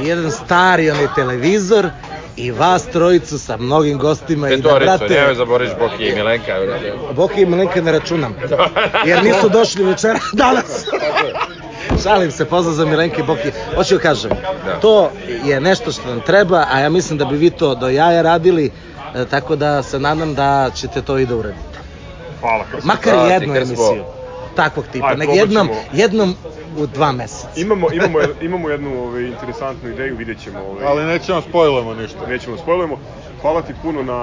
i 0.04 0.08
jedan 0.08 0.32
stari 0.32 0.92
onaj 0.92 1.08
televizor 1.16 1.90
i 2.38 2.52
vas 2.52 2.84
trojicu 2.86 3.40
sa 3.40 3.58
mnogim 3.58 3.98
gostima 3.98 4.50
i 4.50 4.58
da, 4.58 4.70
Petoricu, 4.70 4.98
brate, 4.98 5.14
nemoj 5.14 5.36
zaboriš 5.36 5.70
Boki 5.80 6.04
i 6.08 6.16
Milenka, 6.16 6.54
brate. 6.66 6.94
Boki 7.16 7.42
i 7.42 7.46
Milenka 7.46 7.82
ne 7.82 7.92
računam, 7.92 8.36
jer 9.06 9.24
nisu 9.24 9.50
došli 9.50 9.84
večera 9.84 10.20
danas. 10.34 10.86
Šalim 12.04 12.32
se, 12.32 12.46
pozdrav 12.46 12.76
za 12.76 12.86
Milenke 12.86 13.22
i 13.22 13.26
Boki. 13.26 13.52
Hoću 13.76 13.96
da 13.96 14.02
kažem, 14.02 14.32
Da. 14.66 14.80
to 14.80 15.12
je 15.46 15.60
nešto 15.62 15.92
što 15.92 16.10
nam 16.10 16.22
treba, 16.22 16.66
a 16.72 16.80
ja 16.80 16.90
mislim 16.90 17.18
da 17.18 17.26
bi 17.26 17.38
vi 17.38 17.50
to 17.50 17.76
do 17.76 17.90
jaja 17.90 18.22
radili, 18.22 18.72
e, 19.16 19.26
tako 19.26 19.56
da 19.56 19.84
se 19.84 20.00
nadam 20.00 20.36
da 20.36 20.70
ćete 20.76 21.02
to 21.02 21.18
i 21.18 21.26
da 21.26 21.36
uradite. 21.36 21.80
Hvala. 22.42 22.64
Makar 22.84 23.14
Da, 23.16 23.26
jednu 23.34 23.56
emisiju. 23.56 24.04
Takvog 24.56 24.86
tipa, 24.92 25.08
probat 25.08 25.36
jednom, 25.36 25.70
jednom 25.94 26.36
u 26.78 26.88
dva 26.88 27.12
meseca. 27.12 27.48
Imamo, 27.56 27.88
imamo, 27.94 28.20
imamo 28.42 28.70
jednu 28.70 29.04
ovaj, 29.04 29.24
interesantnu 29.24 29.90
ideju, 29.90 30.16
vidjet 30.18 30.44
ćemo. 30.44 30.60
Ovaj, 30.60 30.86
Ali 30.86 31.06
nećemo 31.06 31.42
spojlamo 31.42 31.94
ništa. 31.94 32.28
nećemo 32.28 32.58
spojlujemo. 32.58 32.98
Hvala 33.42 33.62
ti 33.62 33.74
puno 33.82 34.04
na 34.04 34.14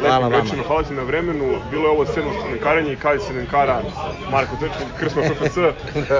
Hvala 0.00 0.16
lepim 0.18 0.22
vama. 0.22 0.42
rečima, 0.42 0.62
hvala 0.62 0.82
ti 0.82 0.94
na 0.94 1.02
vremenu. 1.02 1.44
Bilo 1.70 1.84
je 1.84 1.90
ovo 1.90 2.06
sedmo 2.06 2.30
semenkaranje 2.42 2.92
i 2.92 2.96
kaj 2.96 3.18
semenkara 3.18 3.80
Marko 4.30 4.56
Trčan, 4.56 4.86
Krsma 4.98 5.22
FFC. 5.24 5.56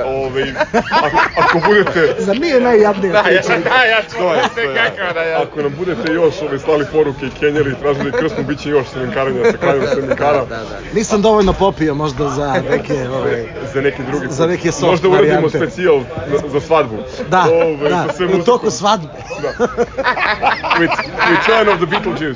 Ovaj, 0.06 0.52
ako, 0.92 1.16
ako 1.38 1.60
budete, 1.66 2.14
Zar 2.18 2.40
nije 2.40 2.60
najjadnija 2.60 3.12
Da, 3.12 3.18
ja, 3.18 3.24
priča? 3.24 3.58
da, 3.60 3.84
ja 3.84 4.02
ću 4.02 4.16
To 4.16 4.32
je, 4.34 4.42
da 4.66 4.80
je. 5.04 5.12
da 5.14 5.22
ja. 5.22 5.42
ako 5.42 5.62
nam 5.62 5.74
budete 5.78 6.12
još 6.12 6.34
ovaj, 6.42 6.58
slali 6.58 6.86
poruke 6.92 7.26
i 7.26 7.30
kenjali 7.30 7.70
i 7.70 7.80
tražili 7.80 8.12
Krsmu, 8.12 8.44
bit 8.44 8.58
će 8.58 8.70
još 8.70 8.86
semenkaranja 8.86 9.50
sa 9.50 9.56
krajem 9.56 9.82
semenkara. 9.94 10.44
Da, 10.44 10.56
da. 10.56 10.78
Nisam 10.94 11.22
dovoljno 11.22 11.52
popio 11.52 11.94
možda 11.94 12.28
za 12.28 12.62
neke 12.70 13.08
ove... 13.08 13.44
za 13.74 13.80
neki 13.80 14.02
drugi 14.02 14.26
Za 14.30 14.46
neke 14.46 14.72
soft 14.72 14.90
Možda 14.90 15.08
uradimo 15.08 15.48
specijal 15.48 16.00
za, 16.30 16.48
za 16.48 16.60
svadbu. 16.60 16.96
Da, 17.28 17.46
Ovaj, 17.52 17.90
da, 17.90 18.06
u 18.40 18.44
toku 18.44 18.70
svadbe. 18.70 19.08
Da. 19.42 19.66
With 20.78 20.96
Return 21.30 21.68
of 21.68 21.76
the 21.76 21.86
Beetlejuice. 21.86 22.21
E, 22.28 22.34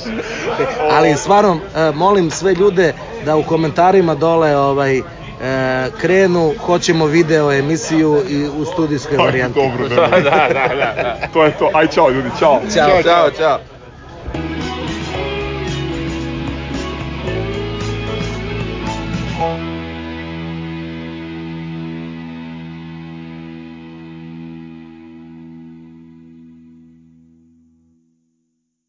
ali 0.90 1.16
stvarno, 1.16 1.60
e, 1.76 1.92
molim 1.94 2.30
sve 2.30 2.54
ljude 2.54 2.94
da 3.24 3.36
u 3.36 3.42
komentarima 3.42 4.14
dole 4.14 4.56
ovaj, 4.56 4.98
e, 4.98 5.02
krenu, 6.00 6.54
hoćemo 6.66 7.06
video 7.06 7.52
emisiju 7.52 8.22
i 8.28 8.46
u 8.46 8.64
studijskoj 8.64 9.16
pa, 9.16 9.24
varijanti. 9.24 9.60
Dobro, 9.60 9.88
da, 9.94 9.94
da, 9.96 10.20
da, 10.20 10.74
da, 10.74 11.02
da. 11.02 11.28
To 11.32 11.44
je 11.44 11.52
to. 11.58 11.70
Aj, 11.74 11.86
čao 11.86 12.10
ljudi, 12.10 12.28
čao. 12.38 12.60
Ćao, 12.74 13.02
čao, 13.02 13.30
čao. 13.30 13.58
Oh 19.40 19.65